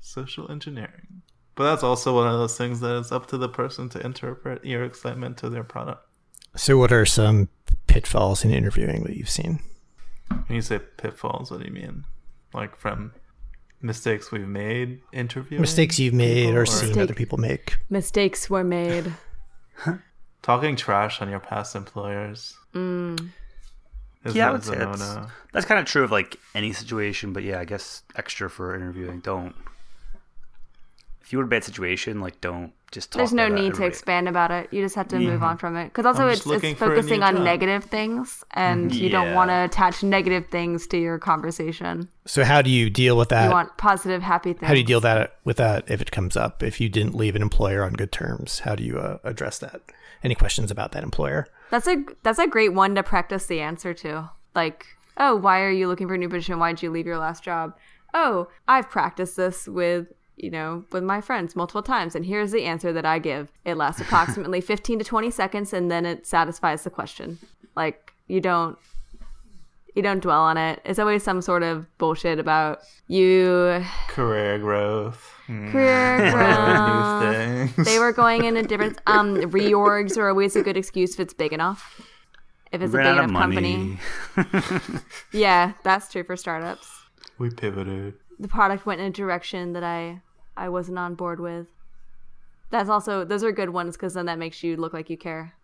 social 0.00 0.50
engineering. 0.50 1.22
But 1.54 1.64
that's 1.70 1.82
also 1.82 2.14
one 2.14 2.26
of 2.26 2.38
those 2.38 2.56
things 2.56 2.80
that 2.80 2.98
it's 2.98 3.12
up 3.12 3.26
to 3.28 3.38
the 3.38 3.48
person 3.48 3.88
to 3.90 4.04
interpret 4.04 4.64
your 4.64 4.84
excitement 4.84 5.36
to 5.38 5.48
their 5.48 5.64
product. 5.64 6.06
So, 6.56 6.76
what 6.78 6.92
are 6.92 7.06
some 7.06 7.48
pitfalls 7.86 8.44
in 8.44 8.50
interviewing 8.50 9.04
that 9.04 9.16
you've 9.16 9.30
seen? 9.30 9.60
When 10.28 10.56
you 10.56 10.62
say 10.62 10.78
pitfalls, 10.78 11.50
what 11.50 11.60
do 11.60 11.66
you 11.66 11.72
mean? 11.72 12.04
Like 12.52 12.76
from 12.76 13.12
mistakes 13.82 14.30
we've 14.32 14.46
made 14.46 15.00
interviewing? 15.12 15.60
Mistakes 15.60 15.98
you've 15.98 16.14
made 16.14 16.54
or 16.54 16.62
or- 16.62 16.66
seen 16.66 16.88
Mistake- 16.88 17.02
other 17.02 17.14
people 17.14 17.38
make. 17.38 17.76
Mistakes 17.88 18.48
were 18.50 18.64
made. 18.64 19.12
Talking 20.42 20.76
trash 20.76 21.20
on 21.20 21.28
your 21.30 21.40
past 21.40 21.76
employers. 21.76 22.56
Mm. 22.74 23.30
Yeah, 24.32 24.50
I 24.50 24.52
that 24.52 24.52
would 24.52 24.60
a 24.60 24.64
say 24.64 24.76
no 24.78 24.92
that's, 24.94 25.32
that's 25.52 25.66
kind 25.66 25.80
of 25.80 25.86
true 25.86 26.04
of 26.04 26.10
like 26.10 26.36
any 26.54 26.72
situation, 26.72 27.32
but 27.32 27.42
yeah, 27.42 27.58
I 27.58 27.64
guess 27.64 28.02
extra 28.16 28.48
for 28.50 28.74
interviewing. 28.74 29.20
Don't. 29.20 29.54
If 31.30 31.34
you're 31.34 31.42
in 31.42 31.46
a 31.46 31.48
bad 31.48 31.62
situation, 31.62 32.20
like 32.20 32.40
don't 32.40 32.72
just 32.90 33.12
talk. 33.12 33.18
There's 33.20 33.32
no 33.32 33.46
about 33.46 33.52
it. 33.52 33.54
need 33.54 33.60
to 33.60 33.68
Everybody- 33.74 33.86
expand 33.88 34.28
about 34.28 34.50
it. 34.50 34.68
You 34.72 34.82
just 34.82 34.96
have 34.96 35.06
to 35.06 35.18
move 35.20 35.44
on 35.44 35.58
from 35.58 35.76
it. 35.76 35.84
Because 35.84 36.04
also 36.04 36.26
it's, 36.26 36.40
it's 36.44 36.44
for 36.44 36.56
a 36.56 36.58
new 36.58 36.74
focusing 36.74 37.22
on 37.22 37.36
job. 37.36 37.44
negative 37.44 37.84
things, 37.84 38.42
and 38.50 38.92
you 38.92 39.10
don't 39.10 39.32
want 39.32 39.50
to 39.50 39.62
attach 39.62 40.02
negative 40.02 40.48
things 40.50 40.88
to 40.88 40.98
your 40.98 41.20
conversation. 41.20 42.08
So, 42.26 42.42
how 42.42 42.62
do 42.62 42.70
you 42.70 42.90
deal 42.90 43.16
with 43.16 43.28
that? 43.28 43.44
You 43.44 43.52
want 43.52 43.76
positive, 43.76 44.22
happy 44.22 44.54
things. 44.54 44.66
How 44.66 44.74
do 44.74 44.80
you 44.80 44.84
deal 44.84 44.98
that 45.02 45.36
with 45.44 45.58
that 45.58 45.88
if 45.88 46.02
it 46.02 46.10
comes 46.10 46.36
up? 46.36 46.64
If 46.64 46.80
you 46.80 46.88
didn't 46.88 47.14
leave 47.14 47.36
an 47.36 47.42
employer 47.42 47.84
on 47.84 47.92
good 47.92 48.10
terms, 48.10 48.58
how 48.58 48.74
do 48.74 48.82
you 48.82 48.98
uh, 48.98 49.18
address 49.22 49.60
that? 49.60 49.82
Any 50.24 50.34
questions 50.34 50.72
about 50.72 50.90
that 50.90 51.04
employer? 51.04 51.46
That's 51.70 51.86
a 51.86 52.04
that's 52.24 52.40
a 52.40 52.48
great 52.48 52.72
one 52.72 52.96
to 52.96 53.04
practice 53.04 53.46
the 53.46 53.60
answer 53.60 53.94
to. 53.94 54.30
Like, 54.56 54.84
oh, 55.16 55.36
why 55.36 55.60
are 55.60 55.70
you 55.70 55.86
looking 55.86 56.08
for 56.08 56.14
a 56.14 56.18
new 56.18 56.28
position? 56.28 56.58
Why 56.58 56.72
did 56.72 56.82
you 56.82 56.90
leave 56.90 57.06
your 57.06 57.18
last 57.18 57.44
job? 57.44 57.76
Oh, 58.12 58.48
I've 58.66 58.90
practiced 58.90 59.36
this 59.36 59.68
with 59.68 60.08
you 60.42 60.50
know 60.50 60.84
with 60.92 61.02
my 61.04 61.20
friends 61.20 61.54
multiple 61.54 61.82
times, 61.82 62.14
and 62.14 62.24
here's 62.24 62.50
the 62.52 62.64
answer 62.64 62.92
that 62.92 63.04
I 63.06 63.18
give. 63.18 63.50
It 63.64 63.76
lasts 63.76 64.00
approximately 64.00 64.60
15 64.72 64.98
to 65.00 65.04
20 65.04 65.30
seconds, 65.30 65.72
and 65.72 65.90
then 65.90 66.06
it 66.06 66.26
satisfies 66.26 66.84
the 66.84 66.90
question. 66.90 67.38
Like, 67.76 68.12
you 68.26 68.40
don't 68.40 68.78
you 69.94 70.02
don't 70.02 70.20
dwell 70.22 70.40
on 70.42 70.56
it. 70.56 70.80
It's 70.84 70.98
always 71.00 71.22
some 71.24 71.42
sort 71.42 71.62
of 71.64 71.86
bullshit 71.98 72.38
about 72.38 72.78
you 73.08 73.84
Career 74.08 74.58
growth. 74.58 75.26
Mm, 75.48 75.72
career 75.72 76.18
new 76.24 76.30
growth. 76.30 77.74
things. 77.74 77.86
They 77.86 77.98
were 77.98 78.12
going 78.12 78.44
in 78.44 78.56
a 78.56 78.62
different 78.62 79.00
um 79.06 79.36
reorgs 79.50 80.16
are 80.16 80.28
always 80.28 80.54
a 80.56 80.62
good 80.62 80.76
excuse 80.76 81.14
if 81.14 81.20
it's 81.20 81.34
big 81.34 81.52
enough. 81.52 82.00
If 82.70 82.82
it's 82.82 82.94
a 82.94 82.98
big 82.98 83.06
enough 83.06 83.30
of 83.30 83.32
company. 83.32 83.98
Yeah, 85.32 85.72
that's 85.82 86.10
true 86.10 86.22
for 86.24 86.36
startups. 86.36 86.88
we 87.38 87.50
pivoted. 87.50 88.14
The 88.38 88.48
product 88.48 88.86
went 88.86 89.00
in 89.00 89.08
a 89.08 89.10
direction 89.10 89.72
that 89.74 89.82
I 89.84 90.22
I 90.60 90.68
wasn't 90.68 90.98
on 90.98 91.14
board 91.14 91.40
with. 91.40 91.66
That's 92.68 92.90
also 92.90 93.24
those 93.24 93.42
are 93.42 93.50
good 93.50 93.70
ones 93.70 93.96
because 93.96 94.14
then 94.14 94.26
that 94.26 94.38
makes 94.38 94.62
you 94.62 94.76
look 94.76 94.92
like 94.92 95.10
you 95.10 95.16
care. 95.16 95.54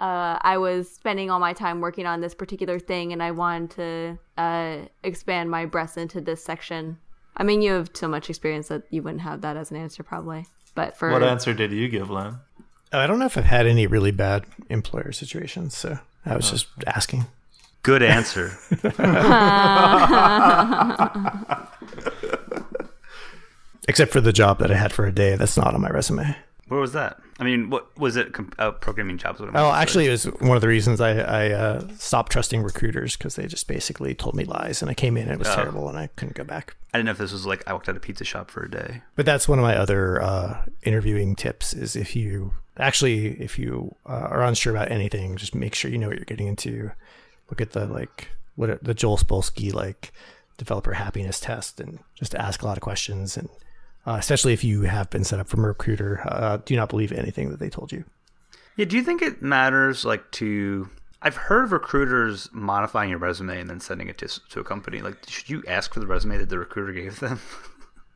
Uh, 0.00 0.38
I 0.40 0.56
was 0.56 0.90
spending 0.90 1.30
all 1.30 1.40
my 1.40 1.52
time 1.52 1.80
working 1.80 2.06
on 2.06 2.20
this 2.20 2.34
particular 2.34 2.78
thing, 2.78 3.12
and 3.12 3.22
I 3.22 3.32
wanted 3.32 3.70
to 3.72 4.18
uh, 4.40 4.76
expand 5.02 5.50
my 5.50 5.66
breadth 5.66 5.98
into 5.98 6.20
this 6.20 6.42
section. 6.42 6.98
I 7.36 7.42
mean, 7.42 7.62
you 7.62 7.72
have 7.72 7.90
so 7.94 8.08
much 8.08 8.30
experience 8.30 8.68
that 8.68 8.84
you 8.90 9.02
wouldn't 9.02 9.22
have 9.22 9.40
that 9.42 9.56
as 9.56 9.70
an 9.70 9.76
answer, 9.76 10.02
probably. 10.02 10.46
But 10.74 10.96
for 10.96 11.10
What 11.10 11.22
answer 11.22 11.52
did 11.52 11.72
you 11.72 11.88
give, 11.88 12.10
Len? 12.10 12.38
Oh, 12.92 12.98
I 12.98 13.06
don't 13.06 13.18
know 13.18 13.26
if 13.26 13.36
I've 13.36 13.44
had 13.44 13.66
any 13.66 13.86
really 13.86 14.12
bad 14.12 14.44
employer 14.68 15.12
situations, 15.12 15.76
so 15.76 15.98
I 16.24 16.36
was 16.36 16.50
just 16.50 16.68
asking. 16.86 17.26
Good 17.82 18.02
answer. 18.02 18.56
Except 23.88 24.12
for 24.12 24.20
the 24.20 24.32
job 24.32 24.58
that 24.60 24.70
I 24.70 24.74
had 24.76 24.92
for 24.92 25.06
a 25.06 25.12
day, 25.12 25.36
that's 25.36 25.56
not 25.56 25.74
on 25.74 25.80
my 25.80 25.90
resume. 25.90 26.36
Where 26.68 26.80
was 26.80 26.92
that? 26.94 27.18
I 27.38 27.44
mean, 27.44 27.68
what 27.68 27.96
was 27.98 28.16
it? 28.16 28.32
Uh, 28.58 28.70
programming 28.70 29.18
jobs? 29.18 29.38
What 29.40 29.50
Oh, 29.54 29.70
actually, 29.72 30.06
it 30.06 30.10
was 30.10 30.24
one 30.24 30.56
of 30.56 30.62
the 30.62 30.68
reasons 30.68 31.00
I, 31.00 31.18
I 31.18 31.50
uh, 31.50 31.88
stopped 31.98 32.32
trusting 32.32 32.62
recruiters 32.62 33.16
because 33.16 33.34
they 33.36 33.46
just 33.46 33.68
basically 33.68 34.14
told 34.14 34.34
me 34.34 34.44
lies, 34.44 34.80
and 34.80 34.90
I 34.90 34.94
came 34.94 35.16
in 35.16 35.24
and 35.24 35.32
it 35.32 35.38
was 35.38 35.48
Oh. 35.48 35.56
terrible, 35.56 35.88
and 35.88 35.98
I 35.98 36.06
couldn't 36.16 36.36
go 36.36 36.44
back. 36.44 36.76
I 36.94 36.98
didn't 36.98 37.06
know 37.06 37.12
if 37.12 37.18
this 37.18 37.32
was 37.32 37.44
like 37.44 37.62
I 37.66 37.74
worked 37.74 37.88
at 37.88 37.96
a 37.96 38.00
pizza 38.00 38.24
shop 38.24 38.50
for 38.50 38.62
a 38.62 38.70
day. 38.70 39.02
But 39.16 39.26
that's 39.26 39.46
one 39.48 39.58
of 39.58 39.62
my 39.64 39.76
other 39.76 40.22
uh, 40.22 40.64
interviewing 40.84 41.34
tips: 41.36 41.74
is 41.74 41.96
if 41.96 42.16
you 42.16 42.52
actually 42.78 43.32
if 43.42 43.58
you 43.58 43.94
uh, 44.06 44.12
are 44.30 44.42
unsure 44.44 44.74
about 44.74 44.90
anything, 44.90 45.36
just 45.36 45.54
make 45.54 45.74
sure 45.74 45.90
you 45.90 45.98
know 45.98 46.08
what 46.08 46.16
you're 46.16 46.24
getting 46.24 46.46
into. 46.46 46.92
Look 47.50 47.60
at 47.60 47.72
the 47.72 47.84
like 47.86 48.28
what 48.54 48.82
the 48.82 48.94
Joel 48.94 49.18
Spolsky 49.18 49.74
like 49.74 50.12
developer 50.56 50.92
happiness 50.94 51.40
test, 51.40 51.78
and 51.80 51.98
just 52.14 52.34
ask 52.36 52.62
a 52.62 52.66
lot 52.66 52.78
of 52.78 52.82
questions, 52.82 53.36
and 53.36 53.48
uh, 54.06 54.16
especially 54.18 54.52
if 54.52 54.64
you 54.64 54.82
have 54.82 55.10
been 55.10 55.24
set 55.24 55.40
up 55.40 55.48
from 55.48 55.64
a 55.64 55.68
recruiter, 55.68 56.20
uh, 56.26 56.58
do 56.64 56.76
not 56.76 56.88
believe 56.88 57.12
anything 57.12 57.50
that 57.50 57.60
they 57.60 57.70
told 57.70 57.92
you. 57.92 58.04
Yeah, 58.76 58.86
do 58.86 58.96
you 58.96 59.02
think 59.02 59.22
it 59.22 59.40
matters 59.40 60.04
like 60.04 60.30
to 60.32 60.88
I've 61.24 61.36
heard 61.36 61.64
of 61.64 61.72
recruiters 61.72 62.50
modifying 62.52 63.08
your 63.08 63.18
resume 63.18 63.58
and 63.58 63.70
then 63.70 63.80
sending 63.80 64.08
it 64.08 64.18
to, 64.18 64.28
to 64.50 64.60
a 64.60 64.64
company. 64.64 65.00
Like, 65.00 65.26
should 65.26 65.48
you 65.48 65.64
ask 65.66 65.94
for 65.94 66.00
the 66.00 66.06
resume 66.06 66.36
that 66.36 66.50
the 66.50 66.58
recruiter 66.58 66.92
gave 66.92 67.18
them? 67.18 67.40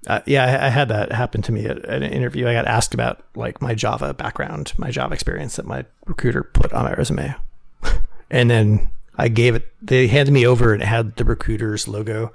Uh, 0.07 0.21
yeah, 0.27 0.45
I, 0.45 0.67
I 0.67 0.69
had 0.69 0.89
that 0.91 1.11
happen 1.11 1.43
to 1.43 1.51
me 1.51 1.67
at, 1.67 1.85
at 1.85 2.05
an 2.05 2.13
interview. 2.13 2.47
I 2.47 2.53
got 2.53 2.67
asked 2.67 2.95
about 2.95 3.21
like 3.35 3.61
my 3.61 3.75
Java 3.75 4.15
background, 4.15 4.73
my 4.79 4.93
Java 4.93 5.13
experience 5.13 5.57
that 5.57 5.67
my 5.67 5.85
recruiter 6.07 6.45
put 6.45 6.73
on 6.73 6.85
my 6.85 6.93
resume, 6.93 7.35
and 8.31 8.49
then 8.49 8.91
I 9.17 9.27
gave 9.27 9.57
it. 9.57 9.67
They 9.83 10.07
handed 10.07 10.31
me 10.31 10.47
over 10.47 10.73
and 10.73 10.83
it 10.83 10.87
had 10.87 11.17
the 11.17 11.25
recruiter's 11.25 11.89
logo 11.89 12.33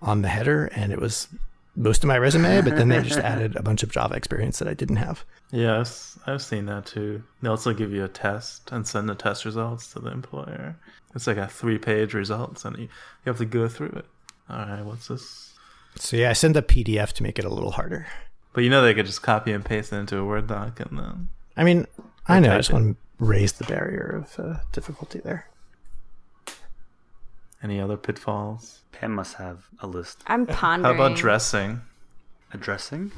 on 0.00 0.22
the 0.22 0.28
header, 0.28 0.66
and 0.74 0.92
it 0.92 1.00
was 1.00 1.28
most 1.76 2.02
of 2.02 2.08
my 2.08 2.18
resume. 2.18 2.62
But 2.62 2.76
then 2.76 2.88
they 2.88 3.02
just 3.02 3.18
added 3.32 3.54
a 3.56 3.62
bunch 3.62 3.82
of 3.82 3.90
Java 3.92 4.14
experience 4.14 4.58
that 4.58 4.68
I 4.68 4.74
didn't 4.74 4.96
have. 4.96 5.24
Yeah, 5.52 5.74
I've, 5.76 5.80
s- 5.82 6.18
I've 6.26 6.42
seen 6.42 6.66
that 6.66 6.86
too. 6.86 7.22
They 7.42 7.48
also 7.48 7.72
give 7.72 7.92
you 7.92 8.04
a 8.04 8.08
test 8.08 8.70
and 8.72 8.86
send 8.86 9.08
the 9.08 9.14
test 9.14 9.44
results 9.44 9.92
to 9.92 10.00
the 10.00 10.10
employer. 10.10 10.76
It's 11.14 11.26
like 11.26 11.36
a 11.38 11.46
three 11.46 11.78
page 11.78 12.14
results, 12.14 12.64
and 12.64 12.76
you, 12.76 12.82
you 12.84 12.88
have 13.26 13.38
to 13.38 13.44
go 13.46 13.68
through 13.68 13.88
it. 13.96 14.06
All 14.50 14.58
right, 14.58 14.84
what's 14.84 15.08
this? 15.08 15.54
So 15.96 16.16
yeah, 16.16 16.30
I 16.30 16.34
sent 16.34 16.56
a 16.56 16.62
PDF 16.62 17.12
to 17.14 17.22
make 17.22 17.38
it 17.38 17.44
a 17.44 17.48
little 17.48 17.70
harder. 17.72 18.06
But 18.52 18.64
you 18.64 18.70
know 18.70 18.82
they 18.82 18.94
could 18.94 19.06
just 19.06 19.22
copy 19.22 19.52
and 19.52 19.64
paste 19.64 19.92
it 19.92 19.96
into 19.96 20.18
a 20.18 20.24
Word 20.24 20.46
doc 20.46 20.80
and 20.80 20.98
then. 20.98 21.28
I 21.56 21.64
mean, 21.64 21.86
I 22.26 22.40
know 22.40 22.52
I 22.52 22.58
just 22.58 22.70
it. 22.70 22.72
want 22.74 22.96
to 22.96 23.24
raise 23.24 23.52
the 23.54 23.64
barrier 23.64 24.24
of 24.26 24.38
uh, 24.44 24.56
difficulty 24.72 25.20
there. 25.20 25.48
Any 27.66 27.80
other 27.80 27.96
pitfalls? 27.96 28.82
Pam 28.92 29.12
must 29.16 29.34
have 29.34 29.66
a 29.80 29.88
list. 29.88 30.22
I'm 30.28 30.46
pondering. 30.46 30.96
How 30.96 31.04
about 31.04 31.16
dressing? 31.18 31.80
A 32.52 32.56
dressing? 32.56 33.10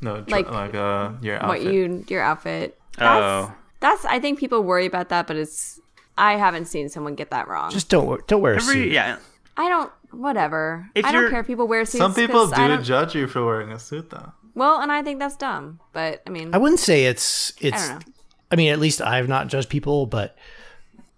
No, 0.00 0.18
dr- 0.18 0.28
Like, 0.30 0.48
like, 0.48 0.74
uh, 0.76 1.10
your 1.20 1.42
outfit. 1.42 1.48
what 1.48 1.62
you 1.74 2.04
your 2.06 2.22
outfit. 2.22 2.78
That's, 2.96 3.20
Oh. 3.20 3.52
that's 3.80 4.04
I 4.04 4.20
think 4.20 4.38
people 4.38 4.62
worry 4.62 4.86
about 4.86 5.08
that, 5.08 5.26
but 5.26 5.34
it's 5.34 5.80
I 6.16 6.34
haven't 6.36 6.66
seen 6.66 6.88
someone 6.88 7.16
get 7.16 7.30
that 7.30 7.48
wrong. 7.48 7.72
Just 7.72 7.88
don't 7.88 8.06
wear- 8.06 8.20
don't 8.28 8.40
wear 8.40 8.54
a 8.54 8.60
suit. 8.60 8.92
Yeah. 8.92 9.16
I 9.56 9.68
don't 9.68 9.90
whatever. 10.12 10.88
If 10.94 11.04
I 11.04 11.10
don't 11.10 11.28
care 11.30 11.40
if 11.40 11.48
people 11.48 11.66
wear 11.66 11.84
suits. 11.84 11.98
Some 11.98 12.14
people 12.14 12.46
do 12.46 12.80
judge 12.82 13.16
you 13.16 13.26
for 13.26 13.44
wearing 13.44 13.72
a 13.72 13.78
suit, 13.80 14.10
though. 14.10 14.30
Well, 14.54 14.80
and 14.80 14.92
I 14.92 15.02
think 15.02 15.18
that's 15.18 15.36
dumb. 15.36 15.80
But 15.92 16.22
I 16.28 16.30
mean, 16.30 16.54
I 16.54 16.58
wouldn't 16.58 16.78
say 16.80 17.06
it's 17.06 17.52
I 17.60 17.66
it's. 17.66 17.88
don't 17.88 18.06
know. 18.06 18.12
I 18.52 18.56
mean, 18.56 18.72
at 18.72 18.78
least 18.78 19.02
I've 19.02 19.28
not 19.28 19.48
judged 19.48 19.68
people, 19.68 20.06
but 20.06 20.36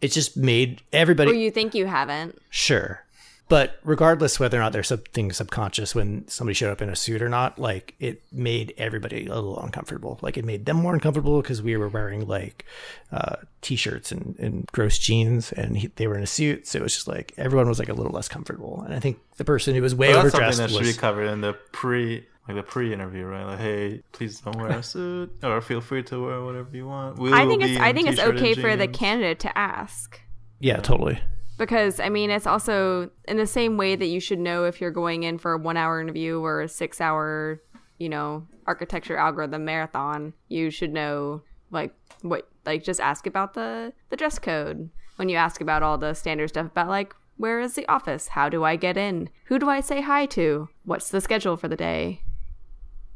it's 0.03 0.14
just 0.14 0.36
made 0.36 0.82
everybody 0.92 1.30
Or 1.30 1.34
you 1.34 1.50
think 1.50 1.74
you 1.74 1.86
haven't? 1.86 2.38
sure. 2.50 3.05
But 3.48 3.76
regardless 3.84 4.40
whether 4.40 4.57
or 4.57 4.61
not 4.61 4.72
there's 4.72 4.88
something 4.88 5.30
subconscious 5.30 5.94
when 5.94 6.26
somebody 6.26 6.55
showed 6.55 6.70
up 6.70 6.80
in 6.80 6.88
a 6.88 6.96
suit 6.96 7.20
or 7.20 7.28
not, 7.28 7.59
like 7.59 7.94
it 8.00 8.22
made 8.32 8.72
everybody 8.78 9.26
a 9.26 9.34
little 9.34 9.61
uncomfortable. 9.62 10.18
Like 10.22 10.38
it 10.38 10.44
made 10.46 10.64
them 10.64 10.78
more 10.78 10.94
uncomfortable 10.94 11.42
because 11.42 11.61
we 11.61 11.76
were 11.76 11.88
wearing 11.88 12.26
like 12.26 12.64
uh, 13.11 13.36
t-shirts 13.61 14.11
and, 14.11 14.36
and 14.38 14.66
gross 14.72 14.96
jeans, 14.96 15.53
and 15.53 15.76
he, 15.76 15.88
they 15.96 16.07
were 16.07 16.16
in 16.16 16.22
a 16.22 16.26
suit. 16.26 16.66
So 16.66 16.78
it 16.78 16.82
was 16.82 16.94
just 16.94 17.09
like 17.09 17.34
everyone 17.36 17.68
was 17.68 17.78
like 17.78 17.90
a 17.90 17.94
little 17.94 18.12
less 18.12 18.28
comfortable. 18.28 18.82
And 18.86 18.94
I 18.94 19.00
think 19.00 19.18
the 19.36 19.44
person 19.44 19.74
who 19.74 19.82
was 19.82 19.94
way 19.94 20.14
Well, 20.14 20.22
that's 20.22 20.32
something 20.32 20.48
overdressed 20.48 20.72
that 20.72 20.84
should 20.86 20.96
be 20.96 20.98
covered 20.98 21.26
in 21.26 21.42
the 21.42 21.53
pre, 21.72 22.26
like 22.55 22.64
the 22.64 22.70
pre-interview, 22.70 23.24
right? 23.24 23.44
Like, 23.44 23.59
hey, 23.59 24.03
please 24.12 24.40
don't 24.40 24.57
wear 24.57 24.70
a 24.70 24.82
suit, 24.82 25.32
or 25.42 25.61
feel 25.61 25.80
free 25.80 26.03
to 26.05 26.24
wear 26.24 26.42
whatever 26.42 26.76
you 26.76 26.86
want. 26.86 27.18
We 27.18 27.32
I 27.32 27.44
will 27.44 27.50
think 27.50 27.62
be 27.62 27.72
it's 27.72 27.80
I 27.80 27.92
think 27.92 28.09
it's 28.09 28.18
t-shirt 28.18 28.36
and 28.36 28.44
okay 28.44 28.55
for 28.55 28.76
the 28.76 28.88
candidate 28.88 29.40
to 29.40 29.59
ask. 29.59 30.20
yeah, 30.61 30.78
totally. 30.80 31.20
Because 31.59 32.00
I 32.00 32.09
mean, 32.09 32.30
it's 32.30 32.46
also 32.46 33.11
in 33.28 33.36
the 33.36 33.46
same 33.46 33.76
way 33.76 33.94
that 33.94 34.07
you 34.07 34.20
should 34.20 34.38
know 34.38 34.64
if 34.64 34.80
you're 34.80 34.90
going 34.90 35.22
in 35.22 35.38
for 35.38 35.53
a 35.53 35.59
one-hour 35.59 36.00
interview 36.00 36.40
or 36.40 36.62
a 36.62 36.68
six-hour, 36.68 37.62
you 37.98 38.09
know, 38.09 38.46
architecture 38.66 39.16
algorithm 39.16 39.64
marathon. 39.64 40.32
You 40.48 40.70
should 40.70 40.92
know 40.92 41.42
like 41.70 41.94
what, 42.22 42.48
like 42.64 42.84
just 42.84 43.00
ask 43.00 43.26
about 43.26 43.55
the 43.55 43.92
the 44.11 44.16
dress 44.16 44.38
code 44.38 44.90
when 45.16 45.28
you 45.28 45.36
ask 45.36 45.61
about 45.61 45.82
all 45.82 45.98
the 45.98 46.14
standard 46.14 46.48
stuff 46.48 46.66
about 46.66 46.88
like 46.88 47.14
where 47.36 47.61
is 47.61 47.74
the 47.74 47.88
office, 47.88 48.28
how 48.28 48.48
do 48.48 48.64
I 48.64 48.76
get 48.76 48.96
in, 48.96 49.28
who 49.46 49.59
do 49.59 49.68
I 49.68 49.80
say 49.80 50.00
hi 50.00 50.26
to, 50.26 50.68
what's 50.84 51.09
the 51.09 51.20
schedule 51.20 51.57
for 51.57 51.68
the 51.68 51.76
day. 51.76 52.22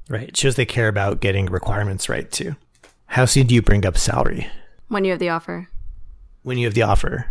Right. 0.08 0.28
It 0.28 0.36
shows 0.36 0.54
they 0.56 0.66
care 0.66 0.88
about 0.88 1.20
getting 1.20 1.46
requirements 1.46 2.08
right 2.08 2.30
too. 2.30 2.54
How 3.06 3.24
soon 3.24 3.46
do 3.46 3.54
you 3.54 3.62
bring 3.62 3.84
up 3.86 3.96
salary? 3.98 4.48
When 4.88 5.04
you 5.04 5.10
have 5.10 5.18
the 5.20 5.30
offer, 5.30 5.68
when 6.42 6.58
you 6.58 6.66
have 6.66 6.74
the 6.74 6.82
offer. 6.82 7.30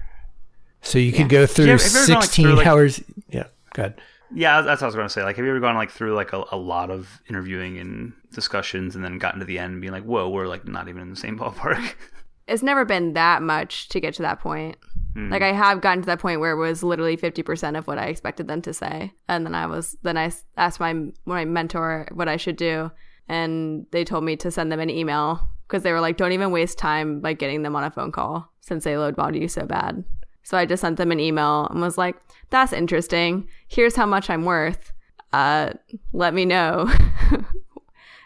So 0.82 1.00
you 1.00 1.12
Yeah. 1.12 1.18
could 1.18 1.30
go 1.30 1.46
through 1.46 1.66
Yeah, 1.66 1.72
have 1.74 1.82
you 1.82 1.88
ever 1.98 2.08
gone, 2.08 2.16
like, 2.16 2.24
16 2.24 2.46
through, 2.46 2.56
like- 2.56 2.68
hours. 2.68 3.02
Yeah, 3.30 3.44
good. 3.74 3.94
Yeah, 4.34 4.62
that's 4.62 4.82
what 4.82 4.86
I 4.86 4.88
was 4.88 4.96
going 4.96 5.08
to 5.08 5.14
say. 5.14 5.24
Like, 5.24 5.38
have 5.38 5.46
you 5.46 5.52
ever 5.52 5.60
gone 5.60 5.76
like 5.76 5.90
through 5.92 6.16
like 6.16 6.34
a, 6.34 6.44
a 6.52 6.58
lot 6.58 6.90
of 6.92 7.22
interviewing 7.30 7.78
and 7.80 8.14
discussions, 8.34 8.96
and 8.96 9.04
then 9.06 9.18
gotten 9.20 9.40
to 9.40 9.46
the 9.46 9.58
end 9.60 9.74
and 9.74 9.82
being 9.82 9.94
like, 9.94 10.04
"Whoa, 10.04 10.28
we're 10.30 10.48
like 10.48 10.68
not 10.68 10.88
even 10.90 11.02
in 11.02 11.10
the 11.10 11.16
same 11.16 11.38
ballpark." 11.40 11.94
it's 12.48 12.64
never 12.64 12.86
been 12.86 13.14
that 13.14 13.42
much 13.42 13.90
to 13.90 14.00
get 14.00 14.14
to 14.16 14.22
that 14.22 14.40
point. 14.40 14.78
Hmm. 15.14 15.32
Like 15.32 15.42
I 15.42 15.52
have 15.52 15.82
gotten 15.82 16.02
to 16.02 16.06
that 16.08 16.20
point 16.20 16.40
where 16.40 16.52
it 16.52 16.58
was 16.58 16.84
literally 16.84 17.18
50% 17.18 17.78
of 17.78 17.88
what 17.88 17.98
I 17.98 18.06
expected 18.06 18.48
them 18.48 18.62
to 18.64 18.74
say. 18.74 19.14
And 19.28 19.46
then 19.46 19.56
I 19.56 19.66
was 19.66 19.98
then 20.04 20.18
I 20.18 20.32
asked 20.58 20.80
my 20.80 20.94
my 21.26 21.46
mentor 21.46 22.08
what 22.14 22.28
I 22.28 22.38
should 22.38 22.58
do 22.58 22.92
and 23.28 23.86
they 23.92 24.04
told 24.04 24.24
me 24.24 24.36
to 24.38 24.52
send 24.52 24.72
them 24.72 24.80
an 24.80 24.90
email 24.90 25.50
because 25.68 25.84
they 25.84 25.92
were 25.92 26.02
like 26.02 26.18
don't 26.18 26.34
even 26.34 26.52
waste 26.52 26.78
time 26.78 27.22
like 27.22 27.40
getting 27.40 27.64
them 27.64 27.76
on 27.76 27.84
a 27.84 27.92
phone 27.92 28.12
call 28.12 28.52
since 28.62 28.84
they 28.84 28.98
load 28.98 29.16
body 29.16 29.40
you 29.40 29.48
so 29.48 29.66
bad. 29.66 30.04
So 30.44 30.58
I 30.58 30.66
just 30.66 30.82
sent 30.82 30.98
them 30.98 31.12
an 31.12 31.20
email 31.20 31.68
and 31.72 31.82
was 31.82 31.98
like 31.98 32.18
that's 32.50 32.74
interesting. 32.74 33.48
Here's 33.68 33.96
how 33.96 34.06
much 34.06 34.30
I'm 34.30 34.46
worth. 34.46 34.92
Uh 35.34 35.74
let 36.14 36.34
me 36.34 36.46
know. 36.46 36.92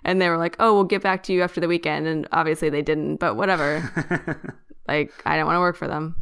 and 0.04 0.22
they 0.22 0.30
were 0.30 0.38
like, 0.38 0.56
"Oh, 0.60 0.74
we'll 0.74 0.84
get 0.84 1.02
back 1.02 1.24
to 1.24 1.34
you 1.34 1.42
after 1.42 1.60
the 1.60 1.68
weekend." 1.68 2.08
And 2.08 2.28
obviously 2.32 2.70
they 2.70 2.82
didn't, 2.82 3.18
but 3.18 3.36
whatever. 3.36 4.56
like 4.88 5.12
I 5.26 5.36
don't 5.36 5.46
want 5.46 5.58
to 5.58 5.62
work 5.62 5.76
for 5.76 5.88
them. 5.88 6.16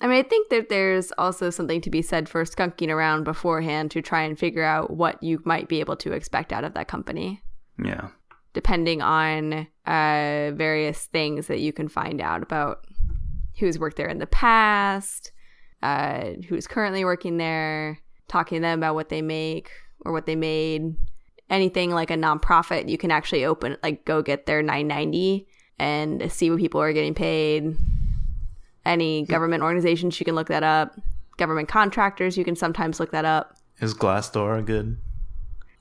I 0.00 0.06
mean, 0.06 0.18
I 0.18 0.28
think 0.28 0.50
that 0.50 0.68
there's 0.68 1.10
also 1.12 1.48
something 1.48 1.80
to 1.80 1.90
be 1.90 2.02
said 2.02 2.28
for 2.28 2.44
skunking 2.44 2.90
around 2.90 3.24
beforehand 3.24 3.90
to 3.92 4.02
try 4.02 4.22
and 4.22 4.38
figure 4.38 4.62
out 4.62 4.90
what 4.90 5.22
you 5.22 5.40
might 5.44 5.68
be 5.68 5.80
able 5.80 5.96
to 5.96 6.12
expect 6.12 6.52
out 6.52 6.64
of 6.64 6.74
that 6.74 6.86
company, 6.86 7.42
yeah, 7.82 8.08
depending 8.52 9.00
on 9.00 9.66
uh, 9.86 10.52
various 10.54 11.06
things 11.06 11.46
that 11.46 11.60
you 11.60 11.72
can 11.72 11.88
find 11.88 12.20
out 12.20 12.42
about 12.42 12.84
who's 13.58 13.78
worked 13.78 13.96
there 13.96 14.08
in 14.08 14.18
the 14.18 14.26
past, 14.26 15.32
uh, 15.82 16.30
who's 16.48 16.66
currently 16.66 17.04
working 17.04 17.38
there, 17.38 17.98
talking 18.28 18.56
to 18.56 18.62
them 18.62 18.78
about 18.78 18.94
what 18.94 19.08
they 19.08 19.22
make 19.22 19.70
or 20.04 20.12
what 20.12 20.26
they 20.26 20.36
made. 20.36 20.94
Anything 21.48 21.90
like 21.90 22.10
a 22.10 22.14
nonprofit, 22.16 22.88
you 22.88 22.98
can 22.98 23.10
actually 23.12 23.44
open, 23.44 23.76
like, 23.82 24.04
go 24.04 24.20
get 24.20 24.46
their 24.46 24.62
990 24.62 25.46
and 25.78 26.30
see 26.32 26.50
what 26.50 26.58
people 26.58 26.80
are 26.80 26.92
getting 26.92 27.14
paid. 27.14 27.76
Any 28.84 29.24
government 29.24 29.62
organizations 29.62 30.18
you 30.20 30.24
can 30.24 30.34
look 30.34 30.48
that 30.48 30.62
up. 30.62 30.98
Government 31.36 31.68
contractors 31.68 32.36
you 32.38 32.44
can 32.44 32.56
sometimes 32.56 32.98
look 32.98 33.10
that 33.12 33.24
up. 33.24 33.56
Is 33.80 33.94
Glassdoor 33.94 34.58
a 34.58 34.62
good, 34.62 34.96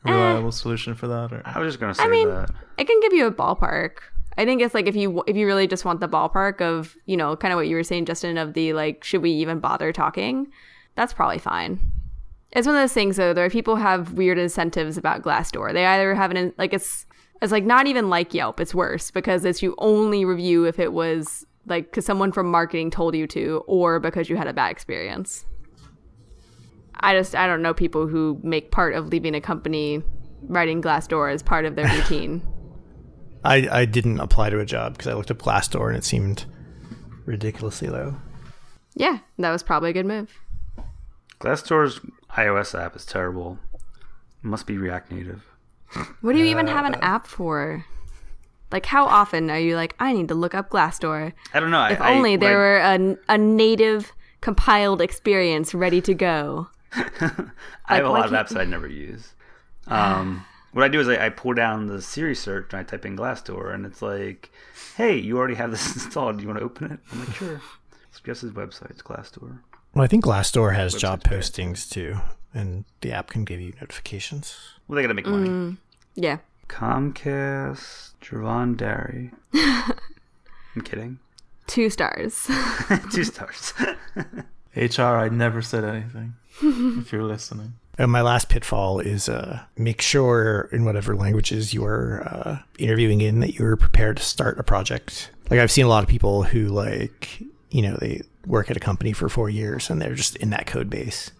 Eh. 0.06 0.12
reliable 0.12 0.52
solution 0.52 0.94
for 0.96 1.08
that? 1.08 1.32
Or? 1.32 1.42
I 1.46 1.60
was 1.60 1.74
just 1.74 1.80
going 1.80 1.94
to 1.94 1.98
say 1.98 2.04
i 2.04 2.08
mean 2.08 2.30
that. 2.30 2.52
it 2.78 2.86
can 2.86 3.00
give 3.02 3.14
you 3.14 3.26
a 3.26 3.32
ballpark. 3.32 3.98
I 4.38 4.44
think 4.46 4.62
it's 4.62 4.74
like 4.74 4.86
if 4.86 4.96
you 4.96 5.24
if 5.28 5.36
you 5.38 5.48
really 5.48 5.66
just 5.66 5.86
want 5.86 6.02
the 6.02 6.10
ballpark 6.10 6.60
of 6.62 6.96
you 7.06 7.16
know 7.16 7.36
kind 7.38 7.54
of 7.54 7.56
what 7.58 7.68
you 7.70 7.76
were 7.78 7.84
saying 7.84 8.04
justin 8.06 8.38
of 8.38 8.54
the 8.54 8.74
like 8.74 9.04
should 9.04 9.22
we 9.22 9.32
even 9.32 9.60
bother 9.60 9.94
talking? 9.94 10.48
That's 10.96 11.14
probably 11.14 11.40
fine 11.40 11.80
it's 12.56 12.66
one 12.66 12.76
of 12.76 12.82
those 12.82 12.94
things 12.94 13.18
though 13.18 13.34
there 13.34 13.46
are 13.46 13.50
people 13.50 13.76
who 13.76 13.82
have 13.82 14.14
weird 14.14 14.38
incentives 14.38 14.98
about 14.98 15.22
glassdoor. 15.22 15.74
They 15.74 15.86
either 15.86 16.16
have 16.16 16.32
an 16.32 16.54
like 16.58 16.74
it's 16.74 17.06
it's 17.42 17.52
like 17.52 17.66
not 17.66 17.86
even 17.86 18.10
like 18.10 18.34
yelp 18.34 18.60
it's 18.60 18.74
worse 18.74 19.12
because 19.12 19.44
it's 19.44 19.62
you 19.62 19.76
only 19.78 20.24
review 20.24 20.64
if 20.66 20.80
it 20.80 20.94
was 20.94 21.46
like 21.68 21.92
because 21.92 22.06
someone 22.06 22.32
from 22.32 22.50
marketing 22.50 22.90
told 22.90 23.14
you 23.14 23.28
to 23.28 23.64
or 23.68 24.00
because 24.00 24.30
you 24.30 24.38
had 24.38 24.48
a 24.48 24.54
bad 24.54 24.72
experience. 24.72 25.46
I 27.02 27.14
just 27.14 27.36
i 27.36 27.46
don't 27.46 27.62
know 27.62 27.74
people 27.74 28.08
who 28.08 28.40
make 28.42 28.72
part 28.72 28.96
of 28.96 29.08
leaving 29.10 29.36
a 29.36 29.42
company 29.42 30.02
writing 30.44 30.82
glassdoor 30.82 31.32
as 31.34 31.44
part 31.44 31.66
of 31.66 31.76
their 31.76 31.88
routine. 31.96 32.42
I, 33.44 33.68
I 33.70 33.86
didn't 33.86 34.20
apply 34.20 34.50
to 34.50 34.60
a 34.60 34.66
job 34.66 34.94
because 34.94 35.06
I 35.06 35.14
looked 35.14 35.30
up 35.30 35.38
Glassdoor 35.38 35.90
and 35.90 35.98
it 35.98 36.04
seemed 36.04 36.46
ridiculously 37.26 37.90
low. 37.90 38.16
yeah 38.96 39.20
that 39.38 39.52
was 39.52 39.62
probably 39.62 39.90
a 39.90 39.94
good 39.94 40.06
move. 40.06 40.32
Glassdoor's 41.40 42.00
iOS 42.36 42.78
app 42.80 42.96
is 42.96 43.06
terrible. 43.06 43.60
It 43.74 43.80
must 44.44 44.68
be 44.68 44.78
React 44.78 45.12
Native. 45.12 45.46
what 46.22 46.34
do 46.34 46.40
you 46.40 46.46
even 46.46 46.68
have 46.68 46.86
an 46.86 46.96
app 46.96 47.28
for 47.28 47.86
Like, 48.72 48.86
how 48.86 49.06
often 49.06 49.50
are 49.50 49.60
you 49.60 49.76
like, 49.76 49.96
I 50.00 50.14
need 50.14 50.28
to 50.30 50.36
look 50.36 50.54
up 50.54 50.70
Glassdoor? 50.70 51.34
I 51.54 51.60
don't 51.60 51.72
know. 51.72 51.86
If 51.86 52.02
I, 52.02 52.14
only 52.14 52.34
I, 52.34 52.38
there 52.38 52.82
I, 52.82 52.98
were 52.98 53.18
a, 53.28 53.34
a 53.36 53.38
native 53.38 54.12
compiled 54.42 55.02
experience 55.02 55.74
ready 55.74 56.02
to 56.02 56.14
go. 56.14 56.68
I 56.94 57.96
have 57.96 58.06
a 58.06 58.10
lot 58.10 58.26
of 58.26 58.32
apps 58.32 58.50
that 58.50 58.62
I 58.62 58.66
never 58.66 58.88
use. 58.88 59.34
Um, 59.88 60.44
what 60.72 60.84
I 60.84 60.88
do 60.88 61.00
is 61.00 61.08
I, 61.08 61.28
I 61.28 61.30
pull 61.30 61.54
down 61.54 61.86
the 61.86 62.02
Siri 62.02 62.34
search 62.34 62.74
and 62.74 62.80
I 62.80 62.84
type 62.84 63.06
in 63.06 63.16
Glassdoor, 63.16 63.72
and 63.72 63.86
it's 63.86 64.02
like, 64.02 64.52
"Hey, 64.98 65.16
you 65.16 65.38
already 65.38 65.54
have 65.54 65.70
this 65.70 65.94
installed. 65.94 66.38
Do 66.38 66.42
you 66.42 66.48
want 66.50 66.60
to 66.60 66.66
open 66.66 66.92
it?" 66.92 67.00
I'm 67.12 67.20
like, 67.20 67.36
"Sure." 67.36 67.62
Suggested 68.12 68.56
websites, 68.56 69.04
Glassdoor. 69.04 69.60
Well, 69.96 70.04
I 70.04 70.08
think 70.08 70.26
Glassdoor 70.26 70.76
has 70.76 70.94
job 70.94 71.24
Website's 71.24 71.50
postings 71.50 71.90
too, 71.90 72.18
and 72.54 72.84
the 73.00 73.14
app 73.14 73.30
can 73.30 73.46
give 73.46 73.62
you 73.62 73.74
notifications. 73.80 74.58
Well, 74.88 74.98
they 74.98 75.02
gotta 75.02 75.14
make 75.14 75.26
money. 75.26 75.78
Yeah. 76.16 76.40
Comcast, 76.68 78.12
Javon 78.22 78.76
Derry. 78.76 79.32
I'm 79.54 80.82
kidding. 80.84 81.20
Two 81.68 81.90
stars. 81.90 82.46
Two 83.14 83.24
stars. 83.24 83.74
HR, 84.76 85.02
I 85.02 85.30
never 85.30 85.62
said 85.62 85.86
anything. 85.86 86.36
if 86.62 87.12
you're 87.12 87.24
listening. 87.24 87.74
And 87.98 88.12
my 88.12 88.22
last 88.22 88.50
pitfall 88.50 89.00
is 89.00 89.30
uh, 89.30 89.62
make 89.78 90.02
sure 90.02 90.68
in 90.74 90.84
whatever 90.84 91.16
languages 91.16 91.74
you 91.74 91.86
are 91.86 92.24
uh, 92.26 92.58
interviewing 92.78 93.22
in 93.22 93.40
that 93.40 93.56
you're 93.56 93.78
prepared 93.78 94.18
to 94.18 94.24
start 94.24 94.60
a 94.60 94.64
project. 94.64 95.32
Like 95.50 95.62
I've 95.62 95.72
seen 95.72 95.86
a 95.86 95.90
lot 95.90 96.04
of 96.04 96.10
people 96.10 96.44
who 96.44 96.68
like 96.68 97.42
you 97.70 97.82
know 97.82 97.96
they 98.02 98.22
work 98.46 98.70
at 98.72 98.78
a 98.78 98.80
company 98.80 99.14
for 99.14 99.30
four 99.30 99.50
years 99.50 99.90
and 99.90 100.02
they're 100.02 100.16
just 100.16 100.36
in 100.38 100.50
that 100.52 100.68
code 100.68 100.90
base. 100.90 101.32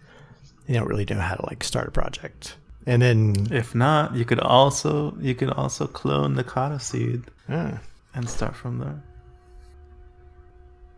They 0.66 0.74
don't 0.74 0.88
really 0.88 1.04
know 1.04 1.20
how 1.20 1.34
to 1.34 1.46
like 1.46 1.62
start 1.62 1.88
a 1.88 1.90
project. 1.90 2.56
And 2.86 3.02
then 3.02 3.48
If 3.50 3.74
not, 3.74 4.14
you 4.14 4.24
could 4.24 4.40
also 4.40 5.16
you 5.20 5.34
could 5.34 5.50
also 5.50 5.86
clone 5.86 6.34
the 6.34 6.44
Kata 6.44 6.78
seed 6.78 7.24
ah, 7.48 7.78
and 8.14 8.28
start 8.28 8.54
from 8.54 8.78
there. 8.78 9.02